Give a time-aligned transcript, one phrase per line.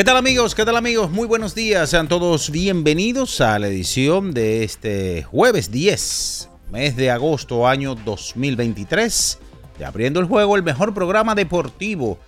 [0.00, 0.54] ¿Qué tal amigos?
[0.54, 1.10] ¿Qué tal amigos?
[1.10, 1.90] Muy buenos días.
[1.90, 9.38] Sean todos bienvenidos a la edición de este jueves 10, mes de agosto, año 2023.
[9.78, 12.18] De Abriendo el Juego, el mejor programa deportivo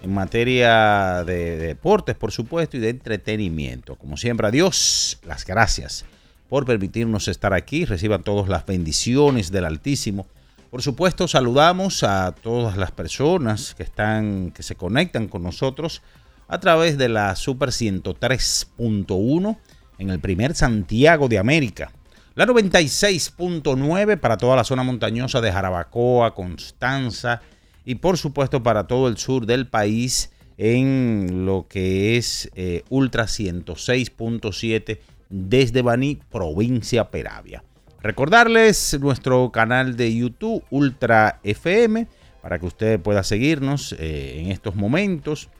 [0.00, 3.96] en materia de deportes, por supuesto, y de entretenimiento.
[3.96, 6.06] Como siempre, a Dios las gracias
[6.48, 7.84] por permitirnos estar aquí.
[7.84, 10.26] Reciban todas las bendiciones del Altísimo.
[10.70, 16.00] Por supuesto, saludamos a todas las personas que están, que se conectan con nosotros
[16.48, 19.58] a través de la Super 103.1
[19.98, 21.92] en el primer Santiago de América.
[22.34, 27.42] La 96.9 para toda la zona montañosa de Jarabacoa, Constanza
[27.84, 33.24] y por supuesto para todo el sur del país en lo que es eh, Ultra
[33.24, 37.62] 106.7 desde Baní, provincia Peravia.
[38.00, 42.06] Recordarles nuestro canal de YouTube Ultra FM
[42.40, 45.50] para que usted pueda seguirnos eh, en estos momentos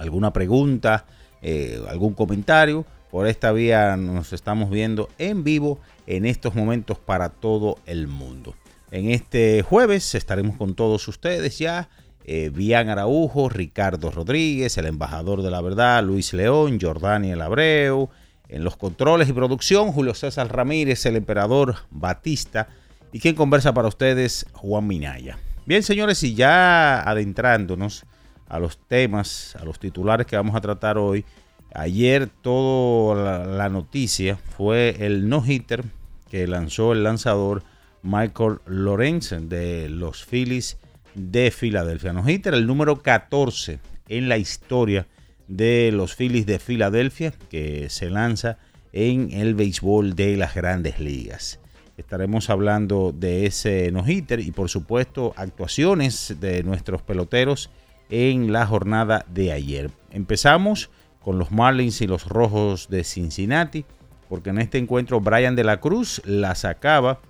[0.00, 1.04] alguna pregunta,
[1.42, 7.28] eh, algún comentario, por esta vía nos estamos viendo en vivo en estos momentos para
[7.28, 8.54] todo el mundo.
[8.90, 11.88] En este jueves estaremos con todos ustedes ya.
[12.24, 18.08] Eh, Bian Araujo, Ricardo Rodríguez, el embajador de la verdad, Luis León, Jordani El Abreu,
[18.48, 22.68] en los controles y producción, Julio César Ramírez, el emperador Batista,
[23.12, 25.38] y quien conversa para ustedes, Juan Minaya.
[25.66, 28.04] Bien, señores, y ya adentrándonos
[28.50, 31.24] a los temas, a los titulares que vamos a tratar hoy.
[31.72, 35.84] Ayer toda la, noticia fue el no-hitter
[36.28, 37.62] que lanzó el lanzador
[38.02, 40.78] Michael Lorenzen de los Phillies
[41.14, 42.12] de Filadelfia.
[42.12, 43.78] No-hitter, el número 14
[44.08, 45.06] en la historia
[45.46, 48.58] de los Phillies de Filadelfia que se lanza
[48.92, 51.60] en el béisbol de las grandes ligas.
[51.96, 57.70] Estaremos hablando de ese no-hitter y por supuesto actuaciones de nuestros peloteros
[58.10, 59.90] en la jornada de ayer.
[60.10, 60.90] Empezamos
[61.20, 63.84] con los Marlins y los Rojos de Cincinnati,
[64.28, 67.20] porque en este encuentro Brian de la Cruz la sacaba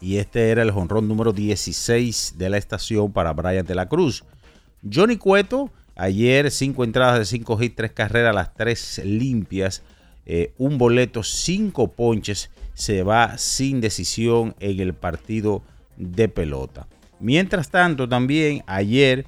[0.00, 4.24] y este era el jonrón número 16 de la estación para Brian de la Cruz.
[4.92, 9.82] Johnny Cueto, ayer 5 entradas de 5 hits, 3 carreras, las 3 limpias,
[10.26, 15.62] eh, un boleto, 5 ponches, se va sin decisión en el partido
[15.96, 16.86] de pelota.
[17.18, 19.26] Mientras tanto, también ayer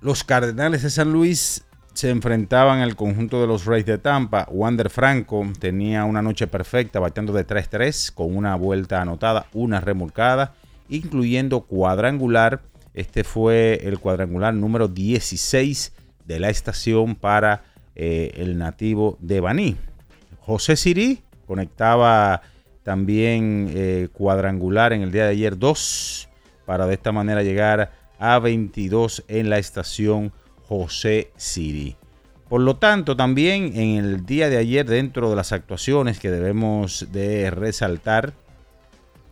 [0.00, 1.64] los Cardenales de San Luis
[1.98, 4.46] se enfrentaban al conjunto de los Rays de Tampa.
[4.50, 10.54] Wander Franco tenía una noche perfecta, bateando de 3-3 con una vuelta anotada, una remolcada,
[10.88, 12.62] incluyendo cuadrangular.
[12.94, 15.92] Este fue el cuadrangular número 16
[16.24, 17.64] de la estación para
[17.96, 19.76] eh, el nativo de Baní.
[20.38, 22.42] José Sirí conectaba
[22.84, 26.28] también eh, cuadrangular en el día de ayer 2
[26.64, 30.32] para de esta manera llegar a 22 en la estación
[30.68, 31.96] José Siri.
[32.48, 37.08] Por lo tanto, también en el día de ayer, dentro de las actuaciones que debemos
[37.12, 38.32] de resaltar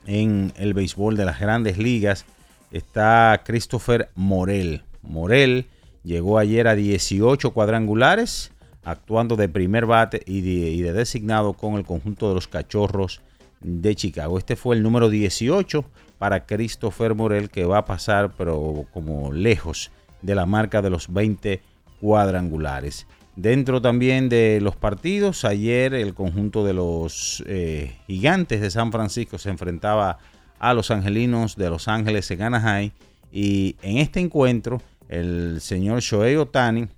[0.06, 2.26] en el béisbol de las grandes ligas,
[2.70, 4.82] está Christopher Morel.
[5.02, 5.66] Morel
[6.04, 8.52] llegó ayer a 18 cuadrangulares,
[8.84, 13.22] actuando de primer bate y de, y de designado con el conjunto de los cachorros
[13.60, 14.38] de Chicago.
[14.38, 15.84] Este fue el número 18
[16.18, 19.90] para Christopher Morel, que va a pasar, pero como lejos
[20.22, 21.60] de la marca de los 20
[22.00, 23.06] cuadrangulares.
[23.36, 29.36] Dentro también de los partidos, ayer el conjunto de los eh, gigantes de San Francisco
[29.36, 30.18] se enfrentaba
[30.58, 32.92] a los angelinos de Los Ángeles en Anaheim.
[33.30, 36.88] Y en este encuentro, el señor Shohei Otani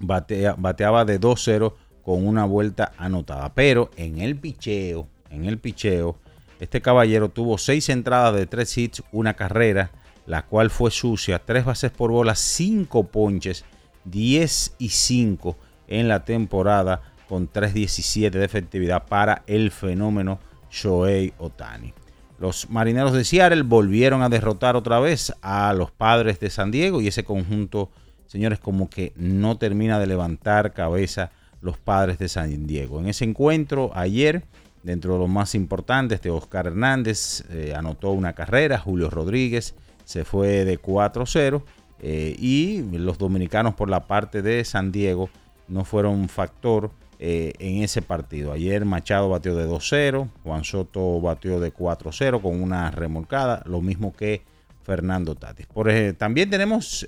[0.00, 3.52] bateaba de 2-0 con una vuelta anotada.
[3.52, 6.16] Pero en el picheo, en el picheo,
[6.60, 9.90] este caballero tuvo seis entradas de tres hits, una carrera,
[10.26, 13.64] la cual fue sucia, tres bases por bola, cinco ponches,
[14.06, 15.56] 10 y 5
[15.88, 20.38] en la temporada con 3.17 de efectividad para el fenómeno
[20.70, 21.92] Shohei Otani.
[22.38, 27.00] Los marineros de Seattle volvieron a derrotar otra vez a los padres de San Diego
[27.00, 27.90] y ese conjunto,
[28.26, 31.30] señores, como que no termina de levantar cabeza
[31.62, 33.00] los padres de San Diego.
[33.00, 34.44] En ese encuentro ayer,
[34.86, 39.74] dentro de los más importantes, de Oscar Hernández eh, anotó una carrera, Julio Rodríguez
[40.04, 41.62] se fue de 4-0
[41.98, 45.28] eh, y los dominicanos por la parte de San Diego
[45.66, 48.52] no fueron factor eh, en ese partido.
[48.52, 54.14] Ayer Machado batió de 2-0, Juan Soto batió de 4-0 con una remolcada, lo mismo
[54.14, 54.42] que
[54.84, 55.66] Fernando Tatis.
[55.66, 57.04] Por, también tenemos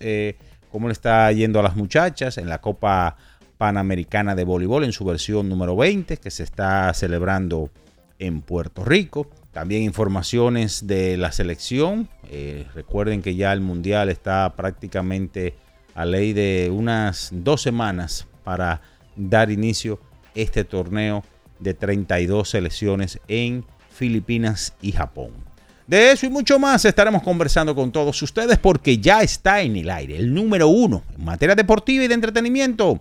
[0.73, 3.17] cómo le está yendo a las muchachas en la Copa
[3.59, 7.71] Panamericana de Voleibol en su versión número 20 que se está celebrando
[8.19, 9.29] en Puerto Rico.
[9.53, 12.09] También informaciones de la selección.
[12.31, 15.55] Eh, recuerden que ya el Mundial está prácticamente
[15.95, 18.81] a ley de unas dos semanas para
[19.17, 20.01] dar inicio
[20.35, 21.25] este torneo
[21.59, 25.33] de 32 selecciones en Filipinas y Japón.
[25.89, 29.89] De eso y mucho más estaremos conversando con todos ustedes porque ya está en el
[29.89, 33.01] aire el número uno en materia deportiva y de entretenimiento,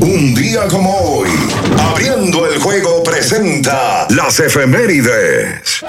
[0.00, 1.28] un día como hoy.
[1.78, 5.84] Abriendo el Juego presenta las efemérides.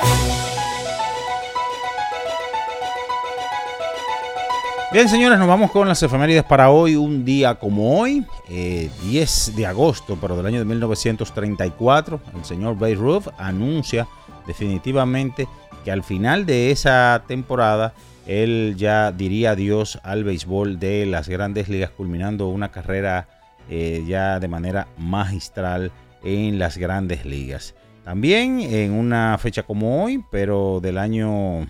[4.94, 9.51] Bien, señores, nos vamos con las efemérides para hoy, un día como hoy, 10 eh,
[9.56, 12.21] de agosto, pero del año de 1934.
[12.36, 14.07] El señor Bay Ruth anuncia
[14.48, 15.48] definitivamente
[15.83, 17.94] que al final de esa temporada
[18.25, 23.27] él ya diría adiós al béisbol de las grandes ligas, culminando una carrera
[23.69, 25.92] eh, ya de manera magistral
[26.24, 27.75] en las grandes ligas.
[28.04, 31.68] También en una fecha como hoy, pero del año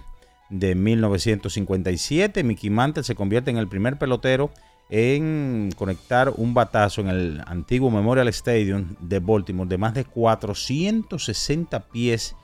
[0.50, 2.44] de 1957.
[2.44, 4.52] Mickey Mantle se convierte en el primer pelotero
[4.90, 11.80] en conectar un batazo en el antiguo Memorial Stadium de Baltimore de más de 460
[11.90, 12.36] pies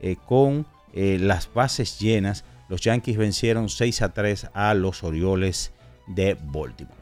[0.00, 2.44] eh, con eh, las bases llenas.
[2.68, 5.72] Los Yankees vencieron 6 a 3 a los Orioles
[6.08, 7.01] de Baltimore.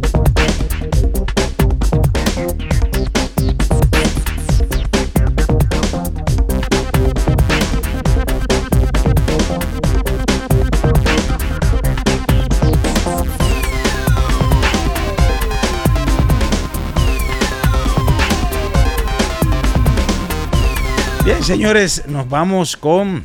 [21.43, 23.23] Señores, nos vamos con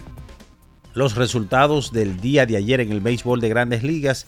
[0.95, 4.27] los resultados del día de ayer en el béisbol de grandes ligas.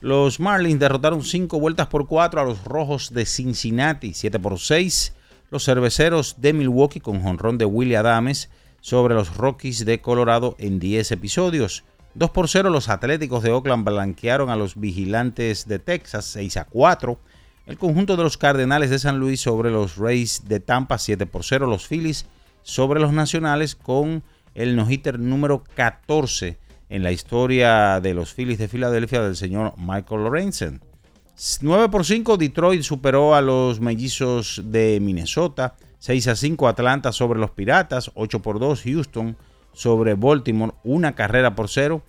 [0.00, 5.14] Los Marlins derrotaron 5 vueltas por 4 a los Rojos de Cincinnati, 7 por 6.
[5.50, 10.80] Los Cerveceros de Milwaukee con jonrón de Willie Adams sobre los Rockies de Colorado en
[10.80, 11.84] 10 episodios.
[12.14, 16.64] 2 por 0 los Atléticos de Oakland blanquearon a los Vigilantes de Texas 6 a
[16.64, 17.18] 4.
[17.66, 21.44] El conjunto de los Cardenales de San Luis sobre los Rays de Tampa 7 por
[21.44, 21.68] 0.
[21.68, 22.26] Los Phillies
[22.62, 24.22] sobre los nacionales con
[24.54, 30.24] el no-hitter número 14 en la historia de los Phillies de Filadelfia del señor Michael
[30.24, 30.80] Lorenzen.
[31.62, 35.74] 9 por 5 Detroit superó a los mellizos de Minnesota.
[35.98, 38.10] 6 a 5 Atlanta sobre los Piratas.
[38.14, 39.36] 8 por 2 Houston
[39.72, 40.74] sobre Baltimore.
[40.84, 42.02] Una carrera por cero.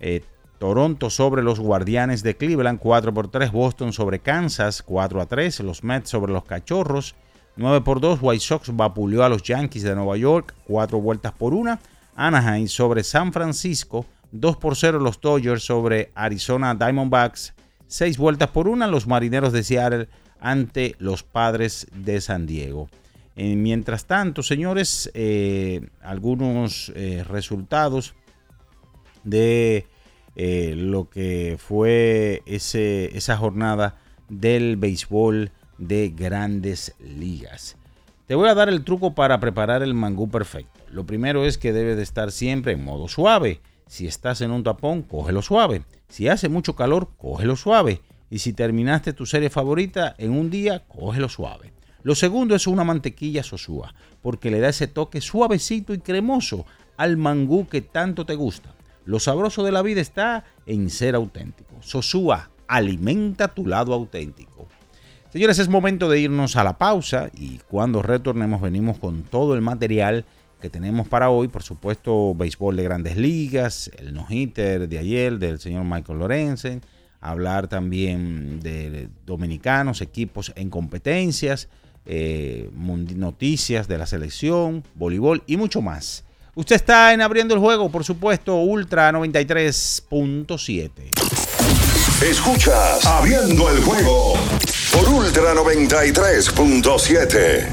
[0.00, 0.22] Eh,
[0.58, 3.52] Toronto sobre los Guardianes de Cleveland, 4 por 3.
[3.52, 5.60] Boston sobre Kansas, 4 a 3.
[5.60, 7.14] Los Mets sobre los Cachorros,
[7.58, 8.20] 9 por 2.
[8.22, 11.78] White Sox vapuleó a los Yankees de Nueva York, 4 vueltas por 1.
[12.14, 15.00] Anaheim sobre San Francisco, 2 por 0.
[15.00, 17.54] Los Dodgers sobre Arizona Diamondbacks,
[17.88, 18.86] 6 vueltas por 1.
[18.86, 20.08] Los Marineros de Seattle
[20.40, 22.88] ante los Padres de San Diego.
[23.34, 28.14] Eh, mientras tanto, señores, eh, algunos eh, resultados
[29.24, 29.86] de
[30.36, 33.96] lo que fue ese, esa jornada
[34.28, 37.76] del béisbol de grandes ligas.
[38.26, 40.80] Te voy a dar el truco para preparar el mangú perfecto.
[40.90, 43.60] Lo primero es que debe de estar siempre en modo suave.
[43.86, 45.82] Si estás en un tapón, cógelo suave.
[46.08, 48.02] Si hace mucho calor, cógelo suave.
[48.30, 51.72] Y si terminaste tu serie favorita en un día, cógelo suave.
[52.02, 56.66] Lo segundo es una mantequilla sosúa, porque le da ese toque suavecito y cremoso
[56.96, 58.74] al mangú que tanto te gusta.
[59.04, 61.76] Lo sabroso de la vida está en ser auténtico.
[61.80, 64.68] Sosúa, alimenta tu lado auténtico.
[65.32, 69.60] Señores, es momento de irnos a la pausa y cuando retornemos venimos con todo el
[69.60, 70.24] material
[70.58, 71.48] que tenemos para hoy.
[71.48, 76.80] Por supuesto, béisbol de grandes ligas, el no-hitter de ayer del señor Michael Lorenzen,
[77.20, 81.68] hablar también de dominicanos, equipos en competencias,
[82.06, 86.24] eh, noticias de la selección, voleibol y mucho más.
[86.54, 91.10] Usted está en abriendo el juego, por supuesto, Ultra 93.7.
[92.22, 94.32] Escuchas Abriendo el juego
[94.92, 97.68] por Ultra 93.7.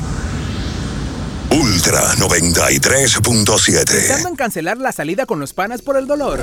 [1.51, 3.85] Ultra 93.7.
[3.85, 6.41] ¿Pensando en cancelar la salida con los panas por el dolor?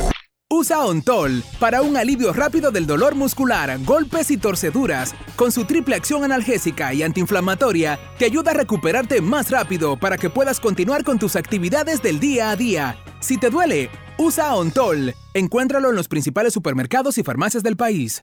[0.48, 5.14] Usa Ontol para un alivio rápido del dolor muscular, golpes y torceduras.
[5.36, 10.30] Con su triple acción analgésica y antiinflamatoria, te ayuda a recuperarte más rápido para que
[10.30, 12.98] puedas continuar con tus actividades del día a día.
[13.20, 15.14] Si te duele, usa Ontol.
[15.34, 18.22] Encuéntralo en los principales supermercados y farmacias del país.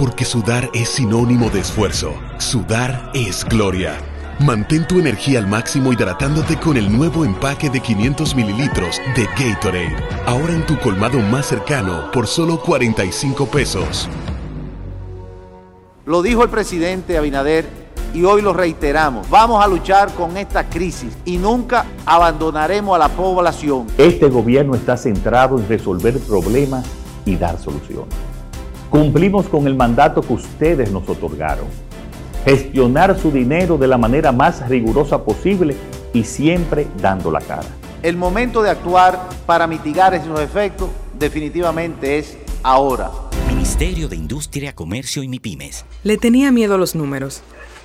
[0.00, 2.14] porque sudar es sinónimo de esfuerzo.
[2.38, 3.98] Sudar es gloria.
[4.38, 9.94] Mantén tu energía al máximo hidratándote con el nuevo empaque de 500 mililitros de Gatorade.
[10.24, 14.08] Ahora en tu colmado más cercano por solo 45 pesos.
[16.06, 17.66] Lo dijo el presidente Abinader
[18.14, 19.28] y hoy lo reiteramos.
[19.28, 23.86] Vamos a luchar con esta crisis y nunca abandonaremos a la población.
[23.98, 26.86] Este gobierno está centrado en resolver problemas
[27.26, 28.29] y dar soluciones.
[28.90, 31.66] Cumplimos con el mandato que ustedes nos otorgaron.
[32.44, 35.76] Gestionar su dinero de la manera más rigurosa posible
[36.12, 37.68] y siempre dando la cara.
[38.02, 43.12] El momento de actuar para mitigar esos efectos definitivamente es ahora.
[43.46, 45.84] Ministerio de Industria, Comercio y MIPIMES.
[46.02, 47.42] Le tenía miedo a los números.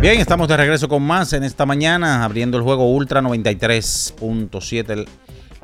[0.00, 5.08] Bien, estamos de regreso con más en esta mañana, abriendo el juego Ultra 93.7,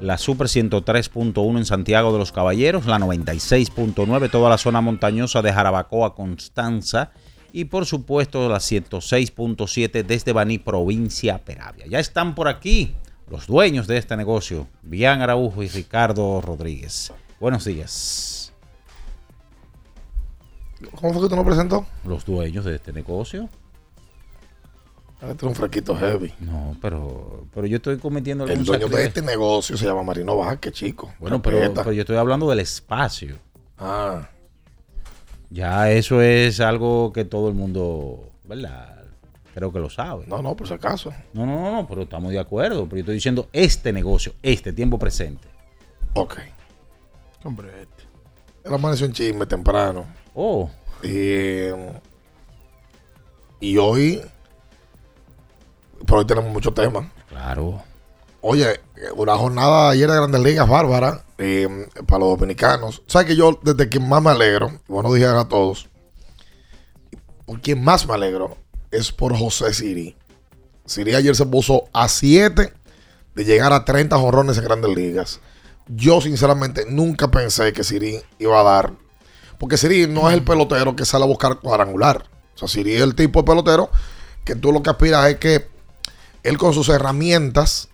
[0.01, 5.53] la Super 103.1 en Santiago de los Caballeros, la 96.9, toda la zona montañosa de
[5.53, 7.13] Jarabacoa, Constanza,
[7.53, 11.87] y por supuesto la 106.7 desde Baní, provincia Peravia.
[11.87, 12.97] Ya están por aquí
[13.31, 17.13] los dueños de este negocio, Bian Araujo y Ricardo Rodríguez.
[17.39, 18.53] Buenos días.
[20.97, 21.87] ¿Cómo fue que tú nos presentó?
[22.05, 23.49] Los dueños de este negocio.
[25.21, 26.33] Este es un fraquito heavy.
[26.41, 30.73] No, pero, pero yo estoy cometiendo El dueño de este negocio se llama Marino Vázquez,
[30.73, 31.15] chico.
[31.19, 33.39] Bueno, pero, pero, yo estoy hablando del espacio.
[33.79, 34.29] Ah.
[35.51, 39.05] Ya eso es algo que todo el mundo, ¿verdad?
[39.55, 40.27] Creo que lo sabe.
[40.27, 41.15] No, no, por si acaso.
[41.33, 42.85] No, no, no, no, pero estamos de acuerdo.
[42.85, 45.47] Pero yo estoy diciendo este negocio, este tiempo presente.
[46.15, 46.39] Ok.
[47.45, 48.03] Hombre, este.
[48.65, 50.07] Él amaneció en chisme temprano.
[50.35, 50.71] Oh.
[51.03, 51.69] Y,
[53.61, 54.23] y hoy
[56.07, 57.07] pero hoy tenemos muchos temas.
[57.29, 57.83] Claro.
[58.41, 58.81] Oye,
[59.17, 63.03] una jornada ayer de Grandes Ligas bárbara eh, para los dominicanos.
[63.07, 65.89] ¿Sabes que yo, desde quien más me alegro, buenos días a todos,
[67.47, 68.57] por quien más me alegro
[68.91, 70.17] es por José Siri.
[70.85, 72.73] Siri ayer se puso a 7
[73.35, 75.41] de llegar a 30 jorrones en Grandes Ligas.
[75.89, 78.93] Yo, sinceramente, nunca pensé que Siri iba a dar.
[79.59, 82.25] Porque Siri no es el pelotero que sale a buscar cuadrangular.
[82.55, 83.91] O sea, Siri es el tipo de pelotero
[84.45, 85.74] que tú lo que aspiras es que
[86.45, 87.89] él con sus herramientas,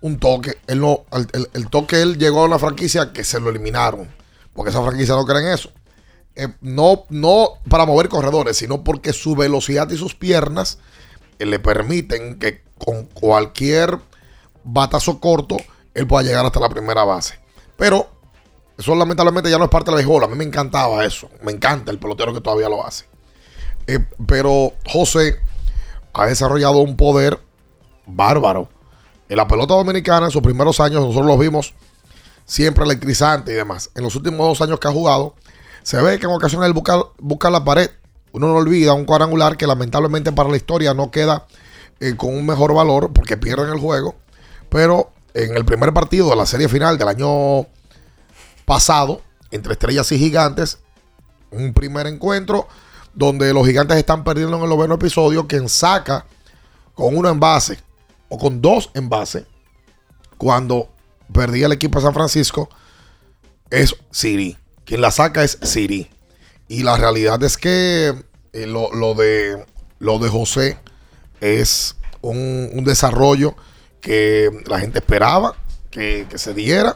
[0.00, 1.04] un toque, él no,
[1.52, 4.08] el, toque él llegó a una franquicia que se lo eliminaron,
[4.54, 5.70] porque esa franquicia no cree en eso.
[6.36, 10.78] Eh, no, no para mover corredores, sino porque su velocidad y sus piernas
[11.38, 13.98] eh, le permiten que con cualquier
[14.64, 15.56] batazo corto
[15.94, 17.40] él pueda llegar hasta la primera base.
[17.76, 18.08] Pero
[18.78, 20.24] eso lamentablemente ya no es parte de la béisbol.
[20.24, 21.30] A mí me encantaba eso.
[21.42, 23.06] Me encanta el pelotero que todavía lo hace.
[23.86, 25.40] Eh, pero José
[26.12, 27.40] ha desarrollado un poder
[28.06, 28.68] bárbaro.
[29.28, 31.74] En la pelota dominicana, en sus primeros años, nosotros los vimos
[32.44, 33.90] siempre electrizante y demás.
[33.94, 35.34] En los últimos dos años que ha jugado,
[35.82, 37.90] se ve que en ocasiones él busca, la pared.
[38.32, 41.46] Uno no olvida un cuadrangular que lamentablemente para la historia no queda
[42.00, 44.14] eh, con un mejor valor porque pierden el juego.
[44.68, 47.66] Pero en el primer partido de la serie final del año
[48.64, 50.78] pasado, entre estrellas y gigantes,
[51.50, 52.68] un primer encuentro
[53.14, 56.26] donde los gigantes están perdiendo en el noveno episodio, quien saca
[56.94, 57.85] con uno en base
[58.28, 59.46] o con dos en base,
[60.38, 60.88] cuando
[61.32, 62.68] perdía el equipo de San Francisco,
[63.70, 64.56] es Siri.
[64.84, 66.10] Quien la saca es Siri.
[66.68, 68.14] Y la realidad es que
[68.52, 69.64] eh, lo, de,
[69.98, 70.78] lo de José
[71.40, 73.54] es un, desarrollo
[74.00, 75.56] que la gente esperaba
[75.90, 76.94] que, se diera.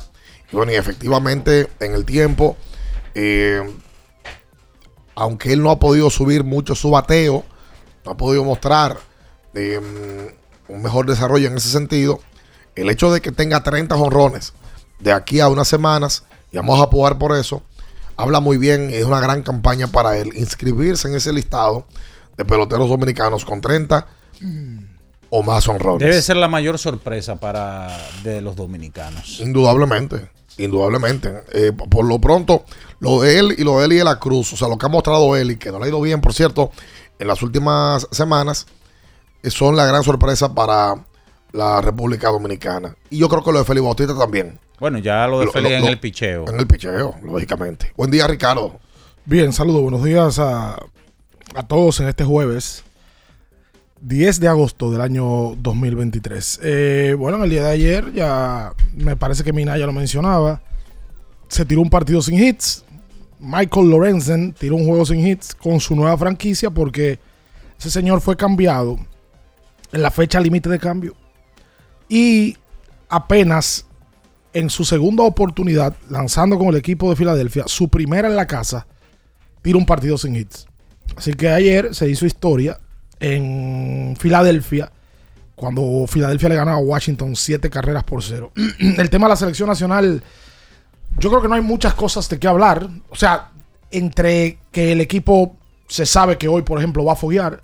[0.52, 2.56] Y bueno, y efectivamente en el tiempo,
[3.14, 3.62] eh,
[5.14, 7.44] aunque él no ha podido subir mucho su bateo,
[8.04, 8.98] no ha podido mostrar
[9.54, 10.34] eh,
[10.70, 12.20] un mejor desarrollo en ese sentido.
[12.74, 14.52] El hecho de que tenga 30 jonrones
[15.00, 17.62] de aquí a unas semanas, y vamos a apoyar por eso,
[18.16, 21.86] habla muy bien, es una gran campaña para él inscribirse en ese listado
[22.36, 24.06] de peloteros dominicanos con 30
[25.30, 26.00] o más honrones.
[26.00, 29.40] Debe ser la mayor sorpresa para de los dominicanos.
[29.40, 31.42] Indudablemente, indudablemente.
[31.52, 32.64] Eh, por lo pronto,
[32.98, 34.86] lo de él y lo de él y de la Cruz, o sea, lo que
[34.86, 36.70] ha mostrado él y que no le ha ido bien, por cierto,
[37.18, 38.66] en las últimas semanas,
[39.44, 40.94] son la gran sorpresa para
[41.52, 42.94] la República Dominicana.
[43.08, 44.58] Y yo creo que lo de Félix Bautista también.
[44.78, 46.48] Bueno, ya lo de Félix en el picheo.
[46.48, 47.92] En el picheo, lógicamente.
[47.96, 48.78] Buen día, Ricardo.
[49.24, 50.78] Bien, saludos, buenos días a,
[51.54, 52.84] a todos en este jueves
[54.00, 56.60] 10 de agosto del año 2023.
[56.62, 60.62] Eh, bueno, en el día de ayer ya me parece que Mina ya lo mencionaba.
[61.48, 62.84] Se tiró un partido sin hits.
[63.38, 67.18] Michael Lorenzen tiró un juego sin hits con su nueva franquicia porque
[67.78, 68.98] ese señor fue cambiado
[69.92, 71.14] en la fecha límite de cambio.
[72.08, 72.56] Y
[73.08, 73.86] apenas
[74.52, 78.86] en su segunda oportunidad, lanzando con el equipo de Filadelfia, su primera en la casa,
[79.62, 80.66] tira un partido sin hits.
[81.16, 82.80] Así que ayer se hizo historia
[83.20, 84.90] en Filadelfia,
[85.54, 88.52] cuando Filadelfia le ganó a Washington siete carreras por cero.
[88.78, 90.22] el tema de la selección nacional,
[91.18, 92.88] yo creo que no hay muchas cosas de qué hablar.
[93.10, 93.50] O sea,
[93.90, 97.62] entre que el equipo se sabe que hoy, por ejemplo, va a foguear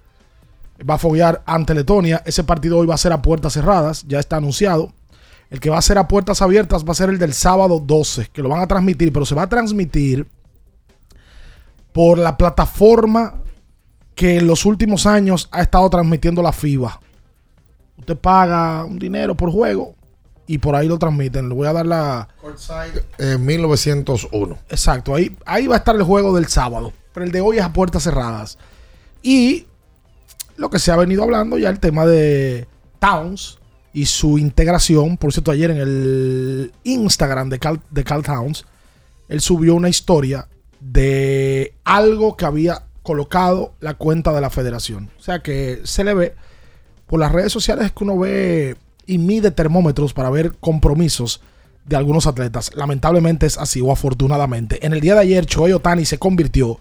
[0.89, 2.23] va a foguear ante Letonia.
[2.25, 4.93] Ese partido hoy va a ser a puertas cerradas, ya está anunciado.
[5.49, 8.31] El que va a ser a puertas abiertas va a ser el del sábado 12,
[8.33, 10.27] que lo van a transmitir, pero se va a transmitir
[11.93, 13.43] por la plataforma
[14.15, 17.01] que en los últimos años ha estado transmitiendo la FIBA.
[17.99, 19.95] Usted paga un dinero por juego
[20.47, 21.49] y por ahí lo transmiten.
[21.49, 22.29] Le voy a dar la.
[23.19, 24.59] En 1901.
[24.69, 26.93] Exacto, ahí, ahí va a estar el juego del sábado.
[27.13, 28.59] Pero el de hoy es a puertas cerradas.
[29.23, 29.67] Y
[30.57, 32.67] lo que se ha venido hablando ya, el tema de
[32.99, 33.59] Towns
[33.93, 35.17] y su integración.
[35.17, 38.65] Por cierto, ayer en el Instagram de Cal, de Cal Towns,
[39.29, 40.49] él subió una historia
[40.81, 45.11] de algo que había colocado la cuenta de la federación.
[45.19, 46.35] O sea que se le ve
[47.07, 51.41] por las redes sociales que uno ve y mide termómetros para ver compromisos
[51.85, 52.73] de algunos atletas.
[52.75, 54.85] Lamentablemente es así o afortunadamente.
[54.85, 56.81] En el día de ayer, Choey Otani se convirtió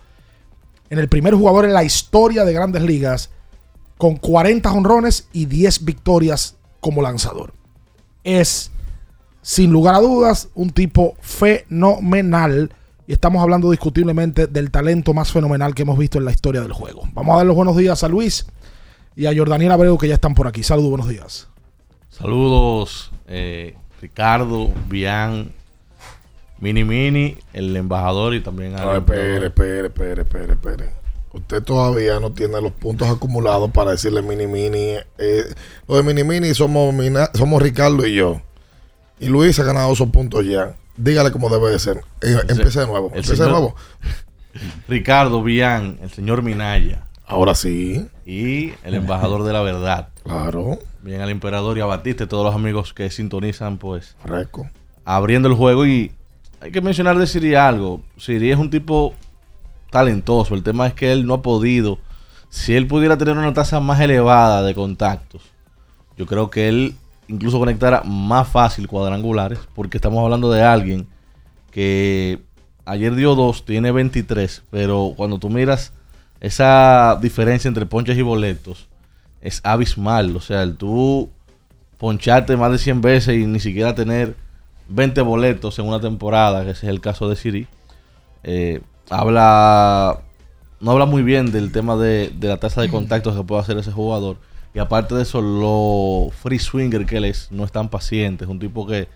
[0.90, 3.30] en el primer jugador en la historia de grandes ligas
[3.98, 7.54] con 40 honrones y 10 victorias como lanzador.
[8.24, 8.72] Es,
[9.42, 12.72] sin lugar a dudas, un tipo fenomenal.
[13.08, 16.74] Y estamos hablando discutiblemente del talento más fenomenal que hemos visto en la historia del
[16.74, 17.08] juego.
[17.14, 18.48] Vamos a dar los buenos días a Luis
[19.16, 20.64] y a Jordaniel Abreu que ya están por aquí.
[20.64, 21.48] Saludos, buenos días.
[22.10, 25.52] Saludos, eh, Ricardo, Bian,
[26.60, 28.98] Mini Mini, el embajador y también a.
[28.98, 31.05] espere, espere, espere, espere, espere.
[31.36, 34.96] Usted todavía no tiene los puntos acumulados para decirle Mini Mini.
[35.18, 35.44] Eh,
[35.86, 36.96] lo de Mini Mini somos,
[37.34, 38.42] somos Ricardo y yo.
[39.20, 40.78] Y Luis ha ganado esos puntos ya.
[40.96, 41.98] Dígale cómo debe de ser.
[42.22, 43.08] Eh, empiece de nuevo.
[43.14, 43.76] Empiece de nuevo.
[44.88, 47.04] Ricardo Bian, el señor Minaya.
[47.26, 48.08] Ahora sí.
[48.26, 50.08] Y el embajador de la verdad.
[50.24, 50.80] Claro.
[51.02, 54.16] Bien al emperador y a Batiste, todos los amigos que sintonizan, pues.
[54.24, 54.70] Reco.
[55.04, 56.14] Abriendo el juego y
[56.62, 58.02] hay que mencionar de Siri algo.
[58.18, 59.14] Siri es un tipo
[59.96, 60.56] talentoso.
[60.56, 62.00] El tema es que él no ha podido.
[62.50, 65.42] Si él pudiera tener una tasa más elevada de contactos,
[66.18, 66.96] yo creo que él
[67.30, 71.08] incluso conectara más fácil cuadrangulares, porque estamos hablando de alguien
[71.72, 72.42] que
[72.84, 75.94] ayer dio dos, tiene 23, pero cuando tú miras
[76.42, 78.90] esa diferencia entre ponches y boletos,
[79.40, 80.36] es abismal.
[80.36, 81.30] O sea, tú
[81.98, 84.36] poncharte más de 100 veces y ni siquiera tener
[84.90, 87.68] 20 boletos en una temporada, que ese es el caso de Siri,
[88.44, 90.20] eh, habla
[90.80, 93.92] no habla muy bien del tema de, la tasa de contactos que puede hacer ese
[93.92, 94.38] jugador.
[94.74, 98.44] Y aparte de eso, lo free swinger que él es, no es tan paciente.
[98.44, 99.08] Es un tipo que,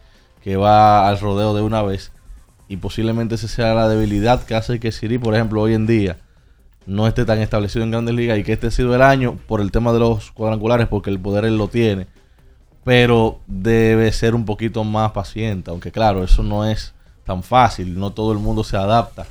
[0.42, 2.12] que va al rodeo de una vez.
[2.70, 6.18] Y posiblemente esa sea la debilidad que hace que Siri, por ejemplo, hoy en día
[6.86, 9.62] no esté tan establecido en grandes ligas y que este ha sido el año por
[9.62, 12.08] el tema de los cuadrangulares, porque el poder él lo tiene.
[12.84, 16.94] Pero debe ser un poquito más paciente, aunque claro, eso no es
[17.26, 18.00] tan fácil.
[18.00, 19.28] No todo el mundo se adapta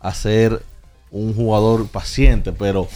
[0.00, 0.62] a ser
[1.10, 2.88] un jugador paciente, pero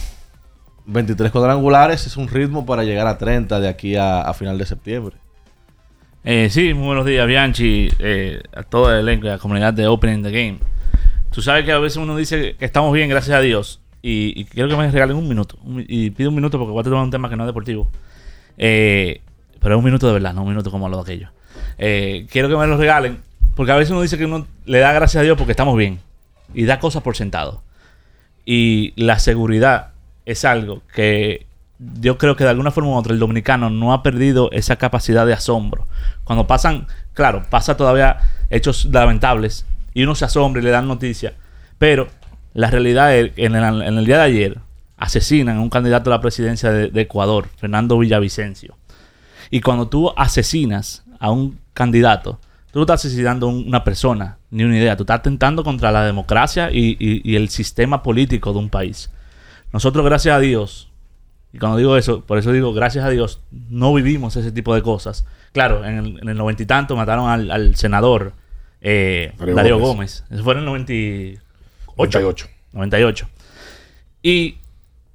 [0.87, 5.15] 23 cuadrangulares es un ritmo para llegar a 30 de aquí a, final de septiembre.
[6.23, 9.73] Eh, sí, muy buenos días, Bianchi, eh, a todo el elenco y a la comunidad
[9.73, 10.59] de Opening the Game.
[11.31, 14.69] Tú sabes que a veces uno dice que estamos bien, gracias a Dios, y, quiero
[14.69, 17.29] que me regalen un minuto, y pido un minuto porque voy a tomar un tema
[17.29, 17.91] que no es deportivo.
[18.57, 19.21] Eh,
[19.59, 21.29] pero es un minuto de verdad, no un minuto como lo de aquello.
[21.77, 23.19] quiero que me lo regalen,
[23.55, 25.99] porque a veces uno dice que uno le da gracias a Dios porque estamos bien
[26.55, 27.61] y da cosas por sentado.
[28.45, 29.89] Y la seguridad
[30.25, 31.45] es algo que
[32.01, 35.25] yo creo que de alguna forma u otra el dominicano no ha perdido esa capacidad
[35.25, 35.87] de asombro.
[36.23, 41.33] Cuando pasan, claro, pasa todavía hechos lamentables y uno se asombra y le dan noticias,
[41.77, 42.07] pero
[42.53, 44.59] la realidad es que en el, día de ayer
[44.97, 48.77] asesinan a un candidato a la presidencia de Ecuador, Fernando Villavicencio.
[49.49, 52.39] Y cuando tú asesinas a un candidato,
[52.75, 54.97] Tú no estás asesinando a una persona, ni una idea.
[54.97, 59.09] Tú estás atentando contra la democracia y, el sistema político de un país.
[59.71, 60.91] Nosotros, gracias a Dios,
[61.53, 64.81] y cuando digo eso, por eso digo, gracias a Dios, no vivimos ese tipo de
[64.81, 65.25] cosas.
[65.53, 68.33] Claro, en el, noventa y tanto mataron al, senador
[68.81, 70.25] eh, Darío, Gómez.
[70.29, 71.41] Eso fue en el 98.
[71.95, 72.49] 98.
[72.73, 73.29] 98.
[74.21, 74.57] Y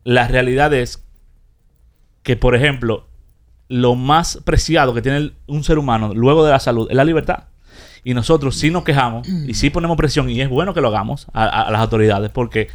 [0.05, 1.05] la realidad es
[2.23, 3.07] que, por ejemplo,
[3.69, 7.50] lo más preciado que tiene un ser humano luego de la salud es la libertad.
[8.05, 11.27] Y nosotros sí nos quejamos y sí ponemos presión, y es bueno que lo hagamos
[11.33, 12.69] a, las autoridades, porque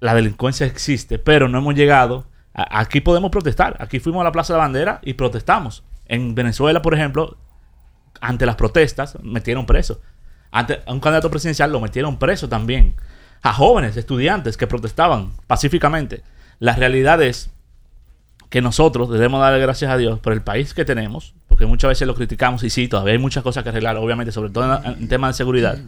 [0.00, 2.26] la delincuencia existe, pero no hemos llegado.
[2.54, 3.76] aquí podemos protestar.
[3.78, 5.84] Aquí fuimos a la Plaza de la Bandera y protestamos.
[6.06, 7.36] En Venezuela, por ejemplo,
[8.20, 10.00] ante las protestas, metieron preso.
[10.50, 12.94] Ante a un candidato presidencial lo metieron preso también.
[13.42, 16.22] A jóvenes, estudiantes que protestaban pacíficamente.
[16.58, 17.50] La realidad es
[18.52, 22.08] que nosotros debemos darle gracias a Dios por el país que tenemos, porque muchas veces
[22.08, 25.34] lo criticamos y sí, todavía hay muchas cosas que arreglar, obviamente, sobre todo en, temas
[25.34, 25.78] de seguridad.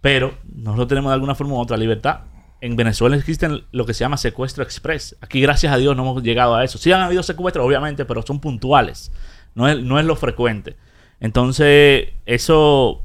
[0.00, 2.20] Pero nosotros tenemos de alguna forma u otra libertad.
[2.62, 5.14] En Venezuela existen lo que se llama secuestro express.
[5.20, 6.78] Aquí, gracias a Dios, no hemos llegado a eso.
[6.78, 9.12] Sí han habido secuestros, obviamente, pero son puntuales.
[9.54, 10.76] No es, no es lo frecuente.
[11.20, 13.02] Entonces, eso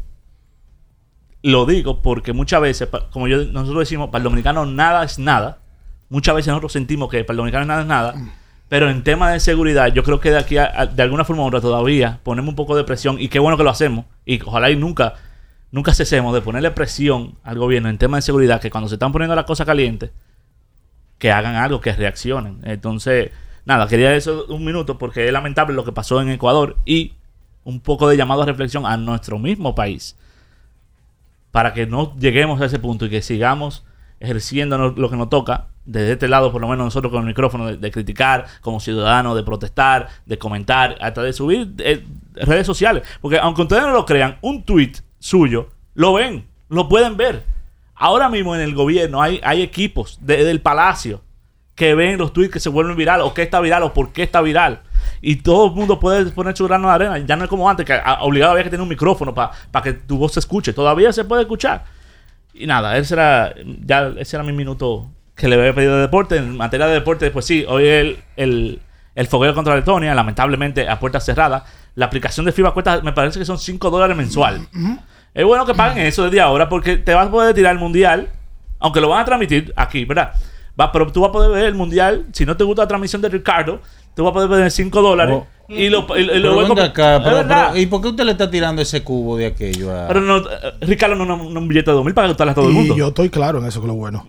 [1.41, 5.59] lo digo porque muchas veces, como yo, nosotros decimos, para el dominicano nada es nada.
[6.07, 8.15] Muchas veces nosotros sentimos que para el dominicano nada es nada.
[8.73, 11.45] Pero en tema de seguridad, yo creo que de aquí a, de alguna forma u
[11.45, 14.05] otra todavía ponemos un poco de presión y qué bueno que lo hacemos.
[14.25, 15.13] Y ojalá y nunca,
[15.69, 19.11] nunca cesemos de ponerle presión al gobierno en tema de seguridad, que cuando se están
[19.11, 20.09] poniendo las cosas calientes,
[21.19, 22.61] que hagan algo, que reaccionen.
[22.63, 23.29] Entonces,
[23.63, 27.13] nada, quería eso un minuto porque es lamentable lo que pasó en Ecuador y
[27.65, 30.17] un poco de llamado a reflexión a nuestro mismo país
[31.51, 33.85] para que no lleguemos a ese punto y que sigamos
[34.19, 37.75] ejerciendo lo que nos toca desde este lado, por lo menos nosotros con el micrófono,
[37.75, 43.03] de, criticar como ciudadanos, de protestar, de comentar, hasta de subir eh, redes sociales.
[43.21, 47.43] Porque aunque ustedes no lo crean, un tweet suyo lo ven, lo pueden ver.
[47.95, 51.21] Ahora mismo en el gobierno hay, hay equipos de- del palacio
[51.75, 54.23] que ven los tweets que se vuelven viral o qué está viral o por qué
[54.23, 54.81] está viral.
[55.21, 57.17] Y todo el mundo puede poner su grano de arena.
[57.19, 59.51] Ya no es como antes, que obligado había que tener un micrófono para
[59.83, 60.71] que tu voz se escuche.
[60.73, 61.85] Todavía se puede escuchar.
[62.53, 66.37] Y nada, ese era, ya, ese era mi minuto que le había pedido de deporte.
[66.37, 68.79] En materia de deporte, pues sí, hoy el, el,
[69.15, 71.63] el fogueo contra Letonia, lamentablemente a puertas cerradas.
[71.95, 74.67] La aplicación de FIBA cuesta, me parece que son 5 dólares mensual.
[75.33, 78.29] Es bueno que paguen eso desde ahora porque te vas a poder tirar el mundial,
[78.79, 80.33] aunque lo van a transmitir aquí, ¿verdad?
[80.79, 82.25] Va, pero tú vas a poder ver el mundial.
[82.33, 83.79] Si no te gusta la transmisión de Ricardo,
[84.15, 85.39] tú vas a poder ver 5 dólares.
[85.69, 88.81] y lo, y- y lo acá, pero- pero- ¿y por qué usted le está tirando
[88.81, 90.07] ese cubo de aquello a...
[90.07, 90.43] Pero no, eh,
[90.81, 92.95] Ricardo no, no, no un billete de 2000 para gustarle a todo el mundo.
[92.95, 94.27] yo estoy claro en eso que es lo bueno.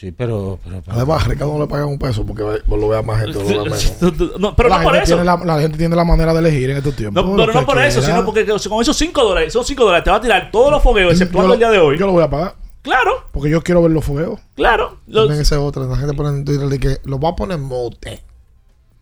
[0.00, 0.58] Sí, pero...
[0.64, 3.38] pero, pero- Además, a Ricardo no le pagan un peso porque lo vea más gente,
[3.38, 4.38] lo vea menos.
[4.38, 5.04] No, pero la no por eso.
[5.04, 7.22] Tiene la, la gente tiene la manera de elegir en estos tiempos.
[7.22, 10.10] No, pero no por eso, sino porque con esos 5 dólares, esos 5 dólares te
[10.10, 11.98] va a tirar todos los fogueos, exceptuando lo- el día de hoy.
[11.98, 12.54] Yo lo voy a pagar.
[12.82, 14.40] Claro, Porque yo quiero ver los fogueos.
[14.56, 14.96] claro.
[15.06, 15.82] Los- También esa es otra.
[15.84, 18.22] La gente pone en Twitter de que lo va a poner mute.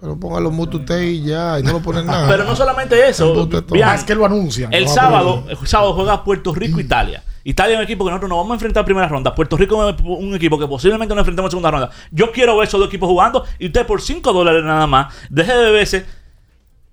[0.01, 1.59] Pero póngalo mute usted y ya.
[1.59, 2.29] Y no lo ponen nada.
[2.29, 3.49] Pero no solamente eso.
[3.95, 4.73] Es que lo anuncian.
[4.73, 7.23] el sábado, el sábado juega Puerto Rico Italia.
[7.45, 9.35] Italia es un equipo que nosotros nos vamos a enfrentar en primera ronda.
[9.35, 11.91] Puerto Rico es un equipo que posiblemente nos enfrentemos en segunda ronda.
[12.11, 15.53] Yo quiero ver esos dos equipos jugando y usted por 5 dólares nada más deje
[15.53, 16.07] de beberse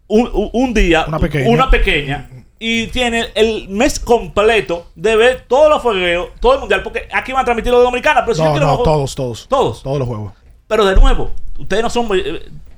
[0.08, 1.50] un, un- día, Una pequeña.
[1.50, 6.84] una pequeña, y tiene el mes completo de ver todos los fogueos, todo el mundial,
[6.84, 8.24] porque aquí van a transmitir los dominicanos.
[8.24, 9.48] Pero si yo No, quiero no, todos, todos.
[9.50, 9.84] Todos.
[9.84, 10.34] Todos los juegos.
[10.68, 12.08] Pero de nuevo, ustedes no son.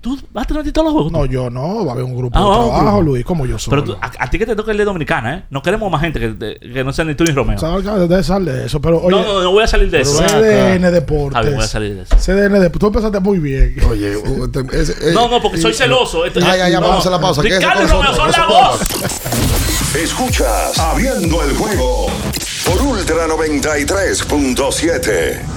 [0.02, 1.12] ¿Tú vas a transmitir todos los juegos?
[1.12, 1.84] No, yo no.
[1.86, 3.02] Va a haber un grupo Ah, de trabajo, grupo.
[3.02, 3.72] Luis, como yo soy.
[3.72, 5.44] Pero tú- a, a ti que te toca el de Dominicana, ¿eh?
[5.50, 7.58] No queremos más gente que, de- que no sea ni tú ni Romeo.
[7.58, 8.80] Salga de sal de eso.
[8.80, 10.20] Pero oye, no, no, no voy a salir de eso.
[10.20, 11.34] CDN Deportes.
[11.42, 12.16] Javi, voy a salir de eso.
[12.18, 12.80] CDN Deportes.
[12.80, 13.76] Tú empezaste muy bien.
[13.90, 14.14] Oye,
[15.14, 16.26] No, no, porque soy celoso.
[16.26, 16.88] Esto- Ya, ya, ya, no.
[16.88, 17.42] vamos a hacer la pausa.
[17.42, 18.80] Ricardo y Romeo son la voz.
[19.96, 22.08] Escuchas Abriendo el juego
[22.66, 25.57] por Ultra 93.7.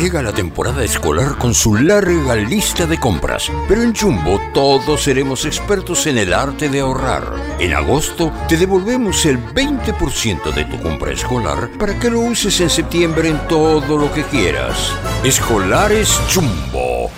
[0.00, 5.44] Llega la temporada escolar con su larga lista de compras, pero en Jumbo todos seremos
[5.44, 7.34] expertos en el arte de ahorrar.
[7.58, 12.70] En agosto te devolvemos el 20% de tu compra escolar para que lo uses en
[12.70, 14.94] septiembre en todo lo que quieras.
[15.22, 17.10] Escolares Jumbo.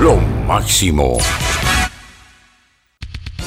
[0.00, 1.18] Lo máximo.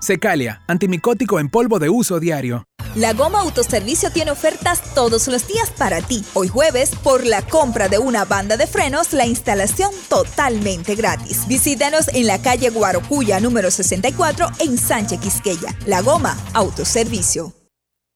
[0.00, 2.64] Secalia, antimicótico en polvo de uso diario.
[2.96, 6.24] La Goma Autoservicio tiene ofertas todos los días para ti.
[6.34, 11.46] Hoy jueves, por la compra de una banda de frenos, la instalación totalmente gratis.
[11.46, 15.78] Visítanos en la calle Guarocuya número 64 en Sánchez Quisqueya.
[15.86, 17.54] La Goma Autoservicio.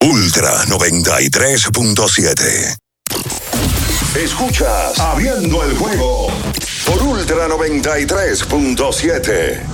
[0.02, 2.76] Ultra 93.7.
[4.16, 6.32] Escuchas Abriendo el juego
[6.86, 9.73] por Ultra 93.7.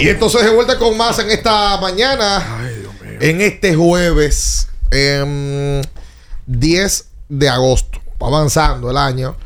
[0.00, 2.42] Y entonces de vuelta con más en esta mañana.
[3.20, 5.82] En este jueves em,
[6.46, 8.00] 10 de agosto.
[8.22, 9.36] Va avanzando el año.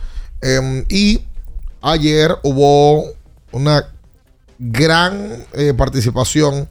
[0.40, 1.25] Em, y
[1.83, 3.05] ayer hubo
[3.51, 3.88] una
[4.57, 6.69] gran eh, participación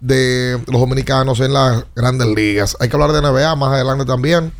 [0.00, 2.74] de los dominicanos en las grandes ligas.
[2.80, 4.50] Hay que hablar de NBA más adelante también.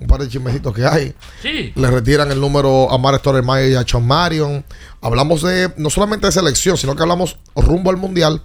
[0.00, 1.14] Un par de chismecitos que hay.
[1.42, 1.72] Sí.
[1.74, 4.64] Le retiran el número a Mar Stoudemire y a Sean Marion.
[5.00, 8.42] Hablamos de no solamente de selección, sino que hablamos rumbo al mundial.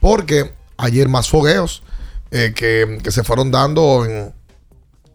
[0.00, 1.82] Porque ayer más fogueos
[2.32, 4.34] eh, que, que se fueron dando en,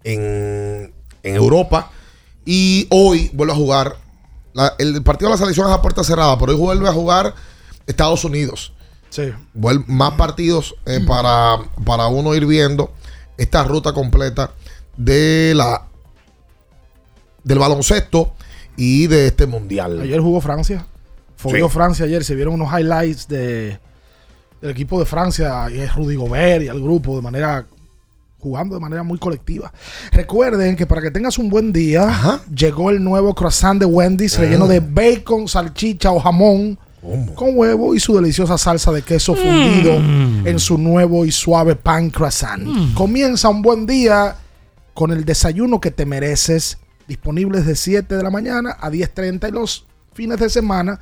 [0.03, 1.91] en, en Europa.
[2.45, 3.97] Y hoy vuelve a jugar.
[4.53, 7.35] la- el partido de la selección es a puerta cerrada, pero hoy vuelve a jugar
[7.85, 8.73] Estados Unidos.
[9.09, 9.31] Sí.
[9.53, 12.93] Vuel- más partidos eh, para, para uno ir viendo
[13.37, 14.51] esta ruta completa
[14.97, 15.87] de la
[17.43, 18.33] del baloncesto
[18.75, 20.01] y de este mundial.
[20.01, 20.85] Ayer jugó Francia.
[21.35, 21.49] Sí.
[21.69, 22.23] Francia ayer.
[22.23, 23.79] Se vieron unos highlights de,
[24.61, 27.65] del equipo de Francia y es Rudy Gobert y al grupo de manera
[28.39, 29.71] jugando de manera muy colectiva.
[30.11, 34.67] Recuerden que para que tengas un buen día, llegó el nuevo croissant de Wendy's relleno
[34.67, 36.77] de bacon, salchicha o jamón
[37.35, 42.09] con huevo y su deliciosa salsa de queso fundido en su nuevo y suave pan
[42.09, 42.93] croissant.
[42.93, 44.35] Comienza un buen día
[44.93, 49.51] con el desayuno que te mereces, disponibles de 7 de la mañana a 10.30 y
[49.51, 50.99] los fines de semana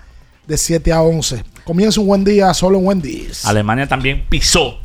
[0.48, 1.44] de 7 a 11.
[1.64, 3.46] Comienza un buen día solo en Wendy's.
[3.46, 4.80] Alemania también pisó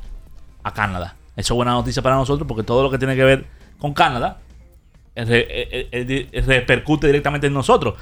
[0.63, 1.17] a Canadá.
[1.37, 3.47] Eso es buena noticia para nosotros porque todo lo que tiene que ver
[3.79, 4.39] con Canadá
[5.17, 7.95] eh, eh, eh, repercute directamente en nosotros.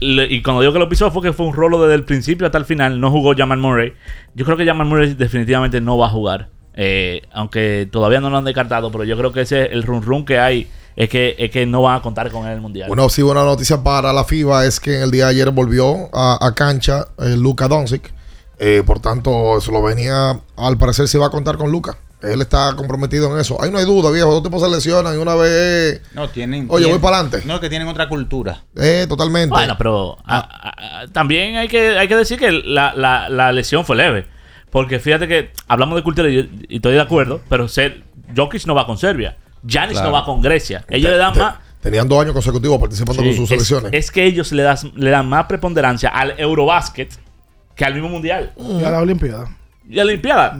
[0.00, 2.58] Y cuando digo que lo pisó fue que fue un rolo desde el principio hasta
[2.58, 3.00] el final.
[3.00, 3.94] No jugó Jamal Murray.
[4.34, 6.48] Yo creo que Jamal Murray definitivamente no va a jugar.
[6.80, 10.24] Eh, aunque todavía no lo han descartado, pero yo creo que ese el run run
[10.24, 12.86] que hay es que, es que no van a contar con él en el mundial.
[12.86, 16.08] Bueno, sí, buena noticia para la FIBA es que en el día de ayer volvió
[16.12, 18.12] a, a cancha eh, Luka Doncic.
[18.60, 21.96] Eh, por tanto, Eslovenia al parecer se va a contar con Luka.
[22.22, 23.60] Él está comprometido en eso.
[23.62, 24.30] Ahí no hay duda, viejo.
[24.32, 26.00] Dos tipos se lesionan y una vez.
[26.14, 26.66] No, tienen.
[26.68, 27.46] Oye, tienen- voy para adelante.
[27.46, 28.64] No, que tienen otra cultura.
[28.76, 29.50] Eh, totalmente.
[29.50, 33.52] Bueno, pero a- a- a- también hay que, hay que decir que la, la- la
[33.52, 34.26] lesión fue leve.
[34.70, 38.02] Porque fíjate que hablamos de cultura y, estoy de acuerdo, pero ser,
[38.36, 39.36] Jokic no va con Serbia.
[39.68, 40.02] Claro.
[40.02, 40.84] no va con Grecia.
[40.88, 41.54] Ellos Te- le dan te- más.
[41.82, 43.90] Tenían dos años consecutivos participando Sí, con sus es, selecciones.
[43.92, 47.12] es que ellos le, das- le dan más preponderancia al Eurobasket
[47.74, 48.52] que al mismo mundial.
[48.56, 49.56] Y a la Olimpiada.
[49.88, 50.58] Y a la Olimpiada.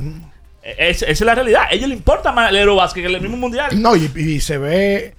[0.62, 1.62] Es- esa es la realidad.
[1.70, 3.80] A ellos les importa más el Eurobasket que el mismo mundial.
[3.80, 5.14] No, y, y se ve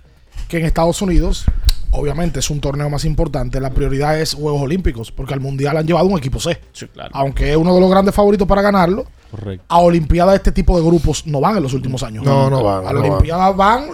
[0.48, 1.46] que en Estados Unidos,
[1.92, 5.86] obviamente es un torneo más importante, la prioridad es Juegos Olímpicos, porque al Mundial han
[5.88, 6.60] llevado un equipo C.
[6.72, 7.10] Sí, claro.
[7.14, 9.64] Aunque es uno de los grandes favoritos para ganarlo, Correcto.
[9.68, 12.26] A Olimpiada este tipo de grupos no van en los últimos años.
[12.26, 13.90] No, no van, A la no Olimpiada van,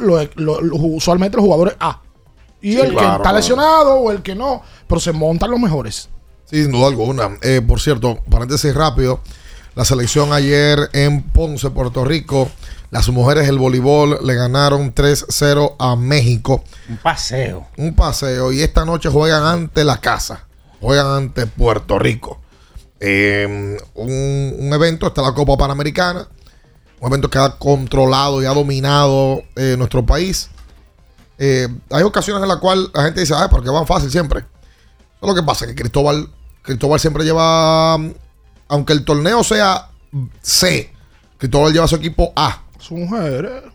[0.72, 2.02] usualmente los jugadores A.
[2.62, 3.36] Y Sí, el que está claro.
[3.36, 4.62] lesionado o el que no.
[4.88, 6.10] Pero se montan los mejores.
[6.46, 7.38] Sí, sin duda alguna.
[7.42, 9.20] Eh, por cierto, paréntesis rápido.
[9.76, 12.50] La selección ayer en Ponce, Puerto Rico.
[12.92, 16.64] Las mujeres del voleibol le ganaron 3-0 a México.
[16.88, 17.68] Un paseo.
[17.78, 18.54] Un paseo.
[18.54, 20.46] Y esta noche juegan ante la casa.
[20.80, 22.40] Juegan ante Puerto Rico.
[23.02, 26.26] Eh, un, un evento, está la Copa Panamericana.
[27.02, 30.50] Un evento que ha controlado y ha dominado eh, nuestro país.
[31.38, 34.40] Eh, hay ocasiones en las cuales la gente dice, ay, porque van fácil siempre.
[34.40, 36.30] Eso es lo que pasa, que Cristóbal,
[36.62, 37.98] Cristóbal siempre lleva,
[38.68, 39.90] aunque el torneo sea
[40.42, 40.92] C,
[41.38, 42.64] Cristóbal lleva su equipo A.
[42.80, 43.46] Su mujer.
[43.66, 43.72] eh.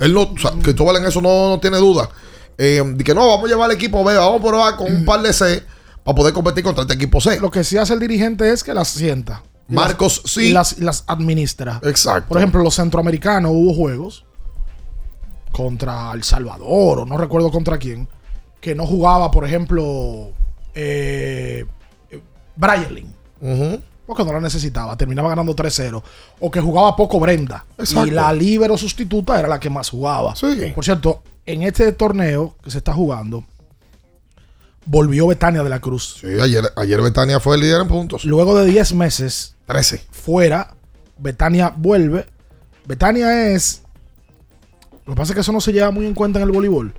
[0.00, 2.08] Él no, o sea, Cristóbal en eso no, no tiene duda.
[2.56, 5.04] Eh, de que no, vamos a llevar al equipo B, vamos a probar con un
[5.04, 5.62] par de C
[6.04, 7.38] para poder competir contra este equipo C.
[7.40, 9.42] Lo que sí hace el dirigente es que las sienta.
[9.68, 10.40] Marcos, las- sí.
[10.46, 11.80] Y las, las administra.
[11.84, 12.28] Exacto.
[12.28, 14.24] Por ejemplo, los centroamericanos hubo juegos
[15.52, 18.08] contra El Salvador, o no recuerdo contra quién,
[18.60, 20.30] que no jugaba, por ejemplo,
[20.74, 21.64] eh,
[22.10, 22.20] eh.
[24.08, 26.02] Porque no la necesitaba, terminaba ganando 3-0.
[26.40, 27.66] O que jugaba poco Brenda.
[27.76, 28.06] Exacto.
[28.06, 30.32] Y la libero sustituta era la que más jugaba.
[30.74, 33.44] Por cierto, en este torneo que se está jugando,
[34.86, 36.16] volvió Betania de la Cruz.
[36.22, 38.24] Sí, ayer, ayer Betania fue el líder en puntos.
[38.24, 40.02] Luego de 10 meses 13.
[40.10, 40.74] fuera,
[41.18, 42.24] Betania vuelve.
[42.86, 43.82] Betania es.
[45.04, 46.94] Lo que pasa es que eso no se lleva muy en cuenta en el voleibol.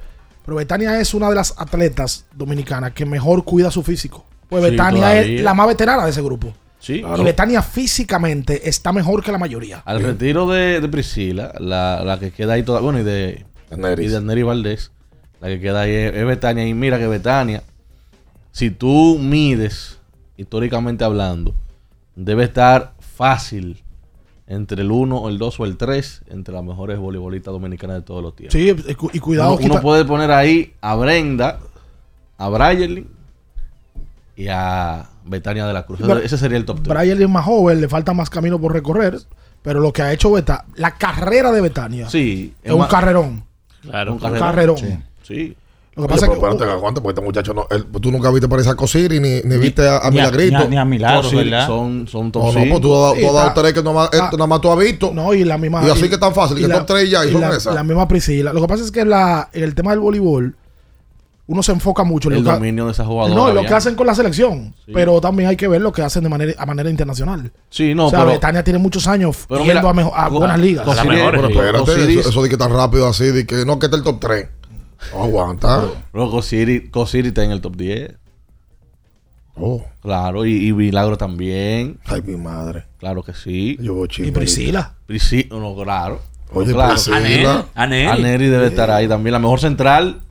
[0.45, 4.25] Pero Betania es una de las atletas dominicanas que mejor cuida su físico.
[4.47, 5.21] Pues Sí, Betania todavía.
[5.37, 6.53] es la más veterana de ese grupo.
[6.79, 7.03] Sí.
[7.17, 9.79] Y Betania físicamente está mejor que la mayoría.
[9.85, 14.07] Al retiro de, de Priscila, la, la que queda ahí toda, bueno, y de, y
[14.07, 14.91] de Neri Valdés,
[15.41, 16.65] la que queda ahí es, es Betania.
[16.65, 17.63] Y mira que Betania,
[18.51, 19.97] si tú mides,
[20.37, 21.53] históricamente hablando,
[22.15, 23.83] debe estar fácil
[24.47, 28.23] entre el 1, el 2 o el 3 entre las mejores voleibolistas dominicanas de todos
[28.23, 28.53] los tiempos.
[28.53, 29.57] Sí, y cu- y cuidado.
[29.57, 31.59] Uno, uno puede poner ahí a Brenda,
[32.37, 33.07] a Brayerlin
[34.37, 35.99] y a Betania de la Cruz.
[36.01, 36.97] Pero- Ese sería el top 3.
[36.97, 39.19] Brian es más joven, le falta más camino por recorrer.
[39.61, 43.43] Pero lo que ha hecho Betania, la carrera de Betania, Sí, es un carrerón.
[43.81, 44.77] Claro, un carrerón.
[44.77, 44.97] Sí.
[45.23, 45.55] Sí.
[45.95, 47.67] Lo que Oye, pasa es que espérate, aguanta, porque este muchacho no.
[47.71, 50.57] él- tú nunca viste por esa Cosiri ni, ni viste a, a ni a- Milagrito.
[50.59, 51.67] ni a- ni a Milagro, ¿verdad?
[51.67, 53.83] Son, son top No, no, pues tú has dado- Sí, tú has dado tres que
[53.83, 55.11] nomás, ah, nada más tú has visto.
[55.13, 55.85] No, y la misma.
[55.85, 57.75] Y así que tan fácil, que la- tres ya y son la, esas.
[57.75, 58.53] La misma Priscila.
[58.53, 60.55] Lo que pasa es que la, en el tema del voleibol,
[61.51, 63.33] uno se enfoca mucho en El lo que- dominio de esa jugadora.
[63.33, 64.75] No, en lo que hacen con la selección.
[64.93, 67.51] Pero también hay que ver lo que hacen de manera, a manera internacional.
[67.71, 70.29] Sí, no, o sea, pero- Betania tiene muchos años Pero yendo mira, a, mejo- a
[70.29, 70.85] co- buenas ligas.
[70.85, 73.97] Cosiri- Pero espérate, eso, eso de que tan rápido así, de que no, que está
[73.97, 74.47] el top 3.
[75.13, 75.85] No aguanta.
[76.11, 76.91] Pero Cosiri,
[77.29, 78.13] está en el top 10.
[79.55, 79.83] Oh.
[80.01, 81.99] Claro, y, y Milagro también.
[82.05, 82.85] Ay, mi madre.
[82.99, 83.77] Claro que sí.
[83.81, 84.93] Yo Y Priscila.
[85.05, 86.21] Priscila, no, claro.
[86.53, 86.93] Oye, claro.
[86.93, 87.65] Priscila.
[87.75, 88.07] Aneri.
[88.07, 89.33] Aneri debe estar ahí también.
[89.33, 90.21] La mejor central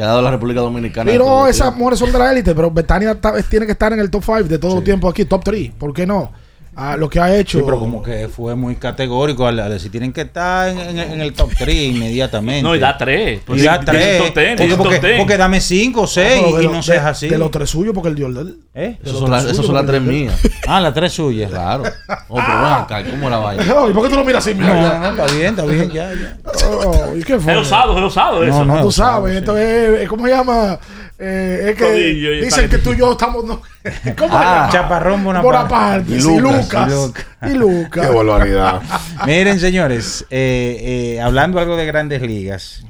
[0.00, 1.12] que ha dado la República Dominicana.
[1.18, 4.00] todos los esas mujeres son de la élite, pero Betania ta- tiene que estar en
[4.00, 5.72] el top 5 de todo el tiempo aquí, top 3.
[5.78, 6.32] ¿Por qué no?
[6.76, 7.58] Ah, lo que ha hecho.
[7.58, 10.98] Sí, pero como que fue muy categórico al, al decir tienen que estar en, en-
[10.98, 12.62] en el top 3 inmediatamente.
[12.62, 13.38] No, y da tres.
[13.38, 13.98] Y Pues da sí, tres.
[14.00, 16.64] tiene top ten, Porque, tiene top porque- porque dame 5 o 6 No, pero de
[16.64, 17.28] y no seas así.
[17.28, 18.58] De los tres suyos, porque el dio el del.
[18.74, 18.80] ¿Eh?
[18.80, 20.40] De Esas los son, las- tres esas suyos, son las porque tres el del- mías.
[20.68, 21.50] Ah, las tres suyas.
[21.50, 21.82] Claro.
[22.32, 23.62] Oh, pero ven acá, ¿cómo la vaina?
[23.90, 24.54] ¿Y por qué tú lo miras así?
[24.56, 26.38] No, Mira, no, está bien, está bien, ya, ya.
[26.68, 27.52] Oh, ¿y qué fue?
[27.52, 28.64] Es osado, es osado eso.
[28.64, 29.38] No, no, Tú sabes, sí.
[29.38, 30.78] esto es, ¿cómo se llama?
[31.22, 33.44] Eh, es que Rodillo dicen que tú y yo estamos.
[33.44, 33.60] No,
[34.16, 34.68] ¿Cómo Ah?
[34.72, 35.46] Chaparrón Bonaparte.
[35.46, 36.90] Bonaparte, Y Lucas, Lucas.
[36.90, 37.26] y Lucas.
[37.52, 38.06] Y Lucas.
[38.08, 38.82] Qué barbaridad.
[39.26, 42.84] Miren, señores, eh, eh, hablando algo de grandes ligas,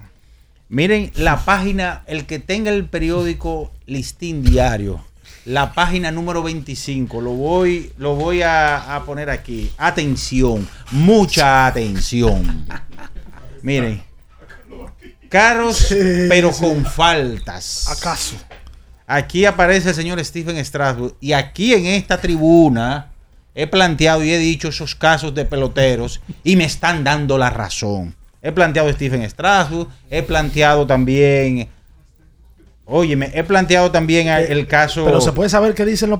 [0.68, 5.04] miren la página, el que tenga el periódico Listín Diario,
[5.44, 9.72] la página número 25, lo voy, lo voy a, a poner aquí.
[9.78, 12.64] Atención, mucha atención.
[13.62, 14.02] Miren,
[15.30, 15.86] carros,
[16.28, 17.88] pero con faltas.
[17.88, 18.36] ¿Acaso?
[19.06, 23.06] Aquí aparece el señor Stephen Strasburg y aquí en esta tribuna
[23.54, 28.14] he planteado y he dicho esos casos de peloteros y me están dando la razón.
[28.42, 31.68] He planteado a Stephen Strasburg, he planteado también,
[32.86, 35.04] óyeme, he planteado también a- el caso...
[35.04, 36.10] Pero se puede saber qué dice en,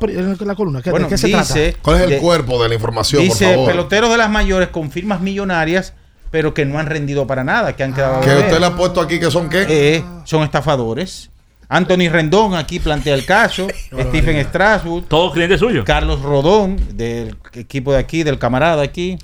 [0.47, 0.83] la columna.
[0.83, 1.79] ¿Qué, Bueno, ¿De qué se dice- trata?
[1.83, 3.71] ¿Cuál es el De- cuerpo de la información, por Dice favor?
[3.71, 5.95] peloteros de las mayores con firmas millonarias,
[6.31, 8.21] pero que no han rendido para nada, que han quedado...
[8.21, 9.67] Que a usted le ha puesto aquí que son qué?
[9.69, 11.31] Eh, son estafadores.
[11.69, 13.69] Anthony Rendón aquí plantea el caso.
[14.09, 15.07] Stephen Strasburg.
[15.07, 15.85] Todos clientes suyos.
[15.85, 19.19] Carlos Rodón, del equipo de aquí, del camarada aquí.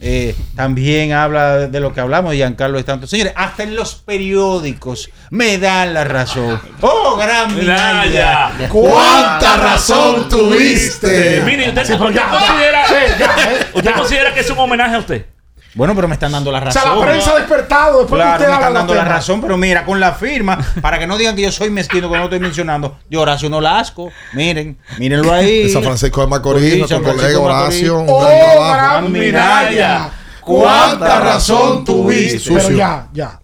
[0.00, 3.06] eh, también habla de lo que hablamos, Giancarlo es tanto.
[3.06, 6.60] Señores, hasta en los periódicos me dan la razón.
[6.80, 8.52] ¡Oh, gran Minaya!
[8.70, 11.42] ¿Cuánta razón tuviste?
[11.44, 13.58] Mire, ¿usted, usted ya, considera, ya, sí, ya.
[13.74, 13.96] ¿usted Ya.
[13.96, 15.26] considera que es un homenaje a usted?
[15.74, 16.82] Bueno, pero me están dando la O razón.
[16.82, 19.40] sea, la prensa ha despertado después Claro, que me usted están habla dando la razón,
[19.40, 22.18] pero mira, con la firma, para que no digan que yo soy mezquino, que no
[22.20, 24.10] lo estoy mencionando, de Horacio Nolasco.
[24.32, 25.64] Miren, mírenlo ahí.
[25.64, 27.38] De San Francisco de Macorís, nuestro colega.
[27.38, 28.00] Horacio.
[28.00, 30.10] un ¡Oh, gran Minaya!
[30.40, 32.52] ¿Cuánta razón tuviste?
[32.52, 33.40] Pero ya, ya.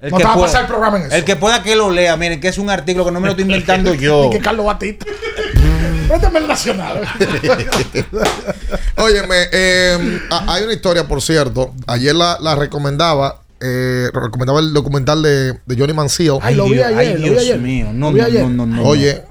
[0.00, 1.14] El no que te va a pasar el programa en eso.
[1.14, 3.32] El que pueda que lo lea, miren, que es un artículo que no me lo
[3.32, 4.24] estoy inventando yo.
[4.26, 5.06] Y que Carlos Batista.
[6.10, 7.02] Préstame el nacional.
[8.96, 11.72] Óyeme, eh, a- hay una historia, por cierto.
[11.86, 13.42] Ayer la, la recomendaba.
[13.60, 16.38] Eh, recomendaba el documental de, de Johnny Manziel.
[16.42, 17.58] Ay, lo vi Dios, ayer, ay, lo vi Dios ayer.
[17.58, 18.42] mío, no, no, ayer.
[18.42, 18.82] no, no, no.
[18.84, 19.22] Oye,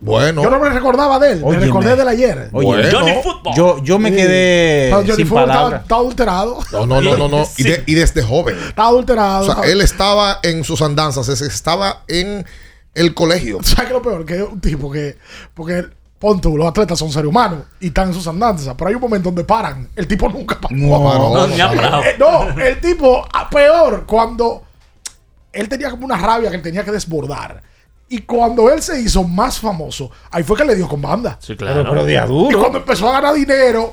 [0.00, 0.42] bueno.
[0.42, 1.60] Yo no me recordaba de él, Óyeme.
[1.60, 2.50] me recordé del ayer.
[2.52, 2.88] Oye, Bueno.
[2.98, 3.54] Johnny Football.
[3.56, 4.16] yo, yo me Sí.
[4.16, 6.58] quedé Pero Johnny sin Football estaba adulterado.
[6.70, 7.28] No, no, no, no.
[7.28, 7.48] no.
[7.56, 8.56] Y, de- y desde joven.
[8.68, 9.50] Estaba adulterado.
[9.50, 11.28] O sea, él estaba en sus andanzas.
[11.30, 12.44] es- Estaba en
[12.94, 13.58] el colegio.
[13.62, 14.26] ¿Sabes qué es lo peor?
[14.26, 15.16] Que es un tipo que.
[15.54, 15.86] Porque,
[16.18, 18.74] pon tú, los atletas son seres humanos y están en sus andanzas.
[18.76, 19.88] Pero hay un momento donde paran.
[19.94, 20.74] El tipo nunca paró.
[20.76, 21.80] No, paró, No, no ni ha paró.
[21.80, 22.02] parado.
[22.04, 24.62] Eh, no, el tipo, a peor, cuando
[25.52, 27.62] él tenía como una rabia que él tenía que desbordar.
[28.10, 31.36] Y cuando él se hizo más famoso, ahí fue que le dio con banda.
[31.40, 31.90] Sí, Pero, claro.
[31.90, 32.58] pero de Y adulto.
[32.58, 33.92] cuando empezó a ganar dinero,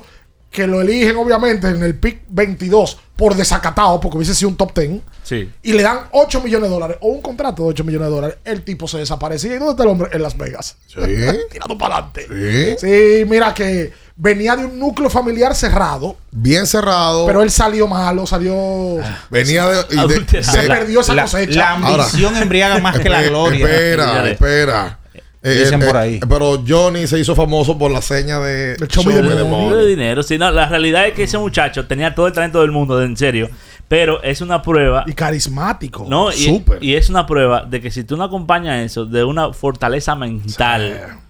[0.50, 4.78] que lo eligen obviamente en el pick 22 por desacatado, porque hubiese sido un top
[4.78, 5.50] 10, Sí.
[5.62, 8.36] y le dan 8 millones de dólares o un contrato de 8 millones de dólares,
[8.44, 9.54] el tipo se desaparecía.
[9.54, 10.08] ¿Y dónde está el hombre?
[10.12, 10.76] En Las Vegas.
[10.86, 11.00] Sí.
[11.50, 12.76] Tirando para adelante.
[12.78, 12.86] Sí.
[12.86, 17.26] Sí, mira que venía de un núcleo familiar cerrado, Bien cerrado.
[17.26, 18.98] pero él salió malo, salió.
[19.30, 19.84] venía de.
[19.90, 21.58] y de- se perdió esa La, cosecha.
[21.58, 23.66] la ambición embriaga más que la gloria.
[23.66, 24.98] Espera, espera.
[25.46, 26.20] Eh, Dicen eh, por eh, ahí.
[26.28, 29.78] pero Johnny se hizo famoso por la seña de El show me the money.
[29.78, 30.24] De dinero.
[30.24, 33.16] Sí, no, la realidad es que ese muchacho tenía todo el talento del mundo, en
[33.16, 33.48] serio.
[33.86, 35.04] Pero es una prueba.
[35.06, 36.04] Y carismático.
[36.08, 36.82] No, y, Súper.
[36.82, 41.20] y es una prueba de que si tú no acompañas eso de una fortaleza mental,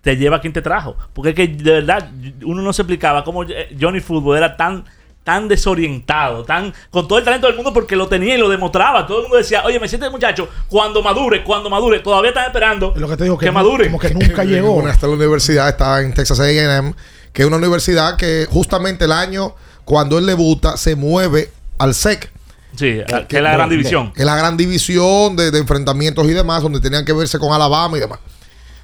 [0.00, 0.96] te lleva a quien te trajo.
[1.12, 2.12] Porque es que de verdad
[2.44, 4.84] uno no se explicaba cómo eh, Johnny Football era tan
[5.24, 9.06] tan desorientado, tan con todo el talento del mundo porque lo tenía y lo demostraba.
[9.06, 12.92] Todo el mundo decía, oye, me siente muchacho, cuando madure, cuando madure, todavía están esperando
[12.94, 13.86] Es lo que te digo que, madure.
[13.86, 14.72] Como que nunca llegó.
[14.72, 16.94] Una hasta la universidad, está en Texas AM,
[17.32, 19.54] que es una universidad que justamente el año
[19.84, 22.30] cuando él debuta se mueve al SEC.
[22.76, 24.12] Sí, que es la gran división.
[24.12, 27.52] Que es la gran división de, de enfrentamientos y demás, donde tenían que verse con
[27.52, 28.18] Alabama y demás.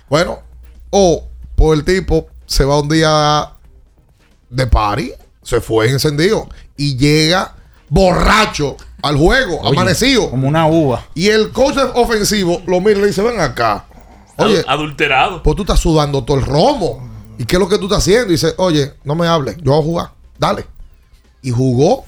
[0.08, 0.40] Bueno,
[0.90, 3.50] o por el tipo se va un día
[4.48, 5.12] de party,
[5.50, 7.54] se fue encendido y llega
[7.88, 10.30] borracho al juego, Oye, amanecido.
[10.30, 11.04] Como una uva.
[11.14, 13.86] Y el coach ofensivo lo mira y le dice, ven acá.
[14.36, 15.42] Oye, adulterado.
[15.42, 17.08] pues tú estás sudando todo el romo.
[17.36, 18.28] ¿Y qué es lo que tú estás haciendo?
[18.28, 20.10] Y dice, oye, no me hables, yo voy a jugar.
[20.38, 20.66] Dale.
[21.42, 22.04] Y jugó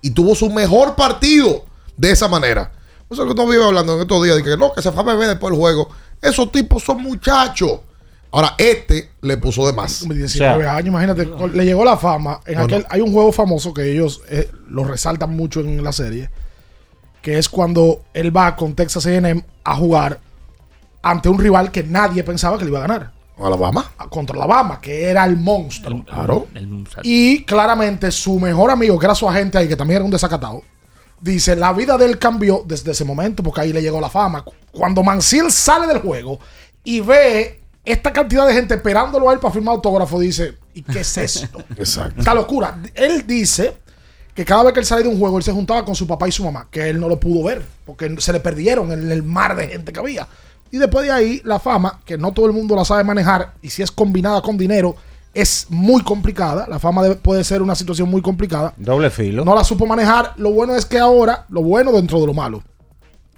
[0.00, 1.64] y tuvo su mejor partido
[1.96, 2.72] de esa manera.
[3.10, 4.92] Eso es lo que no vive hablando en estos días, de que no, que se
[4.92, 5.90] fue a beber después del juego.
[6.22, 7.80] Esos tipos son muchachos.
[8.32, 10.06] Ahora, este le puso de más.
[10.08, 12.40] 19 años, imagínate, le llegó la fama.
[12.46, 12.86] En No, aquel, no.
[12.90, 16.30] Hay un juego famoso que ellos eh, lo resaltan mucho en la serie,
[17.22, 20.20] que es cuando él va con Texas A&M a jugar
[21.02, 23.12] ante un rival que nadie pensaba que le iba a ganar.
[23.38, 23.90] Alabama.
[24.10, 26.04] Contra Alabama, que era el monstruo.
[26.04, 26.46] Claro.
[27.02, 30.62] Y claramente su mejor amigo, que era su agente ahí, que también era un desacatado,
[31.20, 34.44] dice, la vida de él cambió desde ese momento, porque ahí le llegó la fama.
[34.70, 36.38] Cuando Manziel sale del juego
[36.84, 41.00] y ve esta cantidad de gente esperándolo a él para firmar autógrafo, dice, ¿y qué
[41.00, 41.62] es esto?
[41.76, 42.20] Exacto.
[42.20, 42.78] Esta locura.
[42.94, 43.74] Él dice
[44.34, 46.28] que cada vez que él sale de un juego, él se juntaba con su papá
[46.28, 49.22] y su mamá, que él no lo pudo ver, porque se le perdieron en el
[49.22, 50.28] mar de gente que había.
[50.70, 53.70] Y después de ahí, la fama, que no todo el mundo la sabe manejar, y
[53.70, 54.94] si es combinada con dinero,
[55.34, 56.66] es muy complicada.
[56.68, 58.74] La fama puede ser una situación muy complicada.
[58.76, 59.44] Doble filo.
[59.44, 60.34] No la supo manejar.
[60.36, 62.62] Lo bueno es que ahora, lo bueno dentro de lo malo,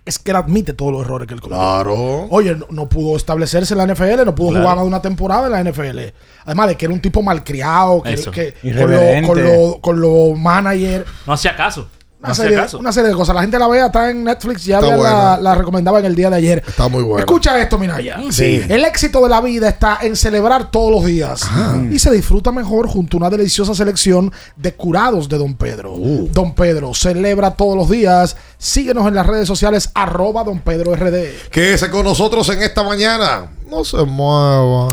[0.05, 1.63] es que él admite todos los errores que él cometió.
[1.63, 2.27] Claro.
[2.31, 4.63] Oye, no, no pudo establecerse en la NFL, no pudo Claro.
[4.65, 5.99] jugar más de una temporada en la NFL.
[6.45, 10.35] Además de que era un tipo malcriado, que, que con los con lo, con lo
[10.35, 11.05] manager.
[11.27, 11.89] No hacía caso.
[12.23, 12.79] Una serie, caso.
[12.79, 13.35] una serie de cosas.
[13.35, 15.37] La gente la vea, está en Netflix, ya la, buena.
[15.39, 16.63] la recomendaba en el día de ayer.
[16.67, 17.19] Está muy bueno.
[17.19, 18.21] Escucha esto, Minaya.
[18.31, 18.63] Sí.
[18.69, 21.43] El éxito de la vida está en celebrar todos los días.
[21.91, 25.95] Y se disfruta mejor junto a una deliciosa selección de curados de Don Pedro.
[25.97, 28.37] Don Pedro celebra todos los días.
[28.57, 31.49] Síguenos en las redes sociales, arroba Don Pedro RD.
[31.51, 33.47] Quédese con nosotros en esta mañana.
[33.69, 34.93] No se mueva.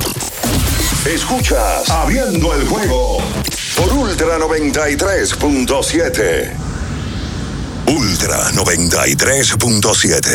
[1.05, 3.19] Escuchas Abriendo el juego
[3.77, 6.68] por Ultra 93.7.
[8.21, 10.29] Ultra 93.7.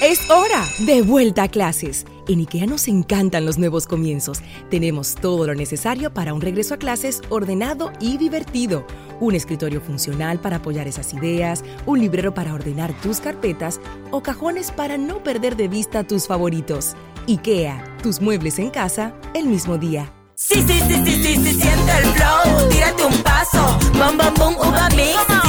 [0.00, 2.06] Es hora de vuelta a clases.
[2.28, 4.38] En IKEA nos encantan los nuevos comienzos.
[4.70, 8.86] Tenemos todo lo necesario para un regreso a clases ordenado y divertido.
[9.18, 13.80] Un escritorio funcional para apoyar esas ideas, un librero para ordenar tus carpetas
[14.12, 16.94] o cajones para no perder de vista tus favoritos.
[17.26, 20.12] IKEA, tus muebles en casa el mismo día.
[20.36, 24.54] Sí, sí, sí, sí, sí, sí, siente el flow, tírate un paso, bom, bom, bom,
[24.68, 25.47] uva mix.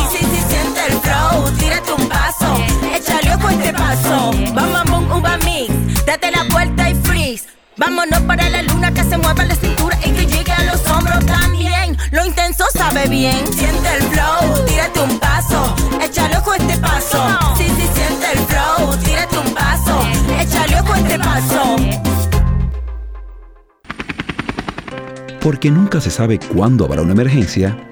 [0.49, 2.57] Siente el flow, tírate un paso,
[2.95, 6.05] échale ojo este paso, bom, bom, uva mix.
[6.05, 7.45] Date la vuelta y freeze.
[7.77, 11.25] Vámonos para la luna que se mueva la cintura y que llegue a los hombros
[11.25, 11.97] también.
[12.11, 17.23] Lo intenso sabe bien, siente el flow, tírate un paso, échale ojo este paso.
[17.57, 20.01] Sí, sí, siente el flow, tírate un paso,
[20.39, 21.75] échale ojo este paso.
[25.39, 27.77] Porque nunca se sabe cuándo habrá una emergencia,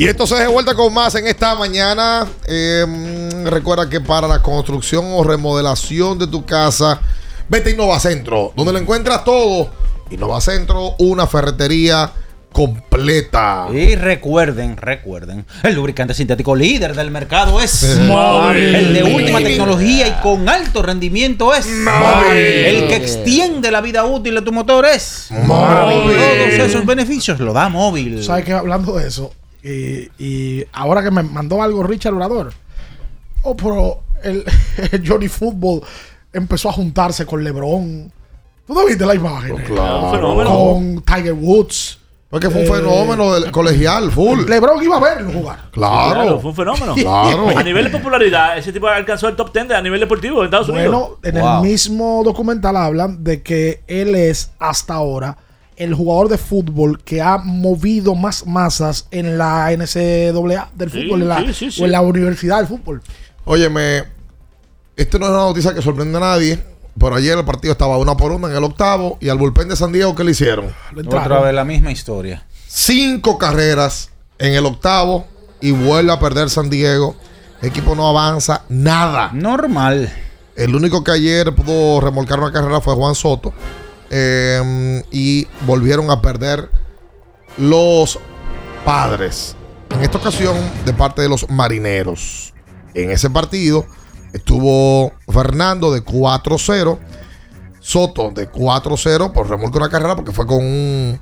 [0.00, 2.26] Y esto se de vuelta con más en esta mañana.
[2.46, 2.86] Eh,
[3.44, 6.98] recuerda que para la construcción o remodelación de tu casa,
[7.50, 9.70] vete a Innova Centro, donde lo encuentras todo.
[10.10, 12.10] Innova Centro, una ferretería
[12.50, 13.66] completa.
[13.74, 18.74] Y recuerden, recuerden, el lubricante sintético líder del mercado es Móvil.
[18.74, 22.38] El de última tecnología y con alto rendimiento es Móvil.
[22.38, 26.16] El que extiende la vida útil de tu motor es Móvil.
[26.56, 28.24] Todos esos beneficios lo da móvil.
[28.24, 28.54] ¿Sabes qué?
[28.54, 32.52] Hablando de eso, y, y ahora que me mandó algo Richard Orador,
[33.42, 34.44] oh, pero el,
[34.92, 35.82] el Johnny Football
[36.32, 38.12] empezó a juntarse con LeBron.
[38.66, 39.56] ¿Tú no viste la imagen?
[39.66, 40.44] claro.
[40.46, 41.98] Con Tiger Woods.
[42.28, 44.44] Porque fue un Eh, fenómeno del colegial, full.
[44.48, 45.68] LeBron iba a verlo jugar.
[45.72, 46.38] Claro.
[46.38, 46.94] fue un fenómeno.
[46.94, 47.48] Claro.
[47.58, 50.44] A nivel de popularidad, ese tipo alcanzó el top 10 de- a nivel deportivo en
[50.44, 51.18] Estados Bueno, Unidos.
[51.24, 55.36] en el mismo documental hablan de que él es hasta ahora
[55.80, 61.22] el jugador de fútbol que ha movido más masas en la NCAA del Sí, fútbol
[61.22, 61.82] en la- sí, sí, sí.
[61.82, 63.02] o en la universidad del fútbol.
[63.44, 64.04] Óyeme,
[64.96, 66.62] esto no es una noticia que sorprende a nadie,
[66.98, 69.76] pero ayer el partido estaba una por una en el octavo y al bullpen de
[69.76, 70.66] San Diego, ¿qué le hicieron?
[71.06, 72.44] Otra vez la misma historia.
[72.68, 75.26] Cinco carreras en el octavo
[75.60, 77.16] y vuelve a perder San Diego.
[77.62, 79.30] El equipo no avanza nada.
[79.32, 80.12] Normal.
[80.56, 83.52] El único que ayer pudo remolcar una carrera fue Juan Soto.
[84.10, 86.68] Eh, y volvieron a perder
[87.56, 88.18] los
[88.84, 89.56] padres.
[89.90, 92.52] En esta ocasión, de parte de los marineros.
[92.94, 93.86] En ese partido
[94.32, 96.98] estuvo Fernando de 4-0.
[97.80, 101.18] Soto de 4-0 por remolque una carrera porque fue con un,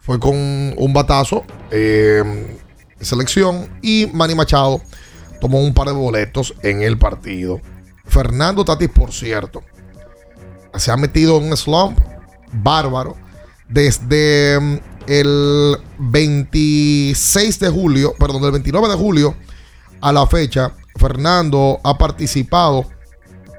[0.00, 2.58] fue con un batazo eh,
[3.00, 3.68] selección.
[3.82, 4.80] Y Manny Machado
[5.40, 7.60] tomó un par de boletos en el partido.
[8.04, 9.62] Fernando Tatis, por cierto,
[10.78, 11.98] se ha metido en un slump
[12.52, 13.16] bárbaro
[13.68, 19.34] desde mm, el 26 de julio, perdón, del 29 de julio
[20.00, 20.72] a la fecha.
[20.96, 22.86] Fernando ha participado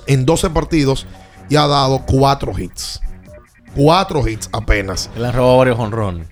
[0.07, 1.05] en 12 partidos
[1.49, 2.99] y ha dado 4 hits.
[3.75, 5.09] 4 hits apenas.
[5.15, 6.27] Él han robado varios honrones.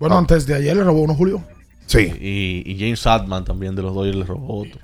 [0.00, 1.42] Bueno, antes de ayer le robó uno Julio.
[1.86, 2.00] Sí.
[2.20, 4.80] Y, y James Sadman también de los Dodgers le robó otro.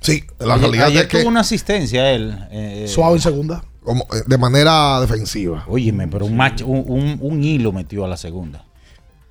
[0.00, 2.36] Sí, la Ayer- realidad ayer es que tuvo una asistencia él.
[2.50, 3.64] eh, Suave en segunda.
[3.82, 5.64] Como, eh, de manera defensiva.
[5.68, 8.64] Óyeme, pero un, match, un, un- un hilo metió a la segunda.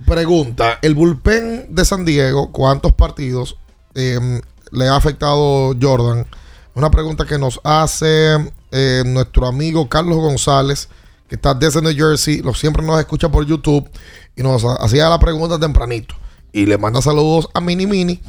[0.06, 3.58] Pregunta, el bullpen de San Diego, ¿cuántos partidos
[3.96, 4.42] eh,
[4.72, 6.26] le ha afectado Jordan?
[6.74, 8.36] Una pregunta que nos hace
[8.72, 10.88] eh, nuestro amigo Carlos González,
[11.28, 13.90] que está desde New Jersey, lo siempre nos escucha por YouTube
[14.38, 16.16] y nos ha- hacía la pregunta tempranito.
[16.54, 18.22] Y le manda saludos a Mini Mini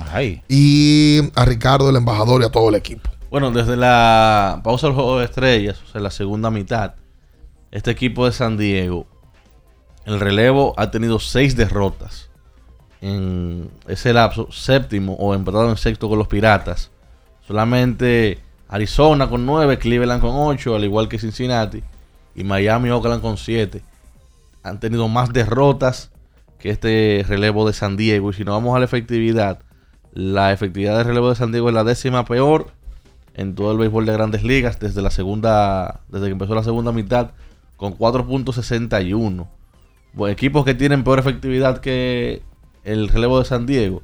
[0.49, 3.09] y a Ricardo, el embajador, y a todo el equipo.
[3.31, 6.95] Bueno, desde la pausa del juego de estrellas, o sea, la segunda mitad,
[7.71, 9.07] este equipo de San Diego,
[10.05, 12.29] el relevo ha tenido seis derrotas
[13.01, 16.91] en ese lapso, séptimo o empatado en sexto con los Piratas.
[17.47, 21.85] Solamente Arizona con nueve, Cleveland con ocho, al igual que Cincinnati,
[22.35, 23.83] y Miami Oakland con siete.
[24.65, 26.11] Han tenido más derrotas
[26.59, 28.31] que este relevo de San Diego.
[28.31, 29.61] Y si no vamos a la efectividad,
[30.13, 32.73] la efectividad del relevo de San Diego es la décima peor
[33.41, 36.93] en todo el béisbol de grandes ligas desde la segunda, desde que empezó la segunda
[36.93, 37.31] mitad,
[37.77, 39.47] con 4.61.
[40.13, 42.43] Bueno, equipos que tienen peor efectividad que
[42.85, 44.03] el relevo de San Diego: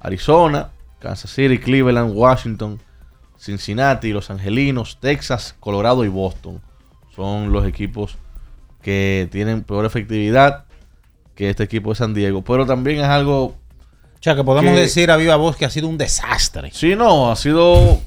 [0.00, 0.70] Arizona,
[1.00, 2.80] Kansas City, Cleveland, Washington,
[3.38, 6.60] Cincinnati, Los Angelinos, Texas, Colorado y Boston.
[7.14, 8.16] Son los equipos
[8.80, 10.64] que tienen peor efectividad
[11.34, 12.42] que este equipo de San Diego.
[12.42, 13.44] Pero también es algo.
[13.44, 16.70] O sea, que podemos que- decir a viva voz que ha sido un desastre.
[16.72, 18.00] Sí, no, ha sido.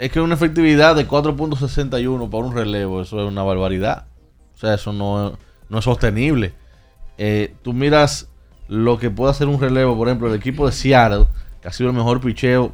[0.00, 4.06] Es que una efectividad de 4.61 para un relevo, eso es una barbaridad.
[4.54, 5.36] O sea, eso no,
[5.68, 6.54] no es sostenible.
[7.18, 8.26] Eh, tú miras
[8.66, 11.26] lo que puede hacer un relevo, por ejemplo, el equipo de Seattle,
[11.60, 12.72] que ha sido el mejor picheo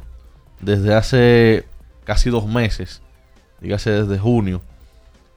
[0.61, 1.65] desde hace
[2.05, 3.01] casi dos meses,
[3.59, 4.61] dígase desde junio.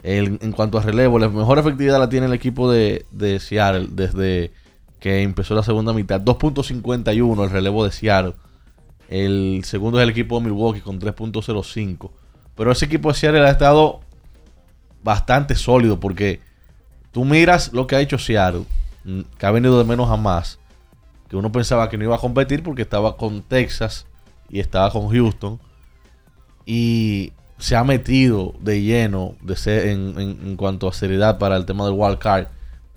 [0.04, 4.52] En cuanto a relevo, la mejor efectividad la tiene el equipo de, de Seattle desde
[5.00, 6.20] que empezó la segunda mitad.
[6.20, 8.34] 2.51 el relevo de Seattle.
[9.10, 12.10] El segundo es el equipo de Milwaukee con 3.05.
[12.54, 14.00] Pero ese equipo de Seattle ha estado
[15.02, 16.40] bastante sólido porque
[17.10, 18.62] tú miras lo que ha hecho Seattle,
[19.04, 20.58] mm, que ha venido de menos a más,
[21.28, 24.06] que uno pensaba que no iba a competir porque estaba con Texas
[24.48, 25.58] y estaba con Houston
[26.66, 31.84] y se ha metido de lleno de en- en cuanto a seriedad para el tema
[31.84, 32.46] del wild card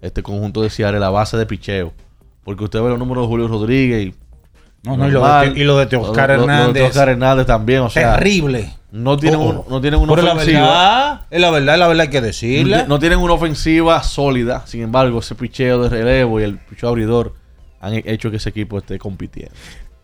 [0.02, 1.94] este conjunto de Seattle la base de picheo
[2.44, 4.16] porque usted ve los números de Julio Rodríguez y
[4.84, 6.84] No, no, y lo de y lo de Teoscar lo- lo- lo de Hernández.
[6.84, 8.74] Teoscar Hernández también o sea Terrible.
[8.92, 9.44] no tienen, Oh.
[9.44, 12.10] un- no tienen una Pero la ofensiva verdad, es la verdad, es la verdad hay
[12.10, 12.84] que no, decirla.
[12.84, 14.64] ti- no tienen una ofensiva sólida.
[14.68, 17.34] Sin embargo, ese picheo de relevo y el picheo abridor
[17.80, 19.54] han he- hecho que ese equipo esté compitiendo.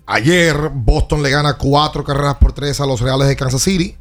[0.06, 3.96] Ayer Boston le gana cuatro carreras por tres a los Reales de Kansas City.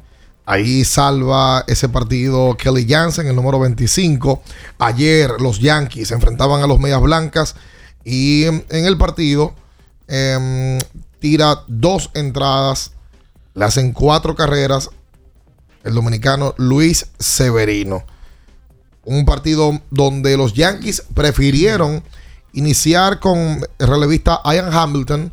[0.45, 4.41] Ahí salva ese partido Kelly Jansen, el número 25.
[4.79, 7.55] Ayer los Yankees se enfrentaban a los Medias Blancas
[8.03, 9.53] y en el partido
[10.09, 10.79] em,
[11.19, 12.91] tira dos entradas,
[13.53, 14.89] le hacen cuatro carreras
[15.83, 18.03] el dominicano Luis Severino.
[19.05, 22.03] Un partido donde los Yankees prefirieron
[22.53, 25.31] iniciar con el relevista Ian Hamilton,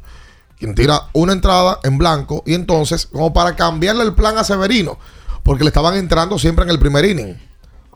[0.59, 4.99] quien tira una entrada en blanco, y entonces, como para cambiarle el plan a Severino,
[5.43, 7.37] porque le estaban entrando siempre en el primer inning.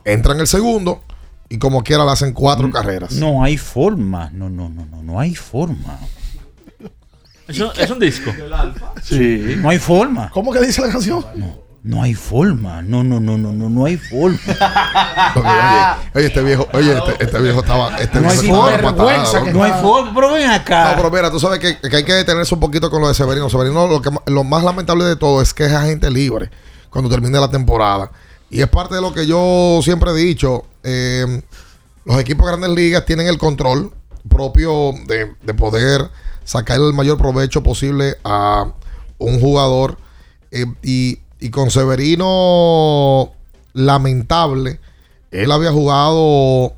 [0.05, 1.03] Entra en el segundo,
[1.49, 3.13] y como quiera le hacen cuatro carreras.
[3.13, 4.31] No hay forma.
[4.33, 5.99] No, no, no, no, no hay forma.
[7.51, 8.33] Eso- es un disco.
[9.03, 9.55] Sí.
[9.59, 10.31] No hay forma.
[10.31, 11.25] ¿Cómo que dice la canción?
[11.83, 12.83] No hay forma.
[12.83, 14.39] No, no, no, no, no, no hay forma.
[15.35, 17.97] Oye, oye, oye, este viejo, oye, este, este viejo estaba.
[17.99, 18.91] Este No hay estaba forma.
[18.93, 19.47] matado.
[19.53, 20.15] No hay forma.
[20.15, 20.91] Pero ven acá.
[20.91, 23.15] No, pero mira, tú sabes que, que hay que detenerse un poquito con lo de
[23.15, 23.49] Severino.
[23.49, 26.51] Severino, lo, que, lo más lamentable de todo es que es agente libre
[26.91, 28.11] cuando termine la temporada.
[28.51, 30.65] Y es parte de lo que yo siempre he dicho.
[30.83, 31.43] eh,
[32.05, 33.93] los equipos de grandes ligas tienen el control
[34.29, 36.09] propio de, de poder
[36.45, 38.73] sacar el mayor provecho posible a
[39.19, 39.99] un jugador.
[40.51, 41.19] eh, y,
[41.51, 43.33] con Severino,
[43.73, 44.79] lamentable,
[45.31, 46.75] él había jugado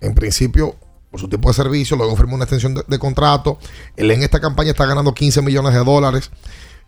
[0.00, 0.76] en principio
[1.10, 3.58] por su tiempo de servicio, luego firmó una extensión de, de contrato.
[3.96, 6.30] Él en esta campaña está ganando 15 millones de dólares.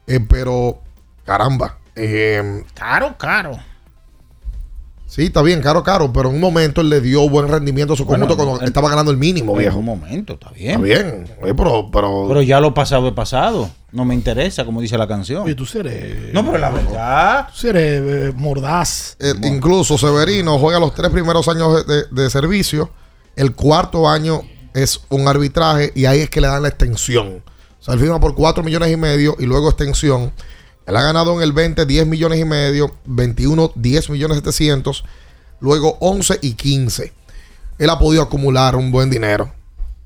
[0.07, 0.81] eh, pero,
[1.25, 1.79] caramba.
[1.97, 3.59] eh, Caro, caro.
[5.15, 6.13] Sí, está bien, caro, caro.
[6.13, 8.89] Pero en un momento él le dio buen rendimiento a su Bueno, conjunto cuando estaba
[8.91, 9.79] ganando el mínimo, En viejo.
[9.79, 10.71] un momento, está bien.
[10.73, 11.25] Está bien.
[11.57, 13.71] Pero, pero, Pero ya lo pasado es pasado.
[13.93, 15.43] No me interesa, como dice la canción.
[15.45, 16.33] Oye, tú eres.
[16.33, 17.47] No, pero la verdad.
[17.49, 19.17] Tú sí eres eh, mordaz.
[19.21, 22.91] eh, incluso Severino juega los tres primeros años de, de- de servicio.
[23.37, 24.43] El cuarto año
[24.75, 27.43] es un arbitraje y ahí es que le dan la extensión.
[27.81, 30.33] O sea, él firma por 4 millones y medio y luego extensión.
[30.87, 35.05] Él ha ganado en el 20 10 millones y medio, 21 10 millones 700,
[35.61, 37.13] luego 11 y 15.
[37.79, 39.51] Él ha podido acumular un buen dinero.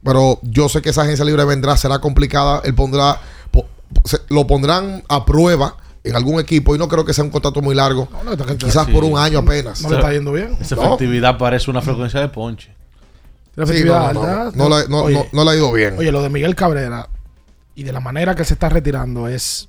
[0.05, 2.62] Pero yo sé que esa agencia libre vendrá, será complicada.
[2.64, 3.20] Él pondrá,
[3.51, 3.66] po-
[4.05, 7.61] se- lo pondrán a prueba en algún equipo y no creo que sea un contrato
[7.61, 8.09] muy largo.
[8.24, 8.93] no, gente- Quizás sí.
[8.93, 9.83] por un año apenas.
[9.83, 10.57] No le está yendo bien.
[10.61, 10.85] Esa No.
[10.85, 12.72] efectividad parece una frecuencia de ponche.
[13.57, 14.57] La Sí, efectividad no, no, alta.
[14.57, 15.97] no, no no- no- no le ha ido bien.
[15.99, 17.09] Oye, lo de Miguel Cabrera
[17.74, 19.68] y de la manera que se está retirando es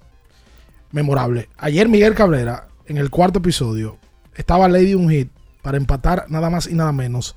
[0.92, 1.50] memorable.
[1.58, 3.98] Ayer Miguel Cabrera, en el cuarto episodio,
[4.36, 5.30] estaba Lady un hit
[5.62, 7.36] para empatar nada más y nada menos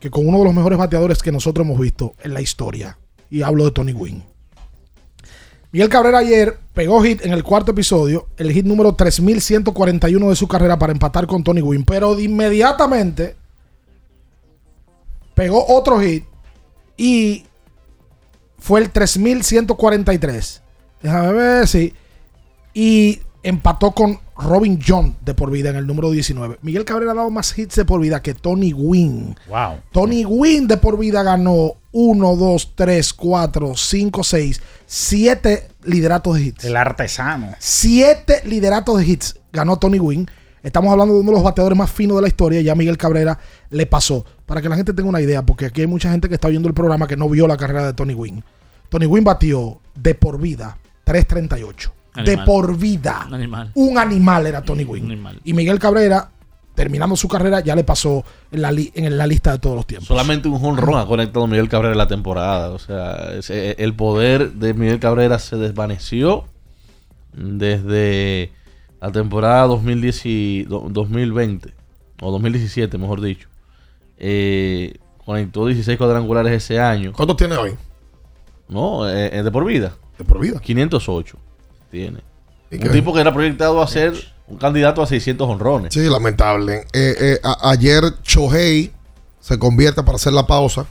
[0.00, 2.98] que con uno de los mejores bateadores que nosotros hemos visto en la historia.
[3.30, 4.24] Y hablo de Tony Gwynn.
[5.70, 10.46] Miguel Cabrera ayer pegó hit en el cuarto episodio, el hit número 3141 de su
[10.48, 13.36] carrera para empatar con Tony Gwynn, pero de inmediatamente
[15.34, 16.24] pegó otro hit
[16.96, 17.46] y
[18.58, 20.62] fue el 3143.
[21.02, 21.94] Déjame ver, sí.
[22.74, 26.58] Y empató con Robin John de por vida en el número 19.
[26.62, 29.36] Miguel Cabrera ha dado más hits de por vida que Tony Gwynn.
[29.48, 29.80] Wow.
[29.92, 36.42] Tony Gwynn de por vida ganó 1, 2, 3, 4, 5, 6, 7 lideratos de
[36.42, 36.64] hits.
[36.64, 37.54] El artesano.
[37.58, 40.30] 7 lideratos de hits ganó Tony Gwynn.
[40.62, 42.60] Estamos hablando de uno de los bateadores más finos de la historia.
[42.60, 43.38] Ya Miguel Cabrera
[43.70, 44.24] le pasó.
[44.46, 46.68] Para que la gente tenga una idea, porque aquí hay mucha gente que está viendo
[46.68, 48.44] el programa que no vio la carrera de Tony Gwynn.
[48.88, 52.01] Tony Gwynn batió de por vida 338.
[52.14, 53.24] De por vida.
[53.28, 53.70] Un animal.
[53.74, 55.40] Un animal era Tony animal.
[55.44, 56.30] Y Miguel Cabrera,
[56.74, 59.86] terminando su carrera, ya le pasó en la, li- en la lista de todos los
[59.86, 60.08] tiempos.
[60.08, 62.70] Solamente un jonrón ha conectado Miguel Cabrera en la temporada.
[62.70, 66.44] O sea, ese- el poder de Miguel Cabrera se desvaneció
[67.32, 68.52] desde
[69.00, 71.72] la temporada 2010 y- do- 2020
[72.20, 73.48] o 2017, mejor dicho.
[74.18, 74.94] Eh,
[75.24, 77.12] conectó 16 cuadrangulares ese año.
[77.12, 77.72] ¿Cuántos tiene hoy?
[78.68, 79.94] No, eh, eh, de por vida.
[80.18, 80.60] De por vida.
[80.60, 81.36] 508
[81.92, 82.18] tiene.
[82.70, 82.88] ¿Y Un qué?
[82.88, 84.14] tipo que era proyectado a ser
[84.48, 85.94] un candidato a 600 honrones.
[85.94, 86.86] Sí, lamentable.
[86.92, 88.90] Eh, eh, a- ayer Chohei
[89.40, 90.86] se convierte para hacer la pausa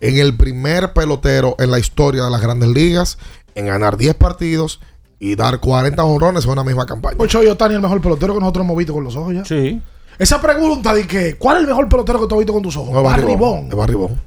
[0.00, 3.18] en el primer pelotero en la historia de las grandes ligas
[3.54, 4.80] en ganar 10 partidos
[5.18, 7.16] y dar 40 honrones en una misma campaña.
[7.18, 9.44] Ocho Otani el mejor pelotero que nosotros hemos visto con los ojos ya.
[9.44, 9.80] Sí.
[10.18, 12.76] Esa pregunta de que, ¿cuál es el mejor pelotero que tú has visto con tus
[12.76, 12.92] ojos?
[12.92, 13.68] No, Barribón.
[13.70, 14.20] Barribón.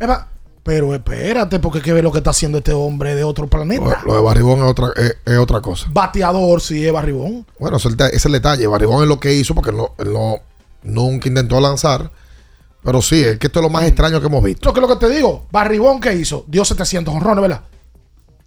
[0.69, 4.03] Pero espérate, porque hay que ver lo que está haciendo este hombre de otro planeta.
[4.05, 5.87] Lo de Barribón es otra, es, es otra cosa.
[5.91, 7.43] Bateador, sí, es Barribón.
[7.57, 8.67] Bueno, ese es el, detalle.
[8.67, 10.37] Barribón es lo que hizo porque él no, él no-
[10.83, 12.11] nunca intentó lanzar.
[12.83, 14.69] Pero sí, es que esto es lo más extraño que hemos visto.
[14.69, 16.45] Lo que, lo que te digo, Barribón, ¿qué hizo?
[16.47, 17.61] Dio 700 honrones, ¿verdad?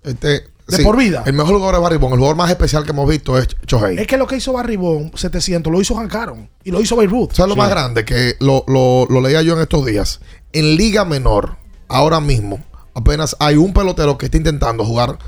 [0.05, 1.25] Este, De por vida.
[1.27, 2.13] El mejor jugador es Barribón.
[2.13, 3.99] El jugador más especial que hemos visto es Chohei.
[3.99, 7.33] Es que lo que hizo Barribón, 700, lo hizo Hank Aaron y lo hizo Beirut.
[7.33, 8.05] ¿Sabes lo más grande?
[8.05, 10.21] Que lo, lo- lo leía yo en estos días.
[10.53, 11.57] En Liga Menor,
[11.89, 12.61] ahora mismo,
[12.95, 15.19] apenas hay un pelotero que está intentando jugar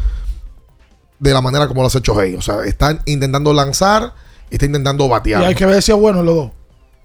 [1.19, 2.35] de la manera como lo hace Chohei.
[2.35, 4.15] O sea, está intentando lanzar
[4.51, 5.45] y está intentando Y batear.
[5.45, 6.51] hay que ver si es bueno en los dos.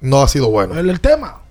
[0.01, 0.77] No ha sido bueno.
[0.77, 1.41] El, el tema.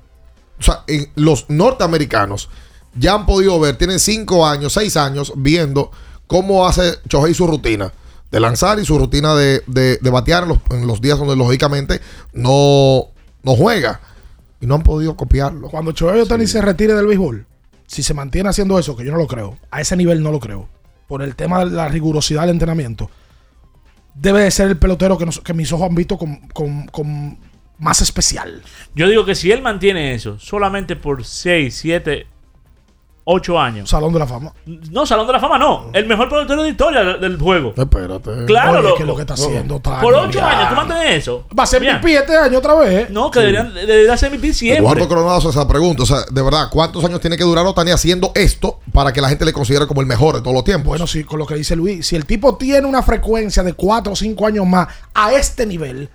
[0.58, 2.48] O sea, en los norteamericanos
[2.94, 5.90] ya han podido ver, tienen cinco años, seis años viendo
[6.26, 7.92] cómo hace Chohei su rutina
[8.30, 11.36] de lanzar y su rutina de, de- de batear en los, en los días donde
[11.36, 12.00] lógicamente
[12.32, 13.06] no,
[13.42, 14.00] no juega.
[14.60, 15.68] Y no han podido copiarlo.
[15.70, 17.46] Cuando Choey Otani se retire del béisbol,
[17.88, 20.38] si se mantiene haciendo eso, que yo no lo creo, a ese nivel no lo
[20.38, 20.68] creo,
[21.08, 23.10] por el tema de la rigurosidad del entrenamiento,
[24.14, 27.38] debe de ser el pelotero que, nos- que mis ojos han visto con, con- con
[27.78, 28.62] más especial.
[28.94, 32.26] Yo digo que si él mantiene eso solamente por 6, 7,
[33.30, 33.90] 8 años.
[33.90, 34.52] Salón de la Fama.
[34.90, 35.90] No, Salón de la Fama no.
[35.92, 37.74] El mejor productor de historia del- juego.
[37.76, 38.46] Espérate.
[38.46, 38.94] Claro, Oye, loco.
[38.96, 40.48] que lo que está haciendo Por 8 ya.
[40.50, 41.44] años, tú mantienes eso.
[41.56, 41.96] Va a ser Bien.
[41.96, 43.10] MVP este año otra vez.
[43.10, 44.78] No, que deberían, debería ser MVP siempre.
[44.82, 46.04] Eduardo Coronado hace esa pregunta.
[46.04, 49.28] O sea, de verdad, ¿cuántos años tiene que durar Otani haciendo esto para que la
[49.28, 50.88] gente le considere como el mejor de todos los tiempos?
[50.88, 54.14] Bueno, sí, con lo que dice Luis, si el tipo tiene una frecuencia de 4
[54.14, 56.08] o 5 años más a este nivel,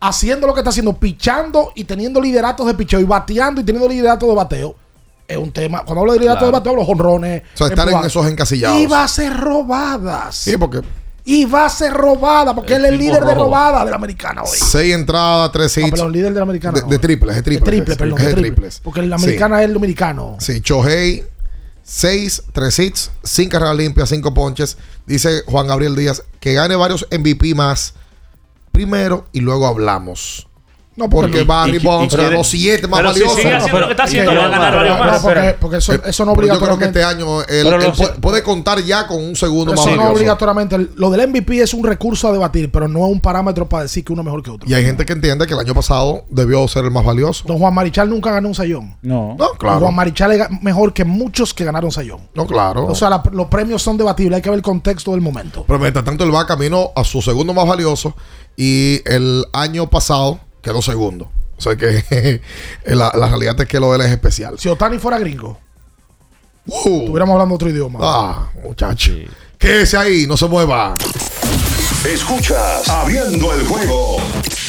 [0.00, 3.88] haciendo lo que está haciendo, pichando y teniendo lideratos de picheo y bateando y teniendo
[3.88, 4.74] lideratos de bateo,
[5.30, 5.84] es un tema.
[5.84, 6.52] Cuando hablo de lideratos Claro.
[6.52, 7.42] de bateo, hablo de jonrones.
[7.54, 8.78] O sea, estar en esos encasillados.
[8.78, 10.34] Y va a ser robadas.
[10.36, 10.80] Sí, porque
[11.24, 14.42] Y va a ser robada, porque él es el líder de robada de la americana
[14.42, 14.48] hoy.
[14.52, 15.90] seis entradas, tres Ah, hits.
[15.90, 16.74] perdón, líder de la americana.
[16.78, 16.88] de, no.
[16.88, 17.64] de triples, de De triples.
[17.70, 18.80] triple, perdón, Es de triples.
[18.82, 19.24] Porque la Sí.
[19.24, 20.36] americana es el dominicano.
[20.40, 21.24] Sí, Chohei,
[21.84, 24.76] 6, 3 hits, 5 carreras limpias, 5 ponches.
[25.06, 27.94] Dice Juan Gabriel Díaz que gane varios MVP más
[28.72, 30.46] primero y luego hablamos.
[31.00, 33.36] No, porque Barry Bonds ganó 7 más pero si valiosos.
[33.42, 35.22] sigue haciendo lo que está haciendo, va a ganar varios No, más.
[35.22, 37.00] porque, porque eso, Eh, eso no pero yo creo que obligatoriamente.
[37.00, 37.42] este año
[37.88, 40.14] él, puede, puede contar ya con un segundo más Eso no valioso.
[40.16, 40.78] obligatoriamente.
[40.96, 44.04] Lo del MVP es un recurso a debatir, pero no es un parámetro para decir
[44.04, 44.68] que uno es mejor que otro.
[44.68, 47.44] Y hay gente que entiende que el año pasado debió ser el más valioso.
[47.46, 48.96] Don Juan Marichal nunca ganó un sayón.
[49.02, 49.36] No.
[49.38, 49.80] No, claro.
[49.80, 52.20] Juan Marichal es mejor que muchos que ganaron sayón.
[52.34, 52.86] No, claro.
[52.86, 54.36] O sea, la- los premios son debatibles.
[54.36, 55.64] Hay que ver el contexto del momento.
[55.66, 58.14] Pero mientras tanto, él va camino a su segundo más valioso.
[58.56, 61.30] Y el año pasado quedó segundo.
[61.56, 62.40] O sea que
[62.86, 64.58] la, la realidad es que lo de él es especial.
[64.58, 65.58] Si Otani fuera gringo,
[66.66, 66.98] Uh.
[67.00, 67.98] estuviéramos hablando otro idioma.
[68.02, 69.12] Ah, muchacho.
[69.58, 70.94] Quédese ahí, no se mueva.
[72.04, 74.18] Escuchas Abriendo el juego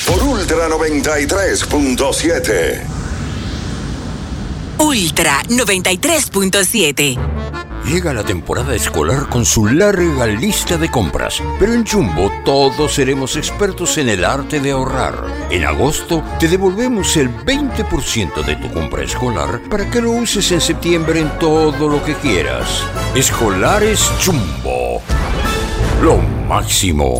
[0.08, 2.82] por Ultra 93.7.
[4.80, 7.51] Ultra 93.7.
[7.86, 13.36] Llega la temporada escolar con su larga lista de compras, pero en Jumbo todos seremos
[13.36, 15.16] expertos en el arte de ahorrar.
[15.50, 20.62] En agosto te devolvemos el 20% de tu compra escolar para que lo uses en
[20.62, 22.84] septiembre en todo lo que quieras.
[23.16, 25.02] Escolares Jumbo.
[26.02, 26.18] Lo
[26.48, 27.20] máximo.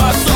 [0.00, 0.34] paso.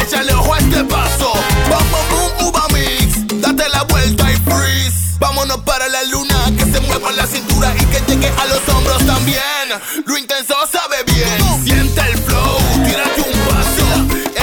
[0.00, 1.32] Échale ojo a este paso.
[1.70, 3.40] Bom, boom, uva mix.
[3.40, 5.18] Date la vuelta y freeze.
[5.18, 6.38] Vámonos para la luna.
[6.56, 9.66] Que se mueva la cintura y que llegue a los hombros también.
[10.06, 11.38] Lo intenso sabe bien.
[11.64, 12.56] Siente el flow.
[12.86, 13.86] Tírate un paso.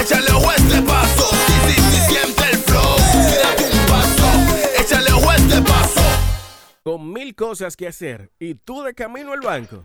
[0.00, 1.30] Échale ojo este paso.
[1.66, 1.74] Sí,
[2.08, 2.96] siente el flow.
[3.28, 4.28] Tírate un paso.
[4.78, 6.00] Échale ojo a este paso.
[6.82, 9.84] Con mil cosas que hacer y tú de camino al banco.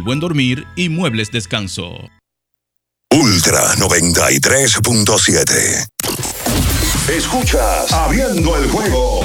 [0.01, 2.09] buen dormir y muebles descanso.
[3.13, 5.87] Ultra 93.7.
[7.09, 9.21] Escuchas Abriendo el juego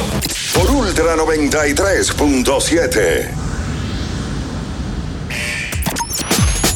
[0.54, 3.45] por Ultra 93.7.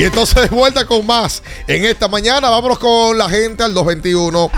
[0.00, 2.48] Y entonces de vuelta con más en esta mañana.
[2.48, 4.50] Vámonos con la gente al 221.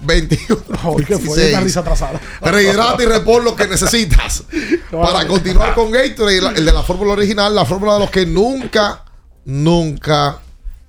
[0.00, 0.60] 21.
[1.06, 1.50] ¿Qué fue?
[1.50, 2.20] Una risa atrasada.
[2.40, 4.44] Rehidrata y repon lo que necesitas.
[4.90, 9.04] para continuar con Gatorade, el de la fórmula original, la fórmula de los que nunca,
[9.44, 10.38] nunca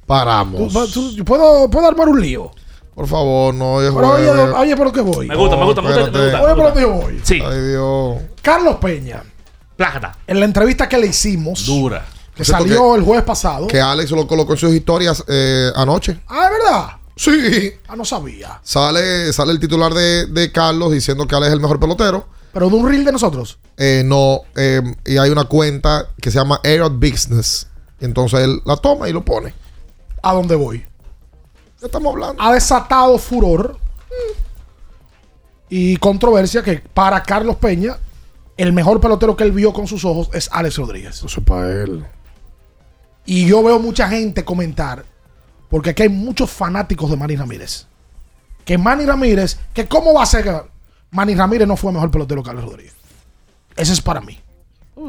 [0.05, 0.71] paramos.
[0.73, 2.51] ¿Tú- tú- ¿Puedo, ¿Puedo armar un lío?
[2.95, 3.81] Por favor, no.
[3.81, 5.27] es Pero oye, oye, por lo que voy.
[5.27, 6.41] Me gusta, me gusta, me gusta, me gusta.
[6.41, 7.21] Oye, por lo que yo voy.
[7.23, 7.41] Sí.
[7.45, 8.17] Ay, Dios.
[8.41, 9.21] Carlos Peña,
[9.75, 10.17] Plájata.
[10.27, 12.05] en la entrevista que le hicimos, Dura.
[12.37, 13.67] Que salió el jueves pasado.
[13.67, 16.19] Que Alex lo colocó en sus historias eh, anoche.
[16.27, 16.87] Ah, ¿es verdad?
[17.15, 17.73] Sí.
[17.87, 18.59] Ah, no sabía.
[18.63, 22.27] Sale, sale el titular de, de Carlos diciendo que Alex es el mejor pelotero.
[22.53, 23.59] Pero de un reel de nosotros.
[23.75, 27.67] Eh, no, eh, y hay una cuenta que se llama Air of Business.
[27.99, 29.53] Y entonces él la toma y lo pone.
[30.21, 30.85] ¿A dónde voy?
[31.79, 32.41] ¿Qué estamos hablando?
[32.41, 33.77] Ha desatado furor
[35.69, 37.97] y controversia que para Carlos Peña,
[38.57, 41.17] el mejor pelotero que él vio con sus ojos es Alex Rodríguez.
[41.17, 42.05] Eso es para él.
[43.27, 45.03] Y yo veo mucha gente comentar,
[45.69, 47.85] porque aquí hay muchos fanáticos de Manny Ramírez.
[48.65, 50.61] Que Manny Ramírez, que cómo va a ser que
[51.11, 52.93] Manny Ramírez no fue mejor pelotero que Alex Rodríguez.
[53.75, 54.39] Ese es para mí.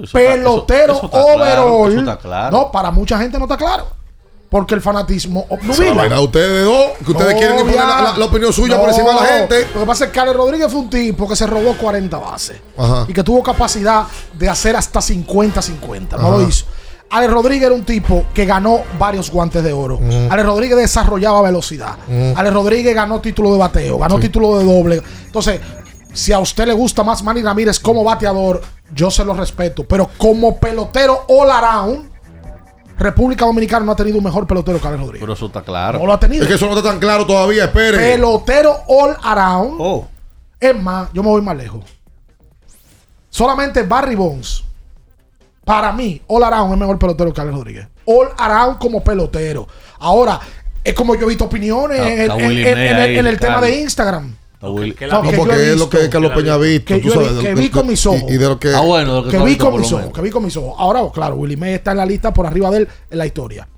[0.02, 1.90] Está- pelotero eso- eso está claro, overall.
[1.92, 2.56] eso está claro.
[2.58, 3.86] No, para mucha gente no está claro.
[4.50, 6.20] Porque el fanatismo obnubila.
[6.22, 7.86] ustedes dos, que ustedes No, quieren imponer ya.
[7.86, 9.68] la, la- la opinión suya No, por encima de la gente.
[9.74, 12.58] Lo que pasa es que Alex Rodríguez fue un tipo que se robó 40 bases.
[12.76, 13.04] Ajá.
[13.08, 16.16] Y que tuvo capacidad de hacer hasta 50-50.
[16.16, 16.64] No lo hizo.
[17.10, 19.98] Alex Rodríguez era un tipo que ganó varios guantes de oro.
[20.00, 20.30] Mm.
[20.30, 21.96] Alex Rodríguez desarrollaba velocidad.
[22.06, 22.32] Mm.
[22.36, 25.02] Alex Rodríguez ganó título de bateo, ganó título de doble.
[25.24, 25.60] Entonces,
[26.12, 28.60] si a usted le gusta más Manny Ramírez como bateador,
[28.94, 29.84] yo se lo respeto.
[29.84, 32.10] Pero como pelotero all around,
[32.98, 35.20] República Dominicana no ha tenido un mejor pelotero que Alex Rodríguez.
[35.20, 35.98] Pero eso está claro.
[36.00, 36.42] No lo ha tenido.
[36.42, 37.96] Es que eso no está tan claro todavía, espere.
[37.96, 39.76] Pelotero all around.
[39.78, 40.06] Oh.
[40.60, 41.84] Es más, yo me voy más lejos.
[43.30, 44.64] Solamente Barry Bonds,
[45.68, 47.88] para mí, all around es mejor pelotero que Alex Rodríguez.
[48.06, 49.68] All around como pelotero.
[49.98, 50.40] Ahora,
[50.82, 53.02] es como yo he visto opiniones Está- en, está en- Willie en- May en el,
[53.02, 54.34] ahí, en el tema de Instagram.
[54.62, 56.86] Will- No, No, que yo porque he es lo que visto, Carlos Peña ha visto.
[56.94, 58.22] que tú yo sabes, vi- de- que de- vi con mis ojos.
[58.28, 58.74] Y, y de lo que.
[58.74, 60.74] Ah, bueno, lo que, vi visto con mis ojos, que vi con mis ojos.
[60.78, 63.68] Ahora, claro, Willie May está en la lista por arriba de él en la historia.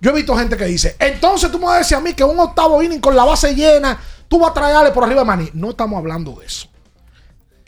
[0.00, 2.24] Yo he visto gente que dice, entonces tú me vas a decir a mí que
[2.24, 3.98] un octavo inning con la base llena,
[4.28, 5.50] tú vas a traerle por arriba de Manny.
[5.52, 6.68] No estamos hablando de eso.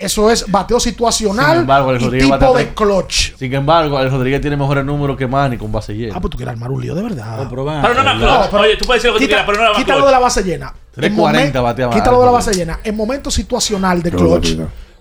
[0.00, 3.36] Eso es bateo situacional Sin embargo, el y Rodríguez tipo batea de clutch.
[3.36, 6.14] Sin embargo, el Rodríguez tiene mejores números que Manny con base llena.
[6.16, 7.46] Ah, pues tú quieres armar un lío de verdad.
[7.50, 7.70] Pero no
[8.04, 9.78] me No, pero- Oye, tú puedes decir lo que tú Quita- quieras, pero no la
[9.78, 10.66] quítalo de la base llena.
[10.68, 11.96] En 340 momen- batea más.
[11.96, 12.80] Quítalo de la base llena.
[12.82, 14.56] En momento situacional de clutch,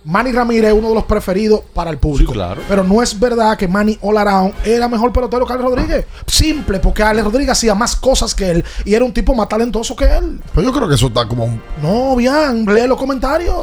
[0.06, 2.32] Manny Ramírez es uno de los preferidos para el público.
[2.32, 2.62] Sí, claro.
[2.68, 6.06] Pero no es verdad que Manny All Around era mejor pelotero que Alex Rodríguez.
[6.26, 9.96] Simple, porque Alex Rodríguez hacía más cosas que él y era un tipo más talentoso
[9.96, 10.42] que él.
[10.54, 11.62] Pero yo creo que eso está como un.
[11.82, 13.56] No, bien, lee los comentarios.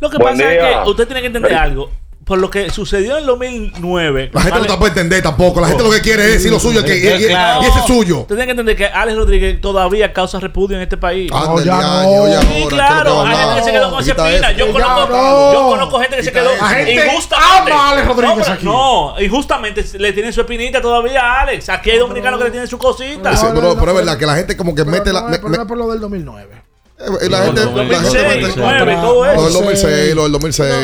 [0.00, 0.70] Lo que Buen pasa día.
[0.70, 1.90] es que usted tiene que entender algo.
[2.24, 4.30] Por lo que sucedió en 2009.
[4.32, 5.60] La gente no está para entender tampoco.
[5.60, 7.62] La gente lo que quiere es decir lo suyo que, y, y- Claro.
[7.62, 8.20] y ese es suyo.
[8.20, 11.30] Usted tiene que entender que Alex Rodríguez todavía causa repudio en este país.
[11.30, 13.72] Anda el año, oye, Sí, ahora, ¿qué es lo que claro, hay gente que se
[13.72, 14.30] quedó con espina.
[14.30, 14.50] eso.
[14.58, 15.52] Yo Ya conozco, no.
[15.52, 17.72] yo conozco gente que se quedó La gente injustamente.
[17.72, 18.64] ama a Alex Rodríguez no, aquí.
[18.64, 21.68] no, injustamente le tienen su espinita todavía a Alex.
[21.68, 23.36] Aquí hay dominicanos que le tienen su cosita.
[23.36, 25.20] Sí, pero, pero es verdad que la gente como que mete la.
[25.20, 26.62] No, no es por lo del 2009.
[26.98, 29.58] Eh, la gente, la gente 2006, mete- 2009, todo Lo del eso.
[29.60, 30.74] 2006, lo del 2006,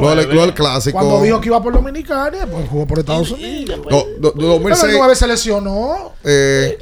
[0.00, 0.98] lo del, clásico.
[0.98, 3.78] Cuando dijo que iba por Dominicana, pues jugó por Estados Unidos.
[3.90, 4.94] No, do- do- Pero el 2006.
[4.96, 6.12] 9 se lesionó.
[6.24, 6.78] Eh,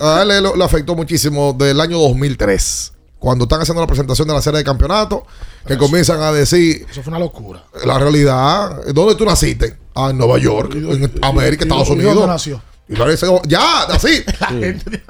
[0.00, 2.92] A él le, afectó muchísimo del año 2003.
[3.18, 5.24] Cuando están haciendo la presentación de la serie de campeonato,
[5.66, 7.62] que comienzan a decir Eso fue una locura.
[7.84, 8.80] la realidad.
[8.92, 9.76] ¿Dónde tú naciste?
[9.94, 12.26] Ah, en Nueva York, en América, ¿Y Estados dónde Unidos.
[12.26, 12.60] nació?
[12.92, 14.22] Y lo dice, ya, así.
[14.48, 15.02] Gente-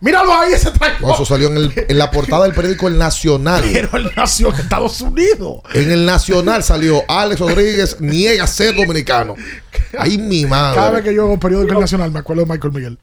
[0.00, 1.00] Míralo ahí, ese traidor.
[1.02, 3.62] No, eso salió en, el- en la portada del periódico El Nacional.
[3.72, 5.60] Pero él nació en Estados Unidos.
[5.72, 9.34] En el Nacional salió Alex Rodríguez niega ser dominicano.
[9.98, 10.76] Ay, mi madre.
[10.76, 12.98] Cada vez que yo hago periódico nacional me acuerdo de Michael Miguel.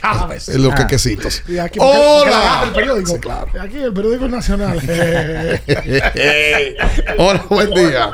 [0.00, 0.48] Cada vez.
[0.48, 1.42] En los quequecitos.
[1.46, 2.62] Y aquí, porque- porque ¡Hola!
[2.66, 3.20] el periódico.
[3.60, 4.80] Aquí el periódico nacional.
[7.18, 8.10] Hola, buen día.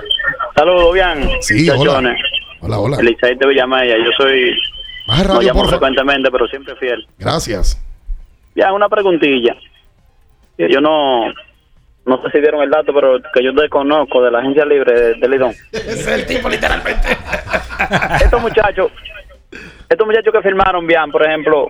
[0.54, 1.30] Saludos, bien.
[1.40, 2.14] Sí, hola.
[2.60, 2.96] Hola, hola.
[2.98, 3.94] Elisaí de Villamella.
[3.96, 4.50] Yo soy.
[5.08, 7.06] Baja no radio, llamo frecuentemente, pero siempre fiel.
[7.18, 7.82] Gracias.
[8.54, 9.56] Ya, una preguntilla.
[10.58, 11.32] Yo no.
[12.04, 15.28] No sé si dieron el dato, pero que yo desconozco de la agencia libre de,
[15.28, 15.52] Lidón.
[15.72, 17.08] Es el tipo, literalmente.
[18.22, 18.90] Estos muchachos
[19.88, 21.68] estos muchachos que firmaron bien, por ejemplo,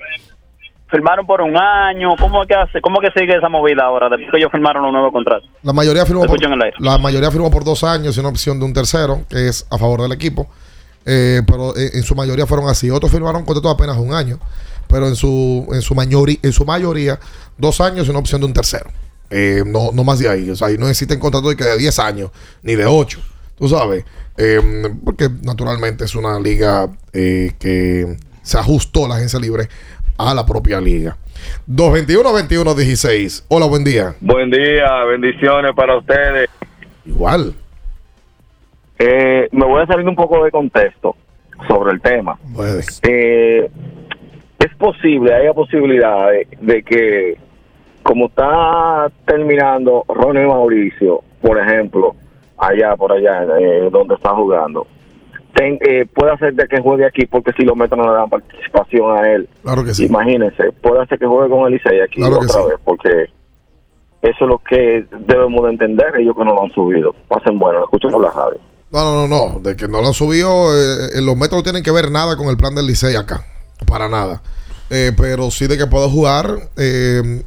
[0.89, 4.39] firmaron por un año, ¿cómo que hace, cómo que sigue esa movida ahora después que
[4.39, 5.47] ellos firmaron un nuevo contrato?
[5.63, 6.37] La mayoría firmó por,
[6.81, 9.79] la mayoría firmó por dos años y una opción de un tercero, que es a
[9.79, 10.49] favor del equipo.
[11.05, 12.91] Eh, pero eh, en su mayoría fueron así.
[12.91, 14.39] Otros firmaron contrato de apenas un año,
[14.89, 17.19] pero en su, en su, mayoría, en su mayoría
[17.57, 18.91] dos años y una opción de un tercero.
[19.31, 20.51] Eh, no, no más de ahí.
[20.51, 22.31] O sea, y no existen contratos de, que de 10 años,
[22.63, 23.21] ni de 8.
[23.59, 24.05] Tú sabes.
[24.37, 24.61] Eh,
[25.05, 29.69] porque naturalmente es una liga que se ajustó la agencia libre
[30.17, 31.17] a la propia liga.
[31.69, 33.45] 221-21-16.
[33.49, 34.15] Hola, buen día.
[34.21, 36.49] Buen día, bendiciones para ustedes.
[37.05, 37.55] Igual.
[38.99, 41.15] Eh, me voy a salir un poco de contexto
[41.69, 42.39] sobre el tema.
[43.09, 43.71] Eh,
[44.59, 47.37] es posible, hay posibilidad de, de que,
[48.03, 52.15] como está terminando Ronnie Mauricio, por ejemplo,
[52.57, 54.87] allá, por allá, eh, donde está jugando,
[55.55, 58.29] ten- eh, puede hacer de que juegue aquí, porque si los metros no le dan
[58.29, 59.49] participación a él.
[59.63, 60.07] Claro que sí.
[60.07, 62.59] Imagínense, puede hacer que juegue con el Licey aquí Claro otra sí.
[62.69, 63.09] vez, porque
[64.23, 67.15] eso es lo que debemos de entender, ellos que no lo han subido.
[67.29, 68.59] Pasen bueno, escuchen por la radio.
[68.91, 69.61] No, no, no, no.
[69.61, 72.57] De que no lo subido, eh, los metros no tienen que ver nada con el
[72.57, 73.45] plan del Licey acá.
[73.87, 74.43] Para nada.
[74.91, 77.45] Eh, pero sí de que puedo jugar, eh,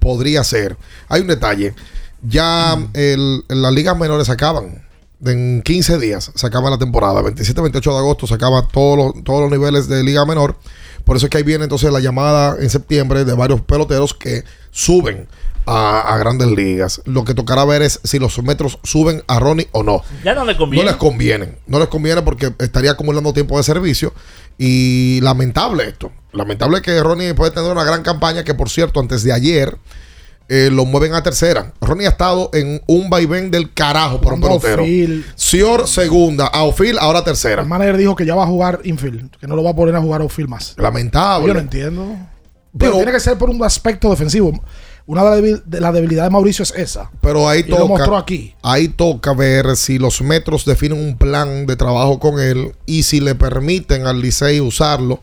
[0.00, 0.76] podría ser.
[1.08, 1.74] Hay un detalle.
[2.22, 4.82] Ya las ligas menores acaban.
[5.24, 7.22] En 15 días se acaba la temporada.
[7.22, 10.56] 27-28 de agosto se acaba todos los niveles de liga menor.
[11.04, 14.44] Por eso es que ahí viene entonces la llamada en septiembre de varios peloteros que
[14.70, 15.28] suben
[15.66, 17.02] a, a grandes ligas.
[17.04, 20.02] Lo que tocará ver es si los metros suben a Ronnie o no.
[20.24, 20.84] Ya no le conviene.
[20.84, 21.58] No les conviene.
[21.66, 24.12] No les conviene porque estaría acumulando tiempo de servicio.
[24.58, 26.12] Y lamentable esto.
[26.32, 28.44] Lamentable que Ronnie puede tener una gran campaña.
[28.44, 29.78] Que por cierto, antes de ayer
[30.48, 31.72] eh, lo mueven a tercera.
[31.80, 34.84] Ronnie ha estado en un vaivén del carajo por un pelotero.
[35.34, 37.62] Sior segunda, outfield ahora tercera.
[37.62, 39.96] El manager dijo que ya va a jugar infield, que no lo va a poner
[39.96, 40.74] a jugar outfield más.
[40.76, 41.48] Lamentable.
[41.48, 42.16] Yo no entiendo.
[42.76, 44.52] Pero tiene que ser por un aspecto defensivo.
[45.06, 47.10] Una de las debil- de las debilidades de Mauricio es esa.
[47.20, 47.88] Pero ahí Y lo toca.
[47.88, 48.54] mostró aquí.
[48.62, 53.20] Ahí toca ver si los metros definen un plan de trabajo con él y si
[53.20, 55.20] le permiten al Licey usarlo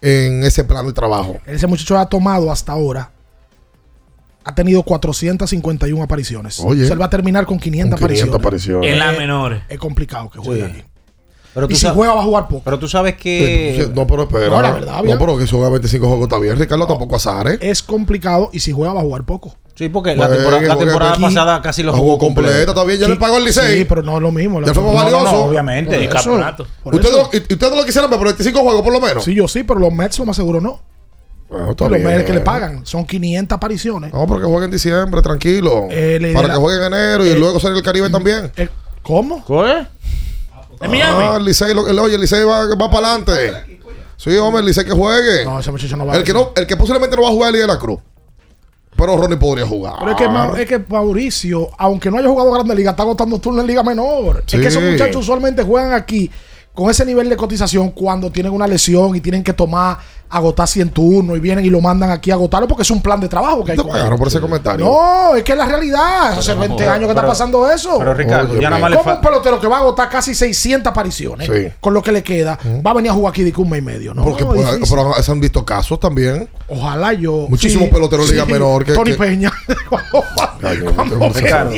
[0.00, 1.38] en ese plan de trabajo.
[1.46, 3.10] Ese muchacho ha tomado hasta ahora.
[4.44, 6.60] Ha tenido 451 apariciones.
[6.60, 6.84] Oye.
[6.84, 8.80] O sea, él va a terminar con 500, Con 500 apariciones.
[8.80, 8.92] apariciones.
[8.92, 9.62] En las menores.
[9.68, 10.70] Es complicado que juegue Sí.
[10.70, 10.84] aquí.
[11.54, 12.62] Pero y tú si sabes- juega va a jugar poco.
[12.64, 13.88] Pero tú sabes que.
[13.94, 14.48] No, pero espera.
[14.48, 15.18] No, la verdad, bien.
[15.18, 16.56] no, pero que se juega 25 juegos está bien.
[16.58, 17.58] Ricardo tampoco azar, ¿eh?
[17.60, 19.54] Es complicado y si juega va a jugar poco.
[19.74, 22.72] Sí, porque la temporada- la temporada pasada casi lo La jugó completa, completo.
[22.72, 23.78] está bien, ya le pagó el Licey.
[23.78, 24.60] Sí, pero no es lo mismo.
[24.60, 25.32] Ya fue más No, no, valioso.
[25.32, 25.90] no, obviamente.
[25.92, 26.66] Por El eso, campeonato.
[26.82, 27.30] por ¿Ustedes eso.
[27.32, 29.22] lo, y- ustedes lo quisieran ver por 25 juegos por lo menos?
[29.24, 30.80] Sí, yo sí, pero los Mets lo más seguro no.
[31.48, 32.04] Bueno, está los bien.
[32.08, 34.12] Mets que le pagan son 500 apariciones.
[34.12, 35.86] No, porque jueguen en diciembre, tranquilo.
[35.90, 38.50] Eh, Para que jueguen en enero y luego salir el Caribe también.
[39.02, 39.42] ¿Cómo?
[39.46, 39.86] ¿Qué?
[40.80, 41.24] En Miami.
[41.24, 43.78] Ah, el Licey, lo- el- oye, el Licey va, va para adelante.
[44.16, 45.44] Sí, hombre, el Licey que juegue.
[45.44, 47.54] No, ese muchacho no va el que, no, el que posiblemente no va a jugar
[47.54, 48.00] es el de la Cruz.
[48.96, 49.94] Pero Ronnie podría jugar.
[50.00, 53.38] Pero es que, Ma- es que Mauricio, aunque no haya jugado Grande Liga, está agotando
[53.38, 54.42] turno en Liga Menor.
[54.46, 54.56] Sí.
[54.56, 56.28] Es que esos muchachos usualmente juegan aquí
[56.78, 59.98] con ese nivel de cotización cuando tienen una lesión y tienen que tomar,
[60.30, 63.18] agotar 100 turnos y vienen y lo mandan aquí a agotarlo porque es un plan
[63.18, 64.86] de trabajo que hay Te pagaron por ese comentario.
[64.86, 66.38] No, es que es la realidad.
[66.38, 67.98] Hace 20 años que está pasando eso.
[67.98, 69.28] pero, Ricardo, Oye, ya nada más le ¿Cómo un falta.
[69.28, 71.68] pelotero que va a agotar casi 600 apariciones Sí.
[71.80, 72.56] con lo que le queda
[72.86, 74.14] va a venir a jugar aquí de que un mes y medio?
[74.14, 74.84] No, Porque pues, difícil.
[74.96, 76.48] pero se han visto casos también.
[76.68, 77.46] Ojalá yo.
[77.48, 79.52] Muchísimos peloteros de Liga Menor que- Tony que- Peña.
[80.60, 80.74] No,
[81.04, 81.72] no, no, Ricardo.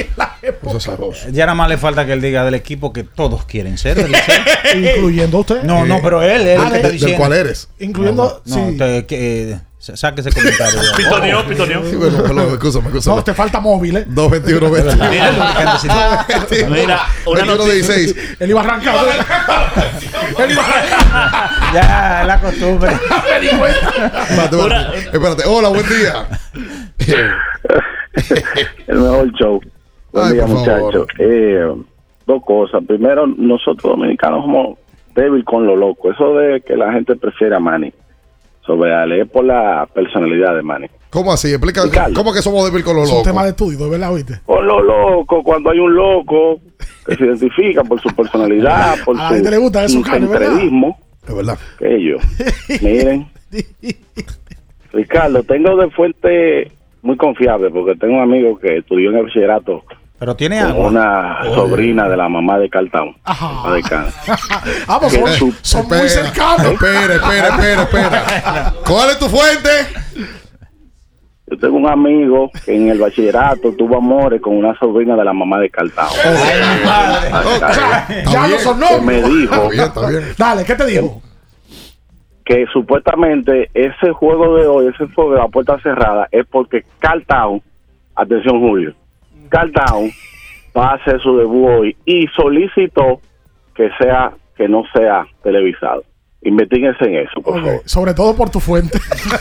[1.32, 3.96] Ya nada más le falta que él diga del equipo que todos quieren ser.
[3.96, 4.12] del.
[4.96, 5.62] Incluyendo usted.
[5.62, 7.16] No, no, pero él, él Ah, el que de- está diciendo.
[7.18, 7.68] cual eres.
[7.78, 8.42] Incluyendo.
[8.44, 8.76] No, sí.
[8.78, 10.80] te- que, eh, saque ese comentario.
[10.96, 11.82] Pitoneó, pitoneó.
[11.88, 13.22] Sí, bueno, perdón, escúchame, No, escúchame.
[13.22, 14.04] te falta móvil, ¿eh?
[14.08, 14.70] 221
[16.70, 17.94] Mira, una 21 noticia.
[17.96, 18.36] 16.
[18.40, 18.94] Él iba a arrancar.
[20.38, 21.74] Él iba a arrancar.
[21.74, 22.90] ya, la costumbre.
[23.32, 23.88] Me di cuenta.
[24.28, 24.98] Espérate, espérate.
[25.16, 25.42] Espérate.
[25.46, 26.26] Hola, buen día.
[28.86, 29.60] el mejor show.
[30.12, 31.06] Buen Ay, día, muchachos.
[31.18, 31.64] Eh,
[32.30, 32.82] dos cosas.
[32.86, 34.78] Primero, nosotros dominicanos somos
[35.14, 36.10] débil con lo loco.
[36.12, 37.92] Eso de que la gente prefiere a Manny
[38.64, 40.86] sobre Ale es por la personalidad de Manny.
[41.10, 41.48] ¿Cómo así?
[41.48, 41.82] Explica.
[41.84, 42.14] Ricardo.
[42.14, 44.34] ¿Cómo que somos débiles con los Es un tema de estudio, ¿de verdad, oíste?
[44.46, 46.60] Por lo loco, cuando hay un loco
[47.04, 50.46] que se identifica por su personalidad, por A su gente le gusta eso, Carlos, ¿verdad?
[50.50, 51.58] centredismo, Es verdad.
[51.78, 52.22] que ellos.
[52.82, 53.26] Miren,
[54.92, 56.70] Ricardo, tengo de fuente
[57.02, 59.82] muy confiable porque tengo un amigo que estudió en el bachillerato
[60.20, 60.86] Pero tiene con agua.
[60.88, 63.16] una sobrina de la mamá de Cartown.
[63.24, 63.72] Ajá.
[63.72, 64.06] de Can.
[64.86, 66.72] Ah, pues Que son, su- son muy Espera, cercanos.
[66.72, 68.74] Espera, espera, espera, espera.
[68.86, 69.70] ¿Cuál es tu fuente?
[71.46, 75.32] Yo tengo un amigo que en el bachillerato tuvo amores con una sobrina de la
[75.32, 76.06] mamá de Cartown.
[76.08, 80.22] O sea, ya no son Que me dijo Está bien, está bien.
[80.38, 81.22] Dale, ¿qué te dijo?
[82.44, 87.24] que supuestamente ese juego de hoy, ese juego de la puerta cerrada, es porque Carl
[87.24, 87.62] Town,
[88.16, 88.92] atención Julio,
[89.50, 90.10] Carl Town
[90.76, 93.20] va a hacer su debut hoy y solicitó
[93.74, 96.04] que sea que no sea televisado.
[96.42, 97.82] Investíguense en eso, por favor.
[97.84, 98.98] Sobre todo por tu fuente.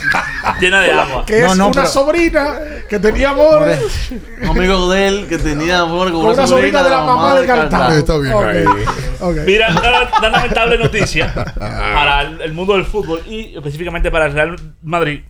[0.59, 1.23] Llena de agua.
[1.25, 2.59] que es una sobrina
[2.89, 4.11] que tenía amores.
[4.41, 7.95] Un amigo de él que tenía amor con una sobrina de la mamá de Cartagena.
[7.95, 9.45] Está bien.
[9.45, 14.33] Mira, una, una lamentable noticia para el, el mundo del fútbol y específicamente para el
[14.33, 15.21] Real Madrid.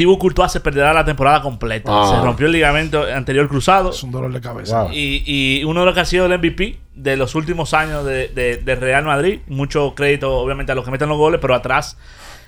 [0.00, 1.90] Thibaut Courtois se perderá la temporada completa.
[1.92, 2.14] Ah.
[2.16, 3.90] Se rompió el ligamento anterior cruzado.
[3.90, 4.86] Es un dolor de cabeza.
[4.92, 8.28] Y, y uno de los que ha sido el MVP de los últimos años de,
[8.28, 9.40] de- de Real Madrid.
[9.48, 11.98] Mucho crédito, obviamente, a los que meten los goles, pero atrás.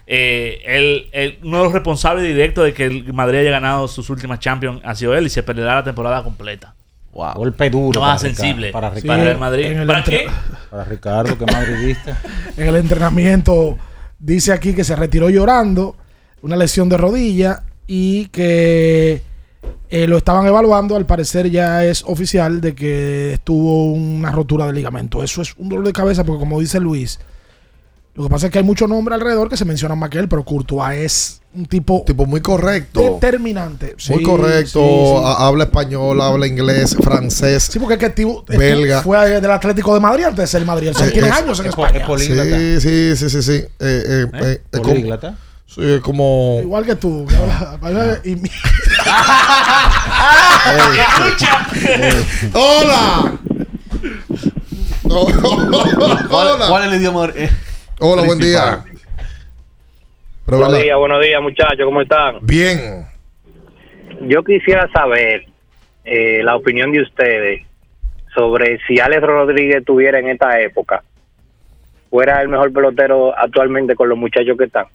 [0.07, 4.09] eh, él- él- uno de los responsables directos de que el Madrid haya ganado sus
[4.11, 6.74] últimas Champions ha sido él y se perderá la temporada completa.
[7.12, 7.35] Wow.
[7.35, 8.01] Golpe duro.
[8.01, 9.31] No más para Ricardo- sensible Para para, Ricardo.
[9.31, 9.65] el Madrid.
[9.66, 10.27] en el ¿Para qué?
[10.70, 12.19] Para Ricardo, que madridista.
[12.57, 13.77] En el entrenamiento
[14.19, 15.97] dice aquí que se retiró llorando,
[16.43, 19.23] una lesión de rodilla y que
[19.90, 20.97] eh, lo estaban evaluando.
[20.97, 25.23] Al parecer ya es oficial de que estuvo una rotura de ligamento.
[25.23, 27.19] Eso es un dolor de cabeza porque como dice Luis,
[28.14, 30.28] lo que pasa es que hay muchos nombres alrededor que se mencionan más que él,
[30.28, 33.01] pero Courtois es un tipo, tipo muy correcto.
[33.01, 33.94] determinante.
[34.09, 35.23] Muy Sí, correcto, sí, sí.
[35.24, 37.64] ha- habla español, habla inglés, francés.
[37.70, 39.02] Sí, porque es que Tibu- Belga.
[39.02, 40.89] fue del Atlético de Madrid antes de ser Madrid.
[40.89, 42.01] Él Sí, tiene años en España.
[42.01, 42.44] es políglota.
[42.44, 43.52] Sí, sí, sí, sí, sí.
[43.52, 44.60] Eh, eh, eh.
[45.74, 46.59] Sí, es como.
[46.62, 47.27] Igual que tú.
[48.24, 48.51] y mi-
[52.53, 53.39] ¡Hola!
[55.03, 56.66] ¿Cuál, Hola.
[56.69, 57.28] cuál es el idioma?
[57.35, 57.49] eh,
[58.01, 58.85] Hola, buen día.
[60.44, 62.36] Pero, buenos días, buenos días, muchachos, ¿cómo están?
[62.43, 63.07] Bien.
[64.23, 65.47] Yo quisiera saber
[66.05, 67.62] eh, la opinión de ustedes
[68.35, 71.03] sobre si Alex Rodríguez estuviera en esta época,
[72.11, 74.86] fuera el mejor pelotero actualmente con los muchachos que están.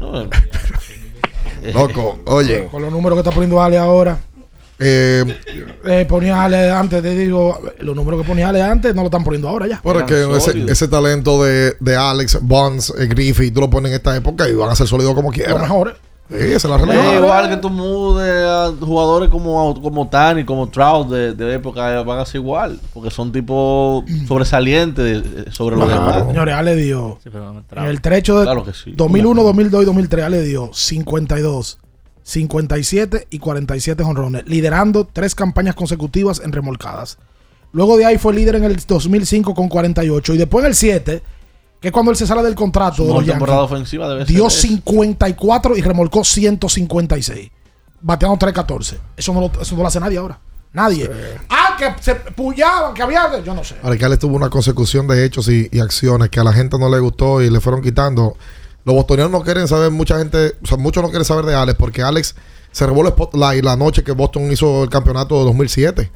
[1.74, 2.68] Loco, oye.
[2.70, 4.18] Con los números que está poniendo Ale ahora.
[4.82, 5.24] Eh,
[5.84, 9.22] Eh, ponía Ale antes, te digo, los números que ponía Ale antes no lo están
[9.24, 9.80] poniendo ahora ya.
[9.82, 14.16] Porque ese, ese talento de, de Alex, Bonds, eh, Griffey, tú lo pones en esta
[14.16, 15.52] época y van a ser sólidos como quieran.
[15.52, 15.94] Los mejores.
[16.30, 17.22] Sí, esa es la Es realidad.
[17.22, 22.04] igual que tú mudes a jugadores como, como Tani, como Trout de, de época, eh,
[22.04, 22.78] van a ser igual.
[22.94, 26.24] Porque son tipos sobresalientes eh, sobre los demás.
[26.26, 27.18] Señores, Ale dio.
[27.24, 27.30] Sí,
[27.76, 28.92] En el trecho de Claro que sí.
[28.96, 31.78] 2001, 2002 y 2003, Ale dio 52,
[32.22, 37.18] 57 y 47 jonrones, liderando tres campañas consecutivas en remolcadas.
[37.72, 41.22] Luego de ahí fue líder en el 2005 con 48 y después en el 7,
[41.80, 44.34] que es cuando él se sale del contrato de Una los temporada ofensiva debe ser.
[44.34, 44.60] dio eso.
[44.60, 47.50] 54 y remolcó 156,
[48.00, 48.98] bateando 314.
[49.16, 50.38] Eso no lo, eso no lo hace nadie ahora.
[50.72, 51.10] Nadie.
[51.48, 53.40] Ah, que se pullaban, que había.
[53.42, 53.74] Yo no sé.
[53.82, 56.78] Ahora que Alex tuvo una consecución de hechos y, y acciones que a la gente
[56.78, 58.36] no le gustó y le fueron quitando.
[58.84, 61.76] Los bostonianos no quieren saber, mucha gente, o sea, muchos no quieren saber de Alex
[61.78, 62.34] porque Alex
[62.72, 66.10] se robó el spotlight la noche que Boston hizo el campeonato de 2007.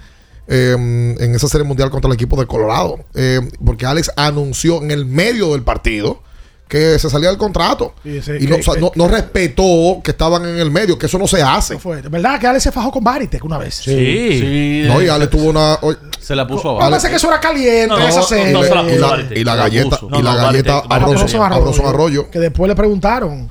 [0.48, 0.72] Eh,
[1.18, 2.98] en esa serie mundial contra el equipo de Colorado.
[3.14, 6.22] Eh, porque Alex anunció en el medio del partido
[6.68, 7.94] que se salía del contrato.
[8.02, 10.70] Sí, sí, y no, que- o sea, que- no- no respetó que estaban en el
[10.70, 11.78] medio, que eso no se hace.
[11.78, 12.00] Fue.
[12.02, 13.74] ¿De verdad que Ale se fajó con Varitek una vez?
[13.74, 14.82] Sí.
[14.86, 15.78] No, y Alex tuvo una.
[15.82, 16.90] oye, Se la puso abajo.
[16.90, 18.52] pensé que eso era caliente, No, no, esa no, serie.
[18.52, 21.58] no se la y puso la, galleta, y la galleta Varitek, a Bronson, Bronson a
[21.58, 22.30] Bronson Arroyo.
[22.30, 23.50] Que después le preguntaron.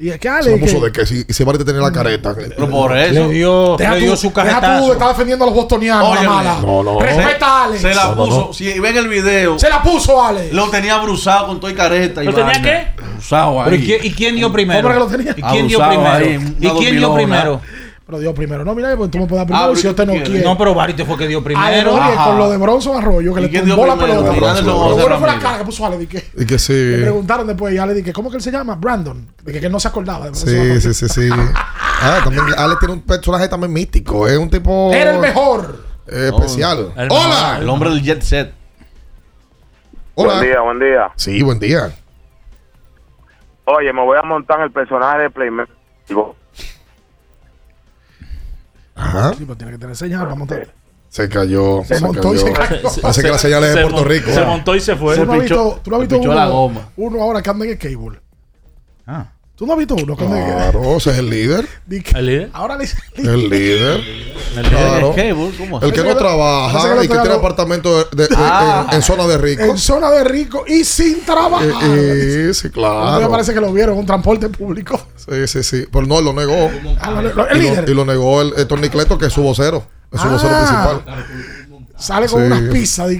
[0.00, 0.50] Y es que Se Ale.
[0.52, 2.32] la puso de que si, si Varitek tenía la careta.
[2.34, 3.26] Pero por eso.
[3.26, 4.92] Le dio, Deja le dio su deja tú, cajetazo.
[4.92, 6.28] está defendiendo a los bostonianos, la Óyeme.
[6.34, 6.58] mala.
[6.60, 7.00] No, no.
[7.00, 7.80] Respeta a Alex.
[7.82, 8.38] Se la No, no, puso.
[8.48, 8.52] no.
[8.52, 10.52] Si ven el video, Se la puso Alex.
[10.52, 12.22] lo tenía brusado con toda y careta.
[12.22, 12.62] y ¿Lo tenía vaina.
[12.62, 13.02] qué?
[13.12, 13.82] Brusado Pero ahí.
[13.82, 14.82] ¿y, quién, y quién dio primero?
[14.82, 15.34] ¿Cómo que lo tenía?
[15.36, 16.10] ¿Y quién dio primero?
[16.10, 17.60] ahí, ¿Y quién dio primero?
[18.08, 18.64] Pero dio primero.
[18.64, 20.40] No, mira, pues tú me puedes dar Ah, primero si ¿qué usted no quiere.
[20.42, 21.90] No, pero Varite fue que dio Ale, primero.
[22.24, 24.30] con lo de Bronson Arroyo, que ¿Y le tumbó la pelota.
[24.32, 25.98] Bueno fue la cara que puso Ale.
[25.98, 26.72] Dije, Y que sí.
[26.72, 28.76] Le preguntaron después y Ale dije, ¿cómo que él se llama?
[28.76, 29.26] Brandon.
[29.44, 30.30] Dije que él no se acordaba.
[30.30, 30.80] de Sí, Arroyo.
[30.80, 31.28] sí, sí, sí.
[32.00, 34.26] Ah, también Alex tiene un personaje también místico.
[34.26, 34.90] Es un tipo.
[34.94, 35.84] Era el mejor.
[36.06, 36.94] eh, especial.
[36.96, 37.58] El ¡Hola!
[37.60, 38.54] El hombre del jet set.
[40.14, 40.34] Hola.
[40.36, 41.10] Buen día, buen día.
[41.16, 41.90] Sí, buen día.
[43.66, 45.74] Oye, me voy a montar en el personaje de Playmaker.
[48.98, 49.30] Ajá.
[49.34, 50.68] Sí, pero tiene que tener señal para montar.
[51.08, 51.82] Se cayó.
[51.84, 52.46] Se Se, montó y cayó.
[52.46, 52.88] se cayó.
[53.02, 54.30] Parece que la señal es de Se Puerto Rico.
[54.32, 55.16] Se montó y se fue.
[55.16, 56.88] ¿Tú no has pichó- visto, tú no has se visto uno, la goma.
[56.96, 58.18] uno ahora que anda en el cable?
[59.06, 59.32] Ah.
[59.58, 61.66] ¿Tú no has visto uno Claro, ese es el líder.
[62.14, 62.50] ¿El líder?
[62.52, 62.96] Ahora le dice.
[63.16, 64.00] El líder.
[64.56, 65.12] El Claro.
[65.14, 65.30] ¿Qué?
[65.58, 65.80] ¿Cómo?
[65.80, 68.86] El que no trabaja y que tiene apartamento de- de- Ah.
[68.90, 69.62] en, en zona de rico.
[69.64, 71.66] En zona de rico y sin trabajar.
[71.82, 73.20] Eh, eh, sí, A mí claro.
[73.20, 75.00] me parece que lo vieron en un transporte público.
[75.16, 75.86] Sí, sí, sí.
[75.92, 76.70] Pero no, lo negó.
[77.00, 77.84] Ah, lo- lo- el y, líder.
[77.84, 79.84] lo, y lo negó el, el Tornicleto, que es su vocero.
[80.12, 80.52] Es su vocero
[81.98, 82.46] Sale con sí.
[82.46, 83.10] unas pizzas.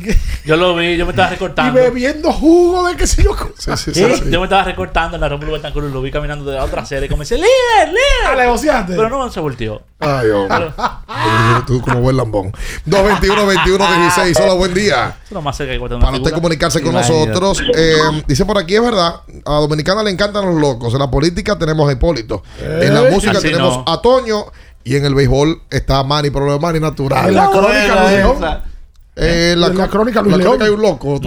[0.45, 1.79] Yo lo vi, yo me estaba recortando.
[1.79, 3.37] Y bebiendo jugo de qué sé yo.
[3.59, 4.01] Sí, sí,
[4.31, 6.87] yo me estaba recortando en la Rómulo Betancourt y lo vi caminando de la otra
[6.87, 7.07] serie.
[7.07, 8.71] Y comencé, ¡líder, líder!
[8.71, 9.83] Ah, pero no se volteó.
[9.99, 10.73] Ay, hombre.
[10.77, 11.65] Pero...
[11.67, 12.53] Tú como buen lambón.
[12.87, 15.17] 221 21 16 solo buen día.
[15.25, 17.61] Eso más cerca Para usted comunicarse con nosotros.
[17.75, 19.23] Em, dice por aquí, es verdad.
[19.45, 20.93] A Dominicana le encantan los locos.
[20.95, 22.43] En la política tenemos a Hipólito.
[22.61, 24.47] Eh, en la música tenemos a Toño.
[24.85, 27.29] Y en el béisbol está Manny, pero lo Manny natural.
[27.29, 28.63] En la, la crónica
[29.19, 31.19] eh, la, crónica Luis hay un loco.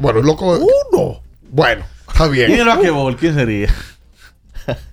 [0.00, 0.58] Bueno, un loco.
[0.92, 1.20] Uno.
[1.50, 2.52] Bueno, está bien.
[3.18, 3.74] ¿Quién sería?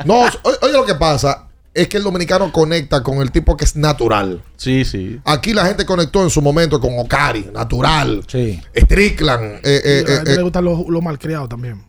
[0.06, 3.76] no, oye, lo que pasa es que el dominicano conecta con el tipo que es
[3.76, 4.42] natural.
[4.58, 5.20] Sí, sí.
[5.26, 8.24] Aquí la gente conectó en su momento con Okari, natural.
[8.28, 8.62] Sí.
[8.76, 9.60] Strickland.
[9.64, 11.84] Eh, a la le gustan los, malcriados también.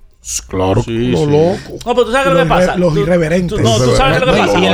[0.49, 1.27] Claro, sí, lo sí.
[1.27, 1.79] loco.
[1.87, 2.77] No, pero tú sabes lo que pasa.
[2.77, 3.57] Los irreverentes.
[3.57, 4.59] Tú, no, tú sabes lo que pasa.
[4.59, 4.67] Y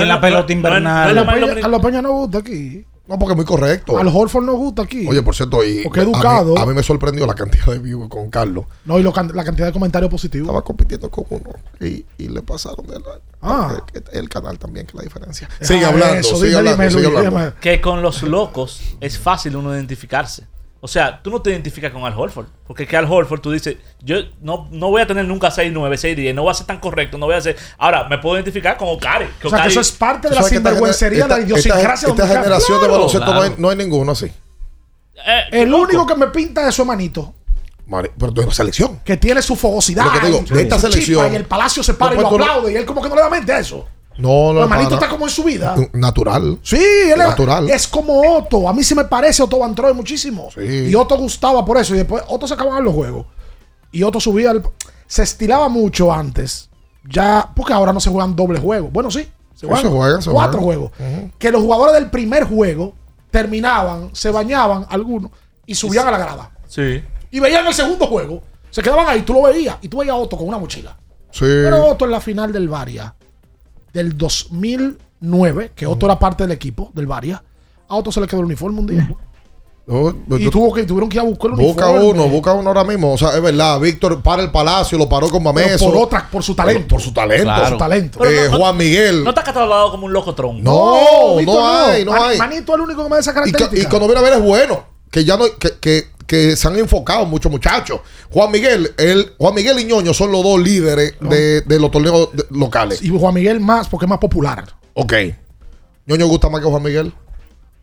[0.00, 3.98] en la pelota, invernal no, no, no, no, gusta aquí no, porque es muy correcto.
[3.98, 5.06] Al Holford nos gusta aquí.
[5.06, 6.58] Oye, por cierto, y porque educado.
[6.58, 8.64] A mí, me sorprendió la cantidad de views con Carlos.
[8.86, 10.46] No, y la cantidad de comentarios positivos.
[10.46, 11.50] Estaba compitiendo con uno
[11.80, 13.84] y, le pasaron de la, ah.
[14.12, 15.48] el, canal también, que la diferencia.
[15.60, 17.54] Sigue hablando, sigue, hablando.
[17.60, 20.46] Que con los locos es fácil uno identificarse.
[20.84, 22.44] O sea, tú no te identificas con Al Horford.
[22.66, 25.72] Porque es que Al Horford tú dices, yo no, no voy a tener nunca 6,
[25.72, 26.34] 9, 6, 10.
[26.34, 27.16] No voy a ser tan correcto.
[27.16, 27.56] No voy a ser.
[27.78, 29.24] Ahora, me puedo identificar como Kari.
[29.42, 32.88] O sea, eso es parte de la sinvergüencería, de la idiosincrasia Esta, esta generación de
[32.88, 33.54] baloncesto claro.
[33.56, 34.30] no, hay, no, ninguno así.
[35.50, 37.32] El eh, único que me pinta eso es Manito.
[37.86, 39.00] Mare, pero de la selección.
[39.06, 40.04] Que tiene su fogosidad.
[40.04, 41.32] Pero que digo, de esta selección.
[41.32, 42.72] Y el palacio se para y lo aplaude.
[42.72, 43.88] Y él, como que no le da mente a eso.
[44.16, 45.74] No, no, manito está como en su vida.
[45.92, 46.58] Natural.
[46.62, 47.68] Sí, él natural.
[47.68, 48.68] Es, como Otto.
[48.68, 50.48] A mí sí me parece Otto Van Troy muchísimo.
[50.54, 50.60] Sí.
[50.60, 51.94] Y Otto gustaba por eso.
[51.94, 53.26] Y después Otto se acababan los juegos.
[53.90, 54.52] Y Otto subía.
[54.52, 54.62] El,
[55.06, 56.70] se estilaba mucho antes.
[57.08, 58.88] Ya, porque ahora no se juegan doble juego.
[58.88, 59.28] Bueno, sí.
[59.54, 60.92] Se juegan, cuatro juegos.
[61.38, 62.94] Que los jugadores del primer juego
[63.30, 65.30] terminaban, se bañaban algunos
[65.66, 66.50] y subían a la grada.
[66.68, 67.02] Sí.
[67.30, 68.42] Y veían el segundo juego.
[68.70, 69.76] Se quedaban ahí, tú lo veías.
[69.82, 70.96] Y tú veías Otto con una mochila.
[71.30, 71.44] Sí.
[71.44, 73.14] Pero Otto en la final del Varia
[73.94, 77.42] del 2009, que Otto era parte del equipo, del Varia.
[77.88, 79.08] A Otto se le quedó el uniforme un día.
[79.86, 82.84] Pues y tuvo que, tuvieron que ir a buscar el Busca uno, busca uno ahora
[82.84, 83.12] mismo.
[83.12, 85.90] O sea, es verdad, Víctor para el Palacio, lo paró con Mameso.
[85.90, 86.88] Por otra, por su talento.
[86.88, 87.44] Por, su talento.
[87.44, 87.68] Claro.
[87.68, 88.24] Su talento.
[88.24, 89.22] Eh, no, Juan Miguel.
[89.22, 90.62] No está catalogado como un loco tronco.
[90.62, 92.38] No, no, hay, no hay.
[92.38, 93.82] Manito es el único que me da esa característica.
[93.82, 94.84] Y, cuando viene a ver es bueno.
[95.10, 98.00] Que ya no, que, que que se han enfocado muchos muchachos.
[98.30, 102.30] Juan Miguel, él, Juan Miguel y Ñoño son los dos líderes de, de, los torneos
[102.50, 103.02] locales.
[103.02, 104.64] Y Juan Miguel más porque es más popular.
[104.94, 105.12] Ok.
[106.06, 107.12] Ñoño gusta más que Juan Miguel.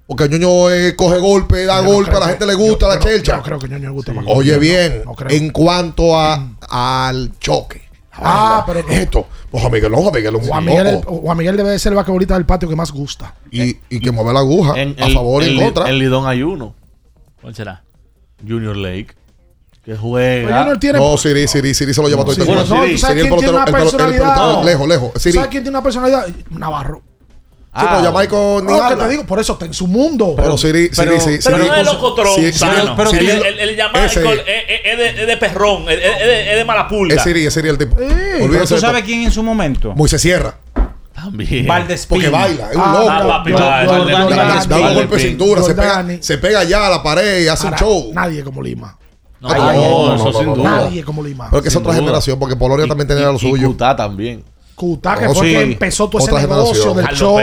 [0.07, 3.37] Porque Ñoño eh, coge golpe, da golpe, a la gente le gusta la chelcha.
[3.37, 4.17] Yo creo que Ñoño le gusta sí.
[4.17, 4.25] más.
[4.27, 6.57] Oye bien, en cuanto a, mm.
[6.69, 7.81] al choque.
[8.13, 9.25] Ah, ah pero esto.
[9.49, 12.33] Pues Juan Miguel, no, Juan Miguel, Juan Miguel, Juan Miguel debe de ser el basquetbolista
[12.35, 13.35] del patio que más gusta.
[13.51, 15.89] Y, y que mueve la aguja a favor y en contra.
[15.89, 16.75] En Lidón hay uno.
[17.41, 17.83] ¿Cuál será?
[18.47, 19.15] Junior Lake.
[19.83, 20.59] Que juega.
[20.59, 20.99] Junior tiene...
[20.99, 22.53] No, Siri, Siri, Siri se lo lleva todo el tiempo.
[22.53, 24.63] Bueno, no, ¿sabes quién tiene una personalidad?
[24.63, 25.11] Lejos, lejos.
[25.15, 26.27] ¿Sabes quién tiene una personalidad?
[26.51, 27.01] Navarro.
[27.73, 30.33] Sí, ah, pero ya Michael no, que te digo, por eso está en su mundo.
[30.35, 31.39] Pero Siri, Siri, Siri.
[31.41, 32.35] Pero no es locotrón,
[32.97, 34.15] Pero el llamar es
[35.27, 37.15] de perrón, es de malapulga.
[37.15, 37.95] Es Siri, es Siri el tipo.
[38.67, 39.93] ¿Tú sabes quién en su momento?
[39.95, 40.57] Moisés Sierra.
[41.23, 41.67] También.
[42.09, 43.59] Porque baila, es un ah, loco.
[43.59, 47.67] Da un golpe de cintura, se pega, se pega ya a la pared y hace
[47.67, 48.11] un show.
[48.13, 48.97] Nadie como Lima.
[49.39, 50.63] No, eso sin duda.
[50.63, 51.47] Nadie como Lima.
[51.49, 53.69] Pero que es otra generación, porque Polonia también tenía lo suyo.
[53.69, 54.43] Y también.
[54.75, 55.53] Cutá, que oh, fue sí.
[55.53, 57.37] que empezó todo ese negocio del show.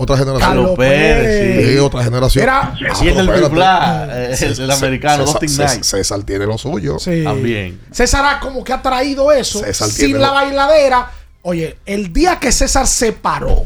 [0.00, 0.48] Otra generación.
[0.48, 2.42] Carlos Pérez, otra generación.
[2.44, 5.82] Era ah, recién el Bipla, eh, el, americano, Dustin Knight.
[5.82, 6.98] César tiene lo suyo.
[7.24, 7.80] También.
[7.90, 11.10] César como que ha traído eso sin la bailadera
[11.48, 13.64] Oye, el día que César se paró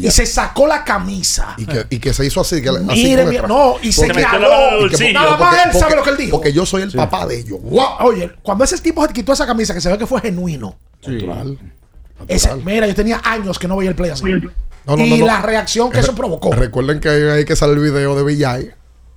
[0.00, 3.14] y, se sacó la camisa y que, se hizo así, que así
[3.46, 4.88] no, y se clavó.
[5.12, 6.30] Nada más él sabe lo que él dijo.
[6.38, 7.58] Porque yo soy el papá de ellos.
[8.00, 10.74] Oye, cuando ese tipo se quitó esa camisa, que se ve que fue genuino.
[11.04, 11.10] Sí.
[11.10, 11.58] Natural.
[12.64, 14.24] Mira, yo tenía años que no veía el play así.
[14.96, 16.50] Y la reacción que eso provocó.
[16.52, 18.72] Recuerden que hay que salir el video de Villay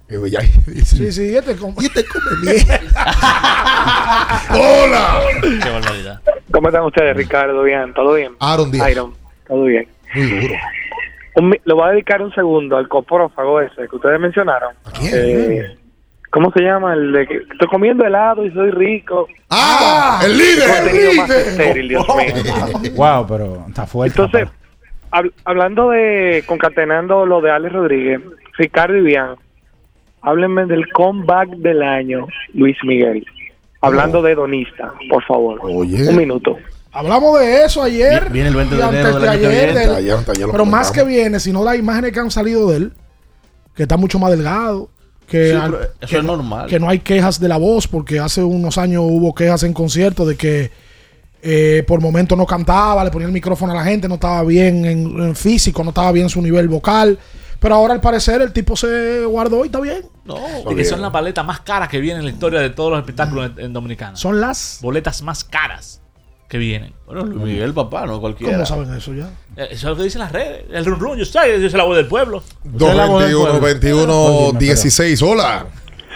[0.10, 2.80] Y ya dice, sí, sí, este come, este come mierda.
[4.52, 5.20] ¡Hola!
[5.42, 6.22] ¡Qué barbaridad!
[6.52, 7.64] ¿Cómo están ustedes, Ricardo?
[7.64, 7.94] ¿Bien?
[7.94, 8.34] ¿Todo bien?
[8.40, 8.92] Aaron Díaz.
[8.92, 9.14] Iron,
[9.48, 9.88] todo bien.
[10.14, 10.54] Muy duro.
[11.38, 14.74] Un, lo voy a dedicar un segundo al copófago ese que ustedes mencionaron.
[14.86, 15.12] ¿A quién?
[15.14, 15.78] Eh,
[16.30, 16.94] ¿Cómo se llama?
[16.94, 19.28] El de que estoy comiendo helado y soy rico.
[19.50, 20.22] ¡Ah!
[20.24, 20.88] ¡El líder!
[20.88, 21.16] El líder.
[21.16, 22.92] Más estéril, Dios mío.
[22.96, 24.22] wow, pero está fuerte.
[24.22, 24.50] Entonces,
[25.12, 28.22] hab, hablando de, concatenando lo de Alex Rodríguez,
[28.58, 29.36] Ricardo y Ivian
[30.26, 33.26] háblenme del comeback del año, Luis Miguel.
[33.82, 35.60] Hablando de Donista, por favor.
[35.64, 36.58] Un minuto.
[36.92, 38.30] Hablamos de eso ayer.
[38.32, 40.18] Viene el 20 de enero ayer,
[40.52, 42.94] Pero más que viene, sino las imágenes que han salido de él,
[43.76, 44.90] que está mucho más delgado.
[45.28, 45.60] Que,
[46.02, 46.68] es normal.
[46.68, 50.28] Que no hay quejas de la voz, porque hace unos años hubo quejas en conciertos
[50.28, 50.72] de que
[51.42, 54.86] eh, por momentos no cantaba, le ponía el micrófono a la gente, no estaba bien
[54.86, 57.20] en, en físico, no estaba bien su nivel vocal.
[57.66, 60.06] Pero ahora al parecer el tipo se guardó y está bien.
[60.24, 60.38] No,
[60.70, 63.00] y que son las paletas más caras que vienen en la historia de todos los
[63.00, 64.16] espectáculos en, en Dominicana.
[64.16, 66.00] Son las boletas más caras
[66.48, 66.94] que vienen.
[67.08, 68.54] Bueno, Luis Miguel, papá, no cualquiera.
[68.54, 69.32] ¿Cómo saben eso ya?
[69.58, 70.66] Eh, Eso es lo que dicen las redes.
[70.72, 72.44] El run run, yo sé, yo soy la voz del pueblo.
[72.66, 75.22] 221 21 16.
[75.24, 75.66] Hola.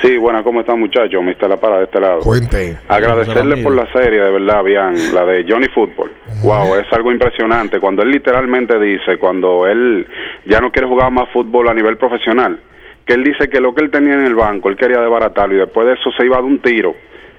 [0.02, 1.22] Sí, bueno, ¿cómo están muchachos?
[1.22, 1.50] Mr.
[1.50, 2.20] La Para de este lado.
[2.22, 2.78] Cuente.
[2.88, 6.12] Agradecerle por la serie, de verdad, bien, la de Johnny Football.
[6.42, 7.80] Wow, es algo impresionante.
[7.80, 10.08] Cuando él literalmente dice, cuando él
[10.46, 12.60] ya no quiere jugar más fútbol a nivel profesional,
[13.06, 15.58] que él dice que lo que él tenía en el banco, él quería desbaratarlo y
[15.58, 16.96] después de eso se iba de un tiro.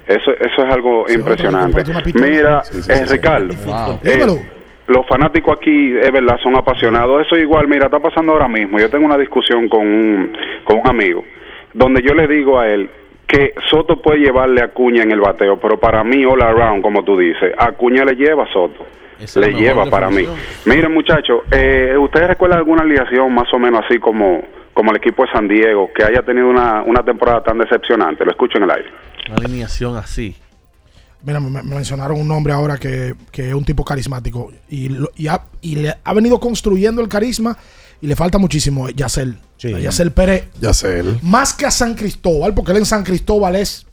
[0.06, 1.84] Eso, eso es algo impresionante.
[2.14, 3.54] Mira, eh, Ricardo,
[4.02, 4.26] eh,
[4.88, 7.24] los fanáticos aquí, es verdad, son apasionados.
[7.24, 8.78] Eso igual, mira, está pasando ahora mismo.
[8.80, 11.24] Yo tengo una discusión con un, con un amigo,
[11.74, 12.90] donde yo le digo a él
[13.26, 17.04] que Soto puede llevarle a Acuña en el bateo, pero para mí, all around, como
[17.04, 18.84] tú dices, Acuña le lleva a Soto.
[19.20, 20.26] Esa le lleva para mí.
[20.64, 24.42] Miren, muchachos, eh, ¿ustedes recuerdan alguna alineación más o menos así como,
[24.74, 28.24] como el equipo de San Diego, que haya tenido una, una temporada tan decepcionante?
[28.24, 28.88] Lo escucho en el aire.
[29.28, 30.34] Una alineación así.
[31.22, 35.10] Mira, me, me mencionaron un nombre ahora que, que es un tipo carismático y, lo-
[35.16, 37.56] y, ha, y le ha venido construyendo el carisma
[38.00, 38.88] y le falta muchísimo.
[38.90, 39.38] Yacel.
[39.62, 40.44] A Yacel Pérez.
[40.60, 41.18] Yacel.
[41.22, 43.86] Más que a San Cristóbal, porque él en San Cristóbal es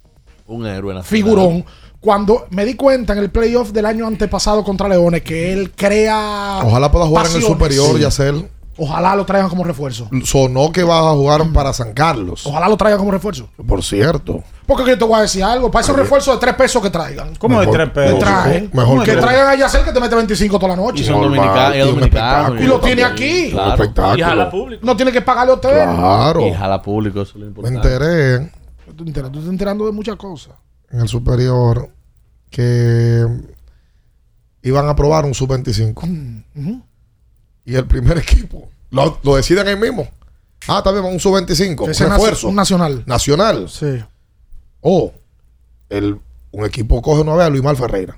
[0.47, 1.03] Un héroe nacional.
[1.03, 1.65] figurón.
[1.99, 6.59] Cuando me di cuenta en el playoff del año antepasado contra Leones que él crea.
[6.63, 8.01] Ojalá pueda jugar en el superior, Sí.
[8.01, 8.47] Yacel.
[8.77, 10.07] Ojalá lo traigan como refuerzo.
[10.23, 12.45] Sonó que vas a jugar para San Carlos.
[12.45, 13.49] Ojalá lo traigan como refuerzo.
[13.67, 14.43] Por cierto.
[14.67, 15.71] Porque yo te voy a decir algo.
[15.71, 17.35] Para esos refuerzos de tres pesos que traigan.
[17.37, 18.13] ¿Cómo de tres pesos?
[18.15, 18.69] Que traen.
[18.73, 21.01] Mejor que que- traigan a Yacel que te mete 25 toda la noche.
[21.03, 21.75] Y son dominicanos.
[21.75, 22.61] y es dominicano.
[22.61, 23.45] Y lo tiene aquí.
[23.47, 24.17] Espectáculo.
[24.17, 24.85] Y jala público.
[24.85, 25.71] No tiene que pagarle hotel.
[25.95, 26.41] Claro.
[26.47, 27.77] Y jala público, eso es lo Me importante.
[27.93, 28.51] enteré
[28.95, 30.53] Tú te enteras- tú estás enterando de muchas cosas.
[30.91, 31.89] en el superior
[32.49, 33.25] que
[34.63, 36.03] iban a probar un sub-25.
[36.55, 36.81] Ujú.
[37.67, 40.07] Y el primer equipo lo, lo deciden ahí mismo.
[40.67, 41.89] Ah, también un sub-25.
[41.89, 42.47] Ese es Refuerzo.
[42.49, 43.03] un nacional.
[43.05, 43.69] Nacional.
[43.69, 44.03] Sí.
[44.81, 45.13] O
[45.89, 46.19] el,
[46.51, 48.17] un equipo coge una vez a Luis Mal Ferreira.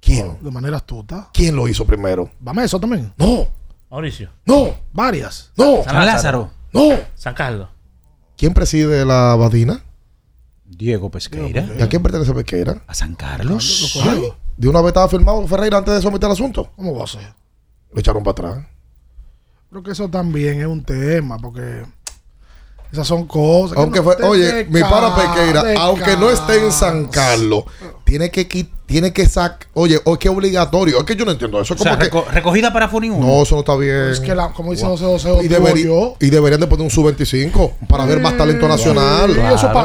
[0.00, 0.38] ¿Quién?
[0.40, 1.28] De manera astuta.
[1.34, 2.30] ¿Quién lo hizo primero?
[2.40, 3.12] Vamos a eso también.
[3.16, 3.46] No,
[3.90, 4.30] Mauricio.
[4.46, 5.52] no, Varias.
[5.56, 6.50] no, San Lázaro.
[6.72, 6.88] no.
[7.14, 7.68] San Carlos.
[8.36, 9.84] ¿Quién preside la Badina?
[10.64, 11.66] Diego Pesqueira.
[11.78, 12.82] ¿Y a quién pertenece Pesqueira?
[12.86, 14.00] A San Carlos.
[14.02, 16.70] Ay, De una vez estaba firmado Ferreira antes de someter el asunto.
[16.74, 17.32] ¿Cómo va a ser?
[17.92, 18.66] Lo echaron para atrás.
[19.70, 21.82] Creo que eso también es un tema, porque
[22.92, 23.74] esas son cosas.
[23.76, 27.64] que Aunque no- fue, oye, mi pana ca- Pequeira, aunque no esté en San Carlos,
[28.04, 28.44] tiene que
[28.84, 31.72] tiene que sacar, oye, o es que es obligatorio, es que yo no entiendo eso,
[31.72, 33.26] O como sea, que reco- recogida para Funi 1.
[33.26, 34.10] no, eso no está bien.
[34.10, 36.90] Es que, la, como dice José José y, deberí- Osorio, y deberían de poner un
[36.90, 39.32] sub-25 para ver más talento nacional.
[39.32, 39.40] sí,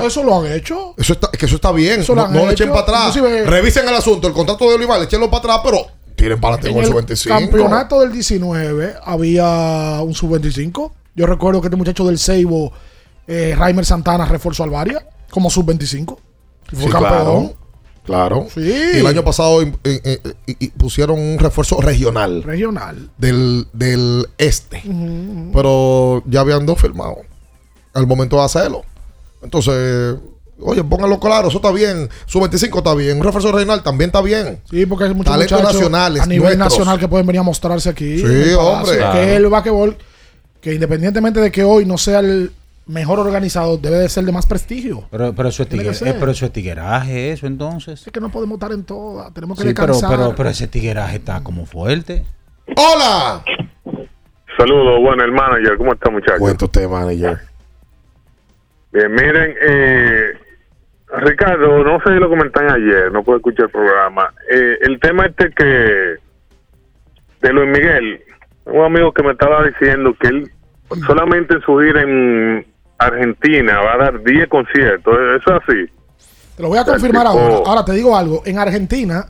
[0.06, 0.94] eso, lo han hecho.
[0.98, 2.02] Eso está, es que eso está bien.
[2.02, 3.16] Eso lo no no le echen para atrás.
[3.16, 5.88] Inclusive- Revisen el asunto, el contrato de Olivar, echenlo para atrás, pero
[6.18, 7.28] tiren para adelante con el el sub-25.
[7.30, 10.92] campeonato del 19 había un sub-25.
[11.16, 12.74] Yo recuerdo que este muchacho del Seibo,
[13.28, 16.18] eh, Raimer Santana, reforzó al Varia como sub-25.
[16.72, 17.54] Y Fue Sí, campeón.
[18.04, 18.48] Claro.
[18.54, 18.62] Sí.
[18.62, 23.10] Y el año pasado eh, eh, eh, pusieron un refuerzo regional Regional.
[23.18, 24.82] del, del este.
[25.54, 27.18] Pero ya habían dos firmados.
[27.94, 28.84] Al momento de hacerlo.
[29.42, 30.16] Entonces,
[30.62, 32.10] oye, pónganlo claro, eso está bien.
[32.26, 33.18] Su 25 está bien.
[33.18, 34.60] Un refuerzo regional también está bien.
[34.70, 36.80] Sí, porque hay muchos Talentos nacionales, a nivel nuestros.
[36.80, 38.18] nacional que pueden venir a mostrarse aquí.
[38.18, 38.62] Sí, Palacio.
[38.62, 38.98] hombre.
[38.98, 39.14] Claro.
[39.14, 39.98] Que el basquetbol,
[40.62, 42.52] que independientemente de que hoy no sea el
[42.88, 45.08] mejor organizado, debe de ser de más prestigio.
[45.12, 48.06] Pero, pero, eso es que eh, pero eso es tigueraje, eso entonces.
[48.08, 49.34] Es que no podemos estar en todas.
[49.34, 50.18] Tenemos que Sí, pero, descansar.
[50.18, 52.24] pero, pero ese tigueraje está como fuerte.
[52.76, 53.44] ¡Hola!
[54.58, 56.40] Saludos, bueno, el manager, ¿cómo está, muchachos?
[56.42, 57.38] Usted, manager.
[58.92, 60.32] Bien, miren, eh,
[61.10, 64.34] Ricardo, no sé si lo comentan ayer, no puedo escuchar el programa.
[64.50, 65.64] Eh, el tema este que
[67.42, 68.22] de Luis Miguel,
[68.66, 70.52] un amigo que me estaba diciendo que él
[71.06, 72.66] solamente en su gira en
[72.98, 75.94] Argentina va a dar 10 conciertos, ¿eso es así?
[76.56, 77.58] Te lo voy a confirmar ahora.
[77.66, 78.42] Ahora te digo algo.
[78.46, 79.28] En Argentina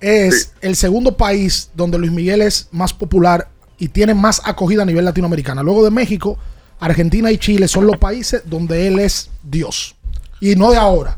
[0.00, 3.48] es el segundo país donde Luis Miguel es más popular
[3.78, 5.62] y tiene más acogida a nivel latinoamericano.
[5.62, 6.38] Luego de México,
[6.78, 9.95] Argentina y Chile son los países donde él es Dios.
[10.40, 11.16] Y no de ahora.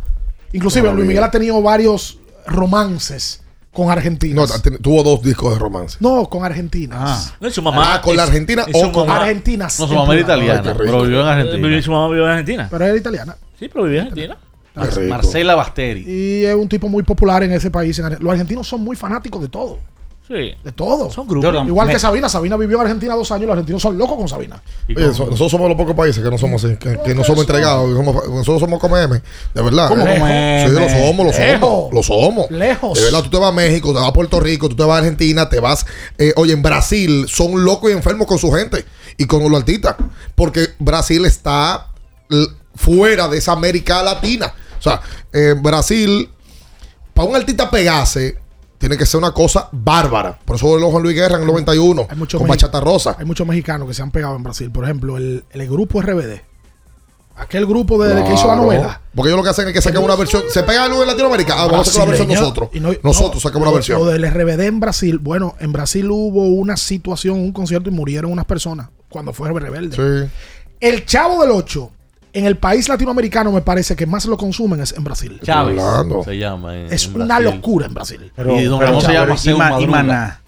[0.52, 1.06] Inclusive Ah, Luis.
[1.06, 3.42] Miguel ha tenido varios romances
[3.72, 4.62] con No, argentinas.
[4.62, 5.98] ten- tuvo dos discos de romance.
[6.00, 7.34] No, con argentinas.
[7.40, 7.94] No, y su mamá.
[7.94, 9.78] Ah, ¿con la Argentina y o con- mamá- Argentinas.
[9.78, 11.82] No, su mamá era italiana, Ay, pero vivió en Eh, Argentina.
[11.82, 12.68] Su mamá vive en Argentina.
[12.70, 13.36] Pero era italiana.
[13.58, 14.36] Sí, pero vive en Argentina.
[15.08, 16.04] Marcela Basteri.
[16.06, 17.98] Y es un tipo muy popular en ese país.
[18.20, 19.78] Los argentinos son muy fanáticos de todo.
[20.28, 20.52] Sí.
[20.62, 21.10] De todo.
[21.10, 21.46] Son grupos.
[21.46, 22.28] Jordan, Igual me- que Sabina.
[22.28, 24.62] Sabina vivió en Argentina dos años y los argentinos son locos con Sabina.
[24.88, 27.40] Oye, so- nosotros somos los pocos países que no somos así, que, que no somos
[27.40, 27.88] entregados.
[27.88, 29.22] que somos- nosotros somos come M,
[29.54, 29.88] de verdad.
[29.88, 30.80] ¿Cómo Eh, come Sí, M?
[30.80, 31.38] lo somos, lo somos.
[31.48, 31.94] Lejos.
[31.94, 32.50] Lo somos.
[32.50, 32.98] Lejos.
[32.98, 34.96] De verdad, tú te vas a México, te vas a Puerto Rico, tú te vas
[34.96, 35.86] a Argentina, te vas.
[36.18, 38.84] eh, oye, en Brasil son locos y enfermos con su gente
[39.16, 39.96] y con los artistas.
[40.34, 41.86] Porque Brasil está
[42.28, 44.52] l- fuera de esa América Latina.
[44.78, 45.00] O sea,
[45.32, 46.28] en Brasil,
[47.14, 48.36] para un artista pegarse,
[48.78, 50.38] tiene que ser una cosa bárbara.
[50.44, 53.16] Por eso lo Juan Luis Guerra en el 91, muchos con Bachata Rosa.
[53.18, 54.70] Hay muchos mexicanos que se han pegado en Brasil.
[54.70, 56.40] Por ejemplo, el, el grupo RBD.
[57.36, 59.00] Aquel grupo de, que hizo la novela.
[59.14, 60.42] Porque ellos lo que hacen es que sacan una versión.
[60.50, 61.54] Se pega algo en Latinoamérica.
[61.56, 62.40] Ah, vamos a sacar una versión Brasileño.
[62.40, 62.70] nosotros.
[62.72, 64.00] Y no- nosotros no, sacamos una versión.
[64.00, 68.32] Lo del RBD en Brasil, bueno, en Brasil hubo una situación, un concierto y murieron
[68.32, 69.94] unas personas cuando fue rebelde.
[69.94, 70.30] Sí.
[70.80, 71.90] El Chavo del 8,
[72.32, 75.40] en el país latinoamericano me parece que más lo consumen es en Brasil.
[75.42, 75.80] Chávez
[76.24, 76.76] se llama.
[76.76, 77.44] en- Es en una Brasil.
[77.56, 78.32] locura en Brasil.
[78.34, 80.02] Pero, ¿Y don pero, Ramón se llama y, Ma-?
[80.02, 80.40] Maná.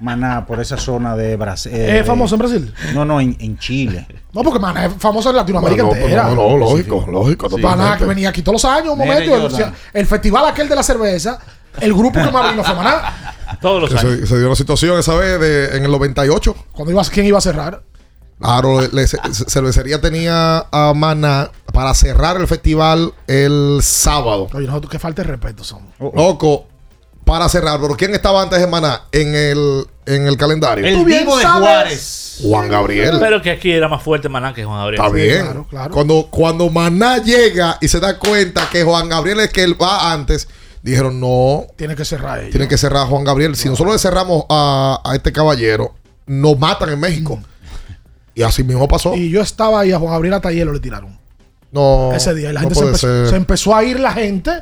[0.00, 1.72] Maná, por esa zona de Brasil.
[1.72, 2.74] ¿Es famoso en Brasil?
[2.94, 4.06] No, no, en, en Chile.
[4.32, 6.24] No, porque man, es famoso en Latinoamérica Bueno, no, entera.
[6.28, 7.48] no, no, lógico, lógico.
[7.60, 9.48] Para nada, que venía aquí todos los años, un momento.
[9.94, 11.38] el, festival aquel de la cerveza,
[11.80, 13.34] el grupo que más vino fue Maná.
[13.60, 14.20] Todos los años.
[14.20, 16.56] se, se dio una situación esa vez de, en el 98.
[16.72, 17.82] Cuando ibas, ¿quién iba a cerrar?
[18.42, 24.48] Claro, le- le- ce- cervecería tenía a Maná para cerrar el festival el sábado.
[24.52, 25.80] Oye, nosotros que falta de respeto son.
[26.14, 26.66] Loco,
[27.24, 27.80] para cerrar.
[27.80, 30.84] Pero ¿quién estaba antes de Maná en el, en el calendario?
[30.86, 31.44] El vivo de.
[31.46, 32.40] Juárez.
[32.42, 33.16] Juan Gabriel.
[33.20, 35.00] Pero que aquí era más fuerte Maná que Juan Gabriel.
[35.04, 35.42] Está Sí, bien.
[35.44, 35.94] claro, claro.
[35.94, 40.12] Cuando, cuando Maná llega y se da cuenta que Juan Gabriel es que él va
[40.12, 40.48] antes,
[40.82, 42.50] dijeron no, Tiene que cerrar ellos.
[42.50, 43.54] tienen que cerrar a Juan Gabriel.
[43.54, 45.94] Si nosotros le cerramos a, a este caballero,
[46.26, 47.38] nos matan en México.
[48.34, 49.14] Y así mismo pasó.
[49.14, 51.18] Y yo estaba ahí a Juan Gabriel hasta hielo le tiraron.
[51.70, 52.50] no, ese día.
[52.50, 53.28] Y la no gente se empezó, ser.
[53.28, 54.52] se empezó a ir la gente.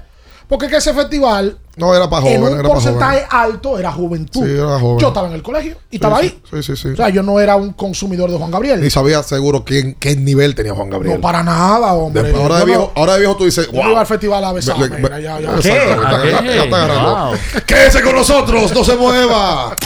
[0.49, 3.29] Porque que ese festival, No, era para en joven, un era para porcentaje joven.
[3.31, 4.45] alto, era juventud.
[4.45, 4.99] Sí, era joven.
[4.99, 6.43] Yo estaba en el colegio y Sí, estaba sí, ahí.
[6.51, 6.89] Sí, sí, sí.
[6.89, 8.81] O sea, yo no era un consumidor de Juan Gabriel.
[8.81, 11.15] Ni sabía seguro quién, qué nivel tenía Juan Gabriel.
[11.15, 12.25] No, para nada, hombre.
[12.25, 13.91] Después, ahora, de Yo viejo, no- ahora de viejo tú dices, yo wow.
[13.93, 14.53] iba al festival a.
[14.53, 15.51] Me- me- ya, ya.
[15.55, 16.47] Exacto, ¿A ya- qué?
[16.57, 17.27] ya está agarrando.
[17.27, 17.35] Wow.
[17.65, 19.77] Quédese con nosotros, no se mueva.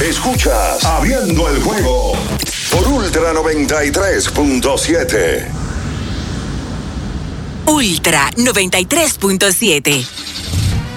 [0.00, 2.12] Escuchas Abriendo el juego
[2.74, 5.48] por Ultra 93.7.
[7.66, 10.33] Ultra 93.7.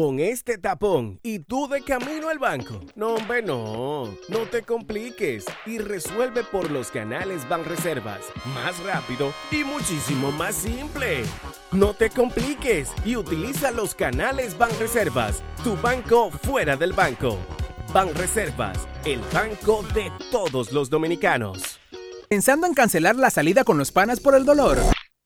[0.00, 2.80] Con este tapón y tú de camino al banco.
[2.94, 4.06] No, hombre, no.
[4.28, 8.20] No te compliques y resuelve por los canales Banreservas.
[8.54, 11.24] Más rápido y muchísimo más simple.
[11.70, 15.42] No te compliques y utiliza los canales Banreservas.
[15.62, 17.36] Tu banco fuera del banco.
[17.92, 21.78] Banreservas, el banco de todos los dominicanos.
[22.30, 24.78] ¿Pensando en cancelar la salida con los panas por el dolor?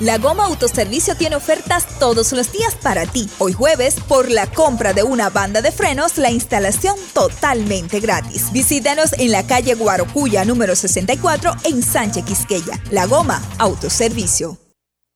[0.00, 3.28] La Goma Autoservicio tiene ofertas todos los días para ti.
[3.36, 8.50] Hoy jueves, por la compra de una banda de frenos, la instalación totalmente gratis.
[8.50, 12.80] Visítanos en la calle Guarocuya número 64 en Sánchez Quisqueya.
[12.90, 14.56] La Goma Autoservicio.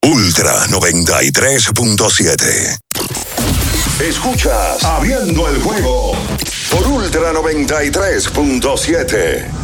[0.03, 2.77] Ultra 93.7.
[4.01, 6.13] Escuchas Abriendo el juego
[6.71, 9.64] por Ultra 93.7.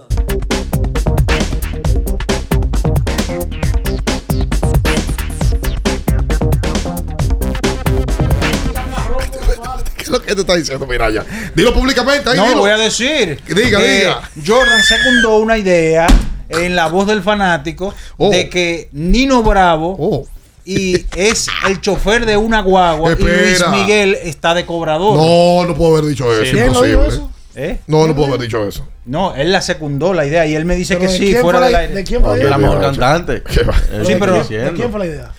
[10.11, 11.25] lo que te está diciendo, Miraya?
[11.55, 12.29] Dilo públicamente.
[12.29, 12.57] Ahí, No, dilo.
[12.59, 13.39] voy a decir.
[13.47, 14.21] Diga, que diga.
[14.45, 16.07] Jordan secundó una idea
[16.49, 18.29] en la voz del fanático Oh.
[18.29, 20.27] de que Nino Bravo
[20.65, 23.63] y es el chofer de una guagua y Luis.
[23.71, 25.15] Miguel está de cobrador.
[25.17, 26.51] No, no puedo haber dicho eso.
[26.51, 27.07] ¿Quién lo dijo imposible.
[27.15, 27.31] eso?
[27.55, 27.79] ¿Eh?
[27.87, 28.87] No, no puedo haber dicho eso.
[29.05, 31.75] No, él la secundó la idea y él me dice que ¿de sí, fuera del
[31.75, 31.93] aire.
[31.95, 32.49] de quién fue la De idea?
[32.51, 33.43] la mejor cantante.
[33.49, 35.31] Sí, pero- ¿De quién fue la idea?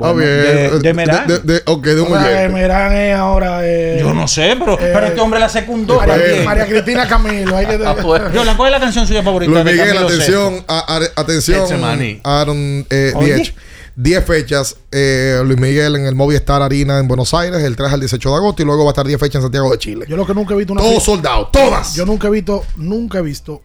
[0.00, 0.28] Ah, bien.
[0.28, 1.26] de- de Merán.
[1.26, 2.48] De, de- ok, de un Ahora, eh.
[2.48, 3.60] Merán es ahora.
[3.64, 5.96] eh, Yo no sé, pero, pero este hombre la secundó.
[5.96, 6.44] María.
[6.44, 7.56] María Cristina Camilo.
[7.56, 9.50] hay que- Jordan, ¿cuál es la canción suya favorita?
[9.50, 12.20] Luis Miguel, atención, a- a- atención.
[12.22, 13.34] Aaron eh, Oye.
[13.34, 13.54] 10
[13.96, 18.00] 10 fechas, eh, Luis Miguel en el Movistar Arena en Buenos Aires, el 3 al
[18.00, 20.06] 18 de agosto, y luego va a estar 10 fechas en Santiago de Chile.
[20.08, 21.94] Yo lo que nunca he visto una Todos soldados, todas.
[21.96, 23.60] Yo nunca he visto, nunca he visto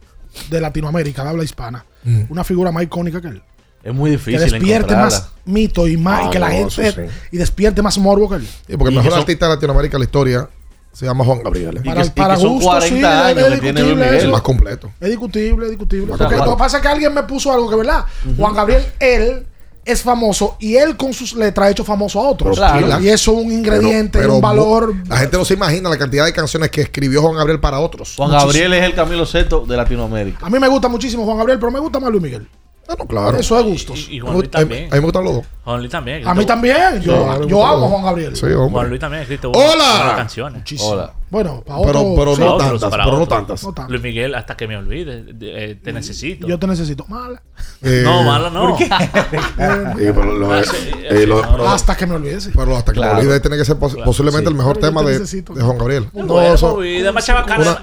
[0.49, 2.23] de Latinoamérica, de habla hispana, Mm.
[2.29, 3.41] una figura más icónica que él.
[3.85, 5.03] Es muy Que difícil despierte encontrarla.
[5.05, 7.01] más mito y más Ah, y que la no, gente sí.
[7.31, 8.47] y despierte más morbo que él.
[8.47, 10.49] Sí, porque el Y mejor que son- artista de Latinoamérica de la historia
[10.91, 11.79] se llama Juan Gabriel.
[11.83, 14.17] Y Para- que, y para que son gusto, 40 sí, años es que tiene.
[14.17, 14.91] El más completo.
[14.99, 16.07] Es discutible, es discutible.
[16.07, 16.51] Claro, Porque claro.
[16.51, 18.05] Lo que pasa es que alguien me puso algo que, ¿verdad?
[18.37, 19.45] Juan Gabriel, él
[19.85, 22.57] es famoso y él con sus letras ha hecho famoso a otros.
[22.57, 22.99] Claro.
[23.01, 24.95] Y eso es un ingrediente, Pero- un pero valor.
[25.07, 28.15] La gente no se imagina la cantidad de canciones que escribió Juan Gabriel para otros.
[28.17, 30.43] Juan Gabriel es el Camilo Seto de Latinoamérica.
[30.43, 32.47] A mí me gusta muchísimo Juan Gabriel, pero me gusta más Luis Miguel.
[32.87, 33.37] Ah, no, claro.
[33.37, 34.07] Eso es gustos.
[34.09, 34.83] Y, y A Juan mí- Luis a mí también.
[34.83, 35.45] a mí me gustan los dos.
[35.63, 36.27] Juan Luis también.
[36.27, 37.01] A mí también.
[37.01, 38.35] Yo, Claro, yo amo a Juan Gabriel.
[38.35, 38.69] Sí, hombre.
[38.71, 39.63] Juan Luis también ha escrito ¡Hola!
[39.97, 40.57] buenas canciones.
[40.59, 40.89] Muchísimo.
[40.91, 41.13] Hola.
[41.35, 42.15] Bueno, para Pero- otro.
[42.15, 42.41] pero sí.
[42.41, 43.45] no Otros, tantas, para pero no otros.
[43.61, 43.63] tantas.
[43.63, 43.89] No.
[43.89, 46.47] Luis Miguel, hasta que me olvide, de- eh, te necesito.
[46.47, 47.03] Yo te necesito.
[47.09, 47.41] Mala.
[47.81, 48.77] Eh, no, malo no.
[48.77, 52.49] Sí, pero sí, sí, no, pero- Hasta que me olvides.
[52.55, 53.15] Pero hasta que Claro.
[53.15, 54.51] me olvide tiene que ser pos- posiblemente Sí.
[54.53, 56.09] el mejor Pero tema te de, Juan Gabriel.
[56.13, 57.33] No, bueno, eso- una- es una más de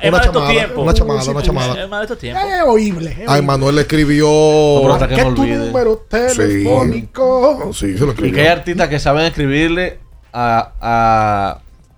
[0.07, 0.83] estos chamada, tiempos.
[0.83, 1.83] una chamada, Sí, una sí, chamada.
[1.83, 2.45] Es más de estos tiempos.
[2.45, 3.25] Es oíble.
[3.29, 3.43] Ay.
[3.43, 4.27] Manuel le escribió.
[4.81, 5.59] pero hasta que ¿Qué me es tu olvide.
[5.59, 7.71] número telefónico?
[7.75, 8.53] Sí, se lo Y que hay escribió.
[8.53, 9.99] artistas que saben escribirle
[10.33, 10.73] a,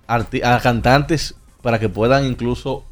[0.09, 2.85] a, arti- a cantantes para que puedan incluso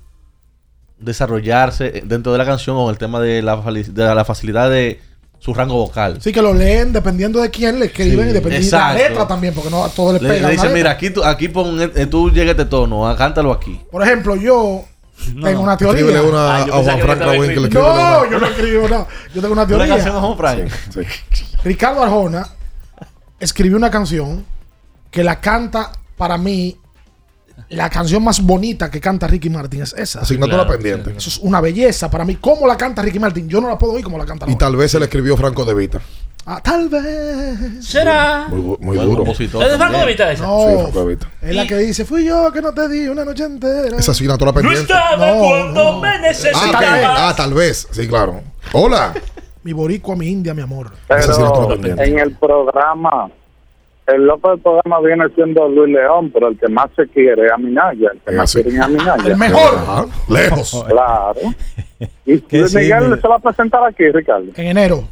[0.99, 5.01] desarrollarse dentro de la canción con el tema de la, fali- de la facilidad de
[5.39, 6.19] su rango vocal.
[6.23, 9.27] Sí, que lo leen dependiendo de quién le escriben Sí, y dependiendo de la letra
[9.27, 10.35] también, porque no a todo le Le, pega.
[10.35, 13.51] le una dicen, mira, aquí tú, aquí pon, eh, tú llega este tono, ah, cántalo
[13.53, 13.81] aquí.
[13.91, 14.85] Por ejemplo, yo
[15.35, 15.63] No, tengo no.
[15.65, 16.01] una teoría.
[16.01, 17.91] Escríbele una Ah, a Juan Frank le estaba Lawin que le escribiendo.
[17.91, 19.07] escribe No, yo no escribo nada.
[19.35, 19.89] Yo tengo una Una teoría.
[19.97, 20.73] canción de Juan Frank.
[21.65, 22.49] Ricardo Arjona
[23.41, 24.45] escribió una canción
[25.11, 26.79] que la canta para mí.
[27.73, 30.21] La canción más bonita que canta Ricky Martin es esa.
[30.21, 31.11] Asignatura Claro, pendiente.
[31.17, 32.37] Eso es una belleza para mí.
[32.37, 33.49] ¿Cómo la canta Ricky Martin?
[33.49, 34.59] Yo no la puedo oír como la canta Y Arjona.
[34.59, 36.01] tal vez se le escribió Franco De Vita.
[36.45, 37.85] Ah, tal vez.
[37.87, 38.47] ¿Será?
[38.49, 39.25] Muy, duro.
[39.31, 40.43] ¿Es de Franco de Vita esa?
[40.45, 41.29] No, Sí, Franco De Vita.
[41.41, 43.97] es la que dice, fui yo que no te di una noche entera.
[43.97, 44.93] Esa asignatura No pendiente.
[44.93, 46.01] estaba No, cuando no.
[46.01, 46.73] me Ah, necesitabas.
[46.73, 47.07] tal vez.
[47.09, 47.89] Ah, tal vez.
[47.91, 48.43] Sí, claro.
[48.73, 49.15] Hola.
[49.63, 50.93] Mi boricua, mi india, mi amor.
[51.09, 52.05] Esa asignatura pendiente.
[52.05, 53.31] en el programa,
[54.07, 57.53] el loco del programa viene siendo Luis León, pero el que más se quiere es
[57.53, 58.11] a Minaya.
[58.13, 59.27] El que Es más quiere es a Minaya.
[59.27, 59.75] El mejor.
[59.77, 60.05] Ajá.
[60.29, 60.85] Lejos.
[60.89, 61.41] Claro.
[62.27, 63.21] Y Luis sí, Miguel mira.
[63.21, 64.47] se va a presentar aquí, Ricardo.
[64.57, 65.05] En enero.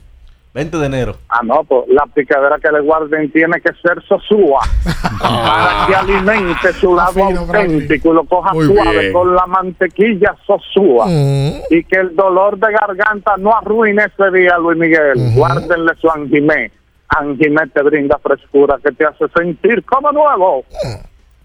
[0.53, 1.15] 20 de enero.
[1.29, 4.59] Ah, no, pues la picadera que le guarden tiene que ser sosúa
[5.23, 9.13] para que alimente su lado auténtico y lo coja Muy suave bien.
[9.13, 11.07] con la mantequilla sosúa.
[11.07, 11.53] Mm.
[11.71, 15.15] Y que el dolor de garganta no arruine ese día, Luis Miguel.
[15.37, 16.73] Guárdenle su angimé.
[17.19, 20.65] Angimé te brinda frescura que te hace sentir como nuevo.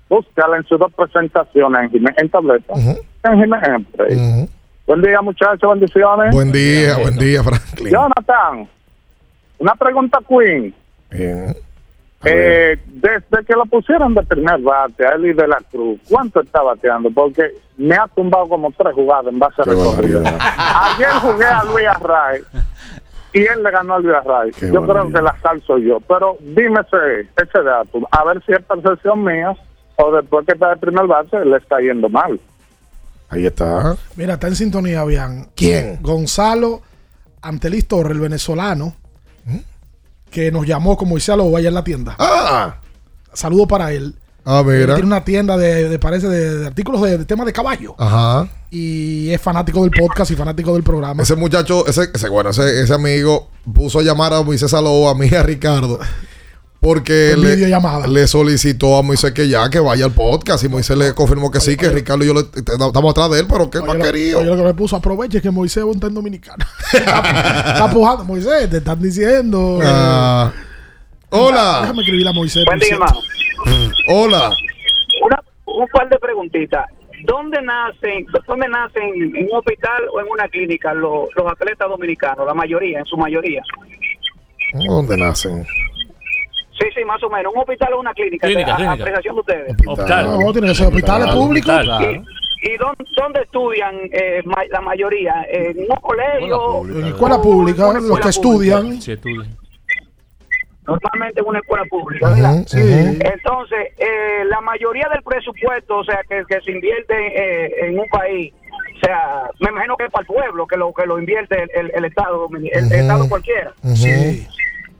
[0.07, 2.73] Búscala en sus dos presentaciones, Angimé en tableta.
[2.73, 2.99] Ujú.
[3.23, 4.15] Angimé en spray.
[4.15, 4.49] Ujú.
[4.85, 5.69] Buen día, muchachos.
[5.71, 6.33] Bendiciones.
[6.33, 7.91] Buen día, buen día, Franklin.
[7.91, 8.69] Jonathan,
[9.57, 10.73] una pregunta, Queen.
[11.09, 11.55] Bien.
[12.23, 16.61] Eh, desde que lo pusieron de primer bate a Eli de la Cruz, ¿cuánto está
[16.61, 17.11] bateando?
[17.11, 20.39] Porque me ha tumbado como tres jugadas en base a barbaridad.
[20.39, 22.41] Ayer jugué a Luis Array
[23.39, 24.51] él le ganó a Luis Array.
[24.51, 25.99] Qué yo creo que la sal soy yo.
[26.01, 29.53] Pero dime ese, ese dato, a ver si es percepción mía
[29.97, 32.39] o después que está de primer bate le está yendo mal.
[33.29, 33.95] Ahí está.
[34.15, 35.47] Mira, está en sintonía, Bian.
[35.55, 35.99] ¿Quién?
[36.01, 36.81] Gonzalo
[37.45, 38.95] Antelis Torre, el venezolano,
[40.31, 42.15] que nos llamó como dice a lo allá en la tienda.
[42.17, 42.77] Ah.
[43.33, 44.15] Saludo para él.
[44.45, 44.93] Ah, mira.
[44.95, 47.95] tiene una tienda de, de- parece, de, de artículos de, de temas de caballo.
[47.97, 48.47] Ajá.
[48.69, 51.23] Y es fanático del podcast y fanático del programa.
[51.23, 55.15] Ese muchacho, ese, ese bueno, ese, ese amigo puso a llamar a Moisés Saló, a
[55.15, 55.99] mí y a Ricardo.
[56.79, 57.55] Porque En le,
[58.09, 60.63] le solicitó a Moisés que ya, que vaya al podcast.
[60.63, 63.47] Y Moisés le confirmó que sí, que Ricardo y yo le- estamos atrás de él,
[63.49, 64.39] pero que no ha Oye, lo- querido.
[64.41, 66.67] oye, lo que me puso, aproveche que Moisés está en Dominicana.
[66.93, 68.23] está, está pujando.
[68.25, 69.79] Moisés, te están diciendo.
[69.83, 70.51] Ah.
[71.35, 71.79] Hola.
[71.81, 72.65] Déjame escribir a Moisés.
[72.65, 73.21] Buen día, por hermano.
[73.65, 74.01] cierto.
[74.13, 74.51] Hola.
[75.23, 76.85] Una, un par de preguntitas.
[77.25, 79.03] ¿Dónde nacen, dónde nacen
[79.35, 82.45] en un hospital o en una clínica los, los atletas dominicanos?
[82.45, 83.63] La mayoría, en su mayoría.
[84.87, 85.65] ¿Dónde nacen?
[86.77, 87.53] Sí, sí, más o menos.
[87.53, 88.45] ¿Un hospital o una clínica?
[88.47, 88.93] Clínica, a, clínica.
[89.03, 89.75] apreciación de ustedes.
[89.85, 91.73] No, tiene que ser hospitales públicos.
[92.01, 95.45] ¿Y, y dónde, dónde estudian eh, ma- la mayoría?
[95.49, 96.81] ¿En un colegio?
[96.99, 99.01] En escuela pública, los que estudian.
[99.01, 99.47] Sí, estudian.
[100.87, 102.63] Normalmente en una escuela pública, ¿verdad?
[102.67, 102.79] Sí.
[102.79, 108.07] Entonces, eh, la mayoría del presupuesto, o sea, que, que se invierte eh, en un
[108.09, 108.53] país,
[108.95, 111.69] o sea, me imagino que es para el pueblo, que lo que lo invierte el,
[111.73, 113.73] el- el Estado, el, el Estado cualquiera.
[113.95, 114.47] Sí.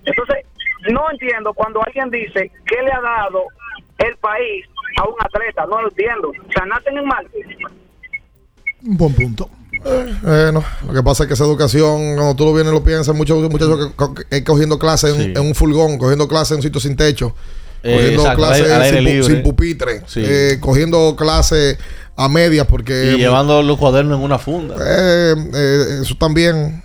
[0.06, 0.38] Entonces,
[0.92, 3.44] no entiendo cuando alguien dice qué le ha dado
[4.00, 4.66] el país
[4.98, 6.30] a un atleta, no lo entiendo.
[6.30, 7.40] O sea, nacen en Marte.
[8.86, 9.50] Un buen punto.
[10.24, 13.16] Bueno, lo que pasa es que esa educación, cuando tú lo vienes y lo piensas,
[13.16, 16.64] muchos muchachos que, co- que cogiendo clases en, en un furgón, cogiendo clases en un
[16.64, 17.36] sitio sin techo,
[17.84, 20.22] Eh, cogiendo clases sin, pu- sin pupitre, Sí.
[20.26, 21.78] eh, cogiendo clases
[22.16, 23.14] a medias porque...
[23.14, 24.76] Y llevando los cuadernos en una funda.
[24.80, 26.84] Eh, eh, eso también...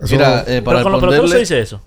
[0.00, 1.80] Eso, Mira, eh, para Pero con los peloteros se responderle- dice eso.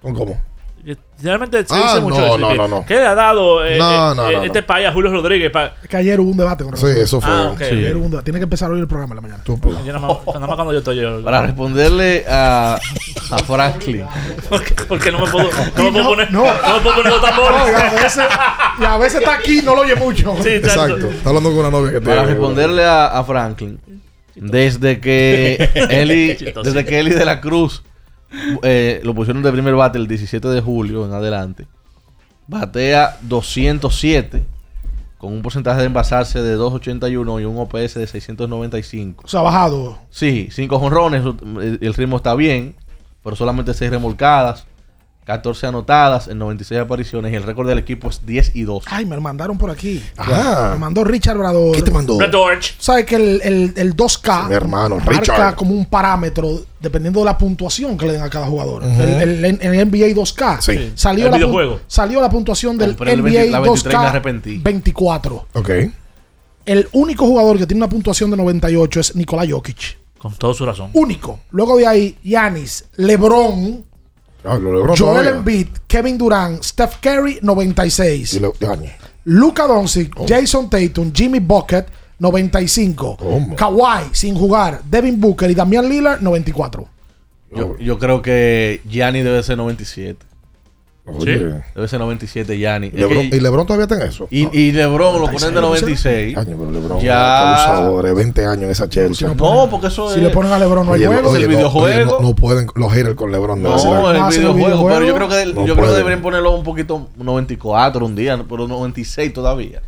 [0.00, 0.40] ¿Cómo?
[0.88, 2.86] Que Generalmente se Ah, dice mucho no, no, que- no, no.
[2.86, 5.50] ¿Qué le ha dado eh, No, eh, no, eh, no, este país a Julio Rodríguez?
[5.50, 7.30] Pa- Es que ayer hubo un debate con Sí, eso fue.
[7.30, 7.60] Ah, ok.
[7.60, 8.24] Ayer hubo un debate.
[8.24, 9.42] Tiene que empezar hoy el programa en la mañana.
[9.44, 9.58] Yo
[9.92, 11.22] nada más, nada más cuando yo estoy yo.
[11.22, 12.76] Para responderle a,
[13.30, 14.06] a Franklin.
[14.48, 16.32] Porque, porque no me puedo, no me puedo poner.
[16.32, 16.44] no.
[16.44, 17.58] No, me puedo poner los tambores.
[17.60, 18.24] No, y, a veces,
[18.80, 20.36] y a veces está aquí y no lo oye mucho.
[20.42, 20.96] Sí, Exacto.
[21.08, 22.28] Está hablando con una novia que Para tiene.
[22.30, 23.78] responderle a, a Franklin,
[24.36, 27.82] desde que Eli, desde que Eli de la Cruz
[28.62, 31.66] eh, lo pusieron de primer bate el 17 de julio en adelante,
[32.46, 34.44] batea 207
[35.18, 39.24] con un porcentaje de envasarse de 281 y un OPS de 695.
[39.24, 39.98] O sea, bajado.
[40.10, 41.24] Sí, 5 jonrones,
[41.80, 42.76] el ritmo está bien,
[43.24, 44.64] pero solamente 6 remolcadas,
[45.28, 48.84] 14 anotadas en 96 apariciones y el récord del equipo es 10 y 2.
[48.86, 50.02] Ay, me lo mandaron por aquí.
[50.16, 50.70] Ah.
[50.72, 51.76] Me mandó Richard Brador.
[51.76, 52.16] ¿Qué te mandó?
[52.30, 52.74] Torch.
[52.78, 55.54] ¿Sabes que el, el, el 2K Mi hermano, marca Richard.
[55.54, 58.82] como un parámetro dependiendo de la puntuación que le den a cada jugador?
[58.84, 59.02] Ujú.
[59.02, 60.92] el, el- el NBA 2K Sí.
[60.94, 64.02] salió, El la, salió la puntuación del Compré el NBA 20 la 23 y me
[64.02, 64.58] 2K arrepentí.
[64.58, 65.46] 24.
[65.52, 65.70] Ok.
[66.64, 69.98] El único jugador que tiene una puntuación de 98 es Nikola Jokic.
[70.16, 70.88] Con toda su razón.
[70.94, 71.40] Único.
[71.50, 73.84] Luego de ahí, Yanis, LeBron,
[74.48, 75.30] Ah, lo logró Joel todavía.
[75.30, 78.34] Embiid, Kevin Durant, Steph Curry, 96.
[78.34, 78.52] Y lo-.
[79.24, 80.26] Luka Doncic, Oh.
[80.26, 81.86] Jason Tatum, Jimmy Bucket,
[82.18, 83.16] 95.
[83.18, 83.56] ¿Cómo?
[83.56, 86.88] Kawhi, sin jugar, Devin Booker y Damian Lillard, 94.
[87.54, 90.24] Yo, yo creo que Gianni debe ser 97.
[91.16, 91.62] Oye.
[91.74, 92.88] Debe ser 97 Gianni.
[92.88, 94.26] Y Lebron, y Lebron todavía está en eso.
[94.30, 96.34] y, y LeBron lo ponen de 96.
[96.34, 96.36] 96.
[96.36, 97.66] Año, pero Lebron, Ya.
[97.68, 99.28] abusadores, 20 años en esa Chelsea.
[99.34, 100.22] No, porque eso Si es.
[100.22, 101.30] le ponen a LeBron, no hay Oye, juego.
[101.30, 101.86] oye, el no, videojuego.
[101.86, 103.62] oye, no, no pueden los haters con LeBron.
[103.62, 104.10] No, ser algo.
[104.10, 104.88] el videojuego, videojuego.
[104.88, 108.42] pero yo creo que, No yo creo que deberían ponerlo un poquito 94 un día,
[108.48, 109.82] pero 96 todavía.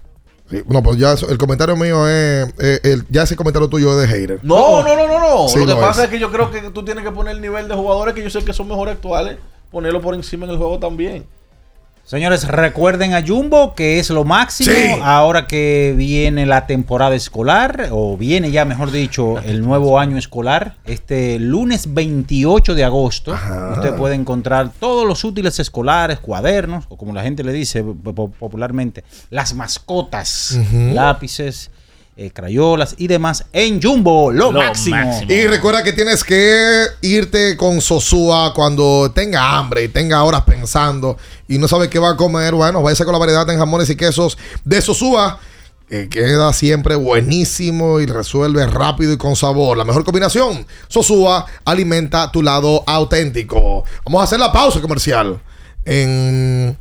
[0.50, 2.52] Sí, no, pues ya el comentario mío es.
[2.58, 4.40] eh, el- ya ese comentario tuyo es de hater.
[4.42, 5.48] No, no, no, no, no.
[5.48, 6.04] Sí, lo que pasa es.
[6.06, 6.10] es.
[6.10, 8.44] que yo creo que tú tienes que poner el nivel de jugadores que yo sé
[8.44, 9.36] que son mejores actuales,
[9.70, 11.24] ponerlo por encima en el juego también.
[12.02, 14.72] Señores, recuerden a Jumbo, que es lo máximo.
[14.74, 15.00] Sí.
[15.00, 20.74] Ahora que viene la temporada escolar, o viene ya, mejor dicho, el nuevo año escolar,
[20.86, 23.32] este lunes 28 de agosto,
[23.76, 28.12] usted puede encontrar todos los útiles escolares, cuadernos, o como la gente le dice po-
[28.14, 30.58] po- popularmente, las mascotas,
[30.92, 31.70] lápices,
[32.16, 34.96] eh, crayolas y demás en Jumbo, lo, Lo máximo.
[34.96, 35.32] máximo.
[35.32, 41.16] Y recuerda que tienes que irte con Sosúa cuando tenga hambre y tenga horas pensando
[41.48, 42.54] y no sabe qué va a comer.
[42.54, 45.38] Bueno, váyase con la variedad en jamones y quesos de Sosúa.
[45.88, 49.76] Que queda siempre buenísimo y resuelve rápido y con sabor.
[49.76, 50.64] La mejor combinación.
[50.86, 53.82] Sosúa alimenta tu lado auténtico.
[54.04, 55.40] Vamos a hacer la pausa comercial
[55.84, 56.78] en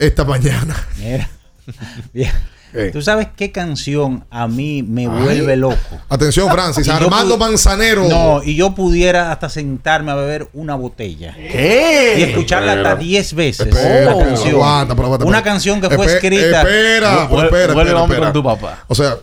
[0.00, 0.74] esta mañana.
[0.96, 1.30] Mira.
[2.12, 2.32] Bien.
[2.72, 2.90] Eh.
[2.92, 5.08] ¿Tú sabes qué canción a mí me Ay.
[5.08, 5.76] vuelve loco?
[6.08, 6.86] Atención, Francis.
[6.86, 8.08] Y Armando Manzanero.
[8.08, 11.34] No, y yo pudiera hasta sentarme a beber una botella.
[11.34, 12.16] ¿Qué?
[12.18, 13.00] Y escucharla hasta Espera.
[13.04, 13.66] 10 veces.
[13.66, 14.54] Espera, la espera, canción.
[14.54, 15.52] aguanta, pero aguanta, una espera.
[15.52, 16.62] canción que fue Espe- escrita.
[16.62, 18.32] Espera, pero Vuelve- espera, vuelve espera, hombre espera.
[18.32, 18.84] con tu papá.
[18.88, 19.16] O sea,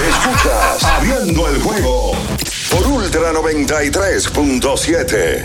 [0.00, 2.12] Escuchas Abriendo el juego
[2.70, 5.44] por Ultra 93.7.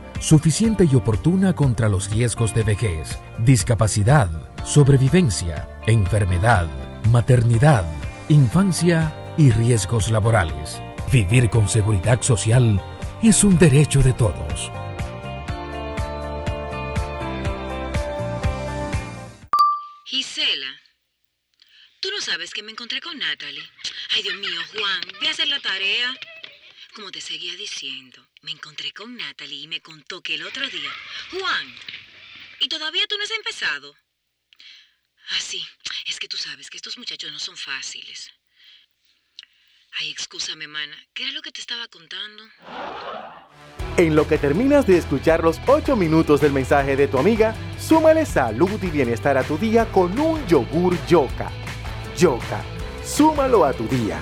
[0.21, 4.29] suficiente y oportuna contra los riesgos de vejez, discapacidad,
[4.63, 6.67] sobrevivencia, enfermedad,
[7.09, 7.83] maternidad,
[8.29, 10.79] infancia y riesgos laborales.
[11.11, 12.79] Vivir con seguridad social
[13.23, 14.71] es un derecho de todos.
[20.05, 20.81] Gisela,
[21.99, 23.63] tú no sabes que me encontré con Natalie.
[24.15, 26.15] Ay, Dios mío, Juan, ve a hacer la tarea.
[26.93, 30.91] Como te seguía diciendo, me encontré con Natalie y me contó que el otro día...
[31.31, 31.75] Juan,
[32.59, 33.95] ¿y todavía tú no has empezado?
[35.29, 35.65] Ah, sí,
[36.07, 38.31] es que tú sabes que estos muchachos no son fáciles.
[39.99, 42.43] Ay, excúsame, mana, ¿qué era lo que te estaba contando?
[43.97, 48.25] En lo que terminas de escuchar los 8 minutos del mensaje de tu amiga, súmale
[48.25, 51.51] salud y bienestar a tu día con un yogur Yoka.
[52.17, 52.63] Yoka,
[53.05, 54.21] súmalo a tu día.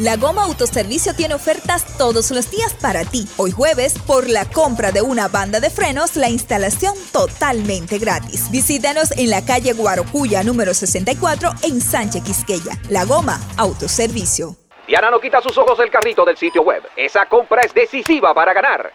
[0.00, 3.28] La Goma Autoservicio tiene ofertas todos los días para ti.
[3.36, 8.50] Hoy jueves, por la compra de una banda de frenos, la instalación totalmente gratis.
[8.50, 12.80] Visítanos en la calle Guarocuya número 64 en Sánchez Quisqueya.
[12.88, 14.56] La Goma Autoservicio.
[14.86, 16.82] Diana no quita sus ojos del carrito del sitio web.
[16.96, 18.94] Esa compra es decisiva para ganar.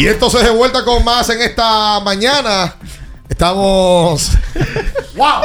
[0.00, 2.74] Y entonces de vuelta con más en esta mañana.
[3.28, 4.30] Estamos.
[5.14, 5.42] ¡Wow!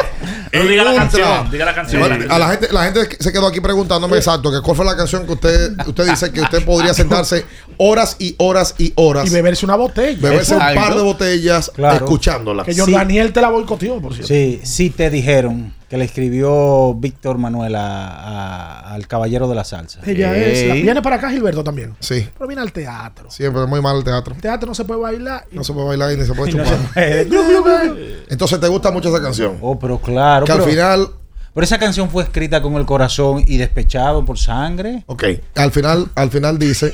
[0.53, 1.99] No diga la canción, diga la canción.
[2.01, 4.95] Bueno, a la gente, la gente se quedó aquí preguntándome exacto que cuál fue la
[4.95, 7.45] canción que usted, usted dice que usted podría sentarse
[7.77, 9.27] horas y horas y horas.
[9.27, 10.17] Y beberse una botella.
[10.21, 12.05] Beberse un par de botellas Claro.
[12.05, 12.63] escuchándola.
[12.63, 12.91] Que Sí.
[12.91, 14.29] Daniel te la boicoteó, por cierto.
[14.29, 19.63] Sí, sí te dijeron que le escribió Víctor Manuel a- a- al Caballero de la
[19.63, 19.99] Salsa.
[20.05, 20.67] Ella es.
[20.67, 21.95] la- viene para acá Gilberto también.
[21.99, 22.27] Sí.
[22.37, 23.29] Pero viene al teatro.
[23.29, 24.33] Siempre es muy mal el teatro.
[24.33, 25.45] El teatro no se puede bailar.
[25.51, 26.79] No se puede bailar y ni se puede Y no chupar.
[26.95, 27.25] se
[27.61, 28.23] puede.
[28.29, 29.57] Entonces te gusta mucho esa canción.
[29.61, 30.45] Oh, pero claro.
[30.45, 31.09] Que al final,
[31.53, 35.03] Pero esa canción fue escrita con el corazón y despechado por sangre.
[35.05, 35.23] ok,
[35.55, 36.93] al final, al final dice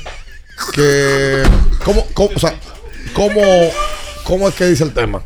[0.74, 1.42] que
[1.84, 2.54] cómo, cómo, o sea,
[3.14, 3.40] cómo,
[4.24, 5.22] cómo es que dice el tema.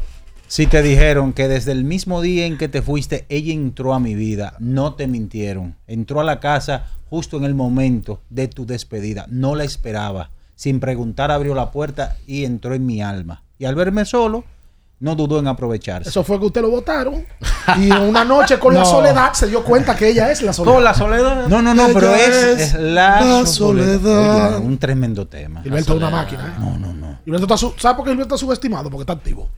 [0.49, 4.01] Si te dijeron que desde el mismo día en que te fuiste, ella entró a
[4.01, 5.75] mi vida, no te mintieron.
[5.89, 9.27] Entró a la casa justo en el momento de tu despedida.
[9.29, 10.31] No la esperaba.
[10.55, 13.43] Sin preguntar abrió la puerta y entró en mi alma.
[13.59, 14.45] Y al verme solo,
[15.01, 16.09] no dudó en aprovecharse.
[16.09, 17.27] Eso fue que usted lo votaron.
[17.79, 20.75] Y en una noche con la soledad se dio cuenta que ella es la soledad.
[20.75, 21.49] Con la soledad.
[21.49, 23.99] No, no, no, pero Ella es, es es la, la soledad.
[24.01, 24.57] soledad.
[24.59, 25.63] Oye, un tremendo tema.
[25.63, 26.55] Gilberto es una máquina.
[26.57, 26.61] ¿eh?
[26.61, 27.19] No, no, no.
[27.25, 28.89] Gilberto está ¿Sabe por qué Gilberto está subestimado?
[28.89, 29.49] Porque está activo.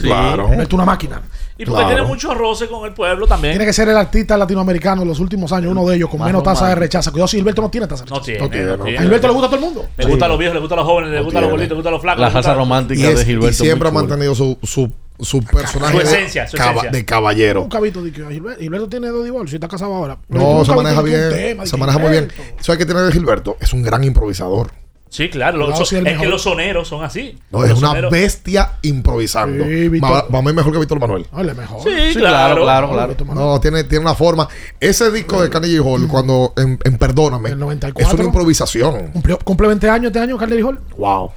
[0.00, 0.44] Sí, claro.
[0.48, 1.22] Gilberto es una máquina.
[1.58, 3.52] Y porque tiene mucho roce con el pueblo también.
[3.52, 6.26] Tiene que ser el artista latinoamericano en los últimos años, uno de ellos con Más
[6.28, 7.12] menos tasa de rechazo.
[7.12, 8.48] Cuidado si Gilberto no tiene tasa de No rechazo.
[8.50, 8.98] tiene, no tiene.
[8.98, 9.88] A Gilberto le gusta a todo el mundo.
[9.96, 11.50] Le gustan los viejos, le gustan los jóvenes, le gustan los tiene.
[11.52, 12.20] gorditos, le gustan los flacos.
[12.20, 13.62] La gusta- salsa romántica Y, es- de y Gilberto.
[13.64, 14.90] siempre ha mantenido su, su,
[15.20, 16.90] su personaje Su de esencia, su caba- esencia.
[16.90, 17.62] de caballero.
[17.62, 20.16] Un cabito de que Gilberto, Gilberto tiene dos divorcios y está casado ahora.
[20.28, 21.64] Pero No, se maneja bien.
[21.66, 22.28] Se maneja muy bien.
[22.60, 23.56] ¿Sabes qué tiene de Gilberto?
[23.60, 24.70] Es un gran improvisador.
[25.12, 25.58] Sí, claro.
[25.58, 26.22] los- el es mejor.
[26.22, 27.38] que los soneros son así.
[27.50, 29.62] No, es Los una soneros- bestia improvisando.
[29.64, 30.26] Sí, Víctor.
[30.28, 31.26] Para mí mejor que Víctor Manuel.
[31.36, 31.82] Él es mejor.
[31.82, 32.62] Sí, Sí, claro.
[32.62, 33.34] claro, claro, claro.
[33.34, 34.48] No, tiene, tiene una forma.
[34.80, 38.08] Ese disco de Carnegie Hall, cuando en, en Perdóname, El 94.
[38.08, 39.08] es una improvisación.
[39.08, 40.80] Cumplió, cumple 20 años este año, Carly Hall.
[40.96, 41.30] Wow.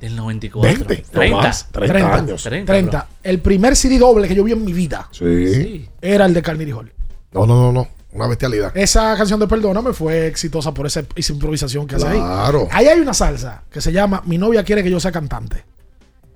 [0.00, 0.68] Del 94.
[0.68, 1.36] 20, 30.
[1.36, 2.42] no más, 30, 30 años.
[2.42, 3.08] 30, 30.
[3.22, 5.88] El primer CD doble que yo vi en mi vida Sí.
[6.00, 6.92] era el de Carnegie Hall.
[7.30, 7.88] No, no, no, no.
[8.12, 8.76] Una bestialidad.
[8.76, 12.18] Esa canción de Perdóname fue exitosa por esa, esa improvisación que hace ahí.
[12.18, 12.68] Claro.
[12.70, 15.64] Ahí hay una salsa que se llama Mi novia quiere que yo sea cantante.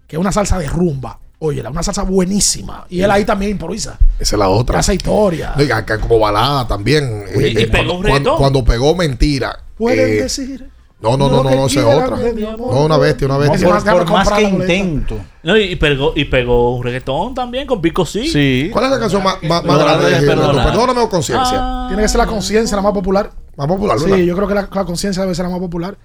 [0.06, 1.18] Que es una salsa de rumba.
[1.38, 2.86] Oye, una salsa buenísima.
[2.88, 3.98] Y él ahí también improvisa.
[4.18, 4.78] Esa es la otra.
[4.78, 5.52] Hace historia.
[5.58, 7.24] Oiga, acá como balada también.
[7.36, 9.58] Oye, Eh, y eh, pegó cuando, un cuando, cuando pegó Mentira.
[9.76, 10.70] Pueden eh, decir.
[10.98, 12.16] No, no, no, no, no, esa es otra.
[12.56, 13.68] No, una bestia, una No, bestia.
[13.92, 15.18] Por, más, que intento.
[15.42, 18.26] No, y, y pegó, y pegó un reggaetón también con Pico sí.
[18.28, 18.70] Sí.
[18.72, 20.40] ¿Cuál es la canción más, más, grande de Gilberto?
[20.40, 20.70] perdóname.
[20.70, 21.58] Perdóname o conciencia.
[21.60, 21.84] Ah.
[21.88, 23.30] Tiene que ser la conciencia la más popular.
[23.56, 24.16] Más popular, ¿verdad?
[24.16, 25.96] Sí, yo creo que la, la conciencia debe ser la más popular.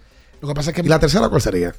[0.41, 0.81] Lo que pasa es que.
[0.81, 1.73] ¿Y la tercera cuál sería?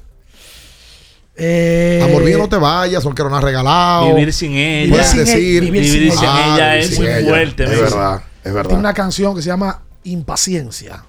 [1.35, 4.07] eh, Amor mío, no te vayas, no quiero nada regalado.
[4.15, 4.75] Vivir sin ella.
[4.85, 5.63] Vivir Puedes sin decir.
[5.63, 7.29] ella, Vivir sin Ah, ella vivir es sin muy ella.
[7.29, 7.63] fuerte.
[7.63, 7.79] Es ¿ves?
[7.79, 8.77] verdad, es Tiene verdad.
[8.79, 11.05] una canción que se llama Impaciencia.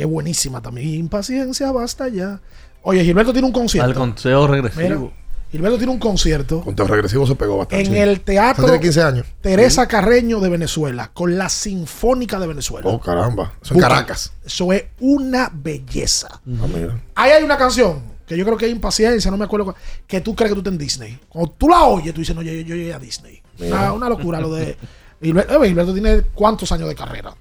[0.00, 0.88] Es buenísima también.
[0.94, 2.40] Impaciencia, basta ya.
[2.82, 3.94] Oye, Gilberto tiene un Al concierto.
[4.00, 5.12] consejo Mira, regresivo.
[5.50, 7.84] Gilberto tiene un concierto Conteo regresivo se pegó bastante.
[7.84, 9.26] en el teatro Tiene 15 años.
[9.40, 12.88] Teresa Carreño de Venezuela con la Sinfónica de Venezuela.
[12.88, 13.54] Oh, caramba.
[13.60, 13.88] Eso en Busca.
[13.88, 14.32] Caracas.
[14.44, 16.28] Eso es una belleza.
[16.32, 17.00] Ah, mira.
[17.16, 20.20] Ahí hay una canción que yo creo que es impaciencia, no me acuerdo cuál, que
[20.20, 21.18] tú crees que tú estás en Disney.
[21.28, 23.42] Cuando tú la oyes, tú dices, no, yo, yo, yo llegué a Disney.
[23.58, 24.76] Una, una locura lo de.
[25.20, 27.34] Gilberto, eh, Gilberto tiene cuántos años de carrera.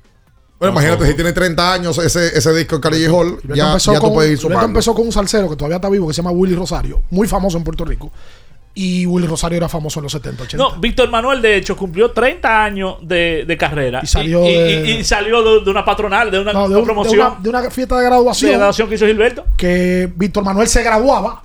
[0.60, 4.00] Bueno, imagínate, si tiene 30 años ese, ese disco de Carnegie Hall, ya, empezó ya
[4.00, 4.66] con, tú puedes ir sumando.
[4.66, 7.58] empezó con un salsero que todavía está vivo, que se llama Willy Rosario, muy famoso
[7.58, 8.12] en Puerto Rico.
[8.74, 10.58] Y Willy Rosario era famoso en los 70, 80.
[10.64, 14.00] No, Víctor Manuel, de hecho, cumplió 30 años de, de carrera.
[14.04, 16.76] Y salió y, de- y- y salió de, de una patronal, de una, No, de,
[16.76, 17.20] un- de promoción.
[17.20, 18.52] una, de una fiesta de de graduación.
[18.52, 19.46] graduación que hizo Gilberto.
[19.58, 21.42] que Víctor Manuel se graduaba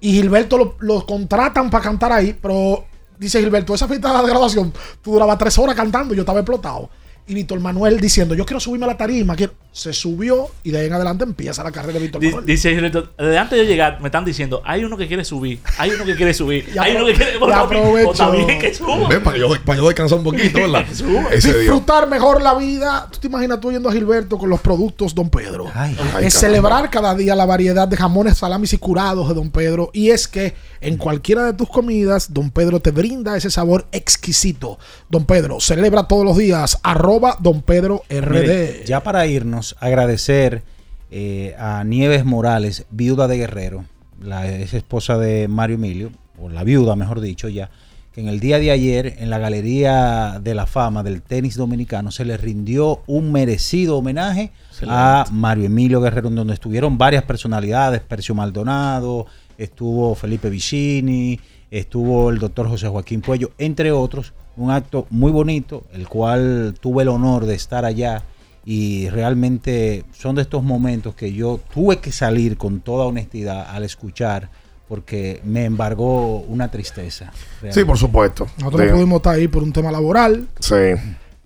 [0.00, 2.84] y Gilberto lo, lo contratan para cantar ahí, pero
[3.18, 4.72] dice Gilberto, esa fiesta de graduación,
[5.02, 6.88] tú durabas tres horas cantando y yo estaba explotado.
[7.26, 9.52] Y Víctor Manuel diciendo, yo quiero subirme a la tarima, quiero...
[9.70, 12.44] se subió y de ahí en adelante empieza la carrera de Víctor Manuel.
[12.44, 15.90] Dice Gilberto, desde antes de llegar me están diciendo, hay uno que quiere subir, hay
[15.90, 17.38] uno que quiere subir, hay uno que quiere...
[17.38, 19.08] Bueno, está bien que suba.
[19.08, 20.84] Ven, para, que yo, para yo descansar un poquito, ¿verdad?
[21.32, 21.58] Ese.
[21.58, 23.08] Disfrutar mejor la vida.
[23.10, 25.70] ¿Tú te imaginas tú yendo a Gilberto con los productos Don Pedro?
[25.74, 29.50] Ay, Ay, es celebrar cada día la variedad de jamones, salamis y curados de Don
[29.50, 29.90] Pedro.
[29.92, 34.78] Y es que en cualquiera de tus comidas, Don Pedro te brinda ese sabor exquisito.
[35.08, 36.78] Don Pedro, celebra todos los días.
[37.12, 38.30] Arroba Don Pedro RD.
[38.30, 40.62] Mire, ya para irnos, agradecer
[41.10, 43.84] eh, a Nieves Morales, viuda de Guerrero,
[44.18, 46.10] la ex esposa de Mario Emilio,
[46.40, 47.68] o la viuda, mejor dicho, ya,
[48.14, 52.10] que en el día de ayer, en la Galería de la Fama del Tenis Dominicano,
[52.10, 54.50] se le rindió un merecido homenaje
[54.88, 59.26] a Mario Emilio Guerrero, en donde estuvieron varias personalidades, Percio Maldonado,
[59.58, 61.38] estuvo Felipe Vicini,
[61.70, 67.02] estuvo el doctor José Joaquín Puello, entre otros, un acto muy bonito, el cual tuve
[67.02, 68.22] el honor de estar allá
[68.64, 73.84] y realmente son de estos momentos que yo tuve que salir con toda honestidad al
[73.84, 74.50] escuchar
[74.88, 77.32] porque me embargó una tristeza.
[77.70, 78.46] Sí, por supuesto.
[78.58, 80.48] Nosotros no pudimos estar ahí por un tema laboral.
[80.60, 80.92] Sí.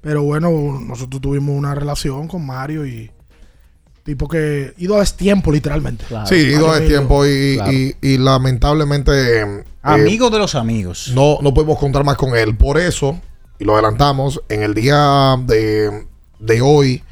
[0.01, 0.51] Pero bueno,
[0.81, 3.11] nosotros tuvimos una relación con Mario y
[4.03, 6.05] tipo que ido a tiempo literalmente.
[6.27, 9.65] Sí, ido a tiempo y, y, lamentablemente...
[9.87, 11.13] Eh, Amigo de los amigos.
[11.15, 12.57] No, no podemos contar más con él.
[12.57, 13.21] Por eso,
[13.61, 16.09] y lo adelantamos, en el día de,
[16.41, 17.05] de hoy,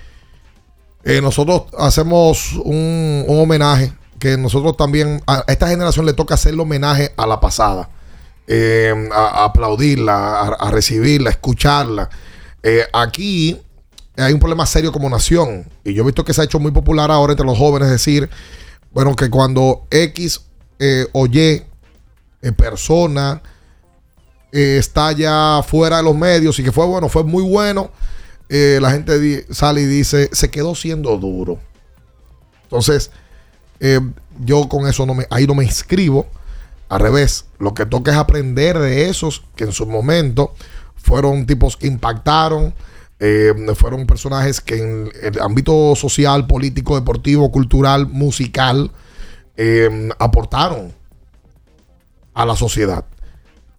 [1.04, 6.62] eh, nosotros hacemos un, un homenaje que nosotros también, a esta generación le toca hacerle
[6.62, 7.90] homenaje a la pasada,
[8.48, 12.10] eh, a, aplaudirla, a, recibirla, a escucharla.
[12.92, 13.56] Aquí
[14.16, 16.72] hay un problema serio como nación, y yo he visto que se ha hecho muy
[16.72, 18.28] popular ahora entre los jóvenes decir,
[18.92, 20.40] bueno, que cuando X
[21.12, 21.62] o Y
[22.52, 23.42] persona
[24.52, 27.90] está ya fuera de los medios y que fue bueno, fue muy bueno,
[28.48, 31.58] la gente sale y dice, se quedó siendo duro.
[32.74, 33.10] Entonces,
[33.80, 34.00] eh,
[34.44, 36.26] yo con eso no me, ahí no me inscribo.
[36.88, 40.54] Al revés, lo que toca es aprender de esos que en su momento
[40.96, 42.74] fueron tipos que impactaron,
[43.20, 48.90] eh, fueron personajes que en el ámbito social, político, deportivo, cultural, musical,
[49.56, 50.92] eh, aportaron
[52.34, 53.04] a la sociedad.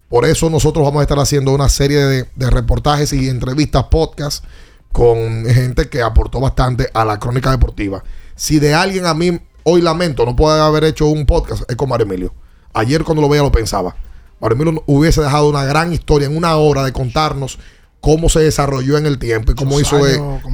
[0.08, 4.44] Por eso nosotros vamos a estar haciendo una serie de, de reportajes y entrevistas, podcast
[4.92, 8.02] con gente que aportó bastante a la crónica deportiva.
[8.34, 11.88] Si de alguien a mí Hoy lamento no puede haber hecho un podcast es con
[11.88, 12.32] Mario Emilio.
[12.72, 13.96] Ayer cuando lo veía lo pensaba.
[14.40, 17.58] Mario Emilio hubiese dejado una gran historia en una hora de contarnos
[18.00, 19.98] cómo se desarrolló en el tiempo y cómo hizo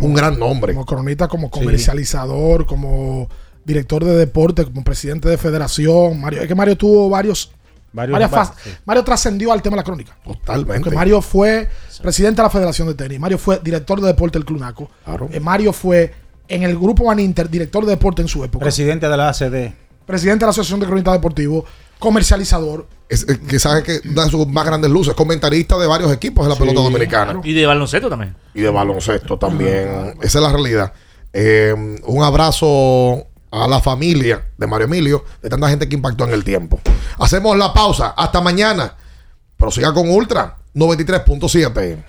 [0.00, 0.72] un gran nombre.
[0.72, 3.28] Como cronista, como comercializador, como
[3.66, 6.18] director de deporte, como presidente de federación.
[6.18, 7.52] Mario, es que Mario tuvo varios.
[7.92, 10.16] Mario trascendió al tema de la crónica.
[10.24, 10.84] Totalmente.
[10.84, 11.68] Porque Mario fue
[12.02, 13.20] presidente de la Federación de Tenis.
[13.20, 14.90] Mario fue director de deporte del Clunaco.
[15.04, 15.28] Claro.
[15.30, 16.12] Eh, Mario fue
[16.48, 18.62] en el grupo Van Inter, director de deporte en su época.
[18.62, 19.72] Presidente de la ACD.
[20.06, 21.64] Presidente de la Asociación de Cronistas Deportivos,
[21.98, 22.86] comercializador.
[23.08, 26.58] Es, que sabe que da sus más grandes luces, comentarista de varios equipos de la
[26.58, 27.40] pelota dominicana.
[27.44, 28.34] Y de baloncesto también.
[28.54, 30.14] Y de baloncesto también.
[30.22, 30.92] Esa es la realidad.
[31.32, 36.32] Eh, un abrazo a la familia de Mario Emilio, de tanta gente que impactó en
[36.32, 36.80] el tiempo.
[37.18, 38.14] Hacemos la pausa.
[38.16, 38.96] Hasta mañana.
[39.56, 42.04] Prosiga con Ultra 93.7.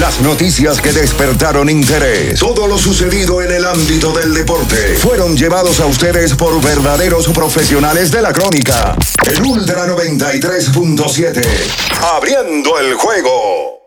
[0.00, 5.80] Las noticias que despertaron interés, todo lo sucedido en el ámbito del deporte, fueron llevados
[5.80, 8.96] a ustedes por verdaderos profesionales de la crónica.
[9.26, 11.44] El Ultra 93.7,
[12.14, 13.77] abriendo el juego.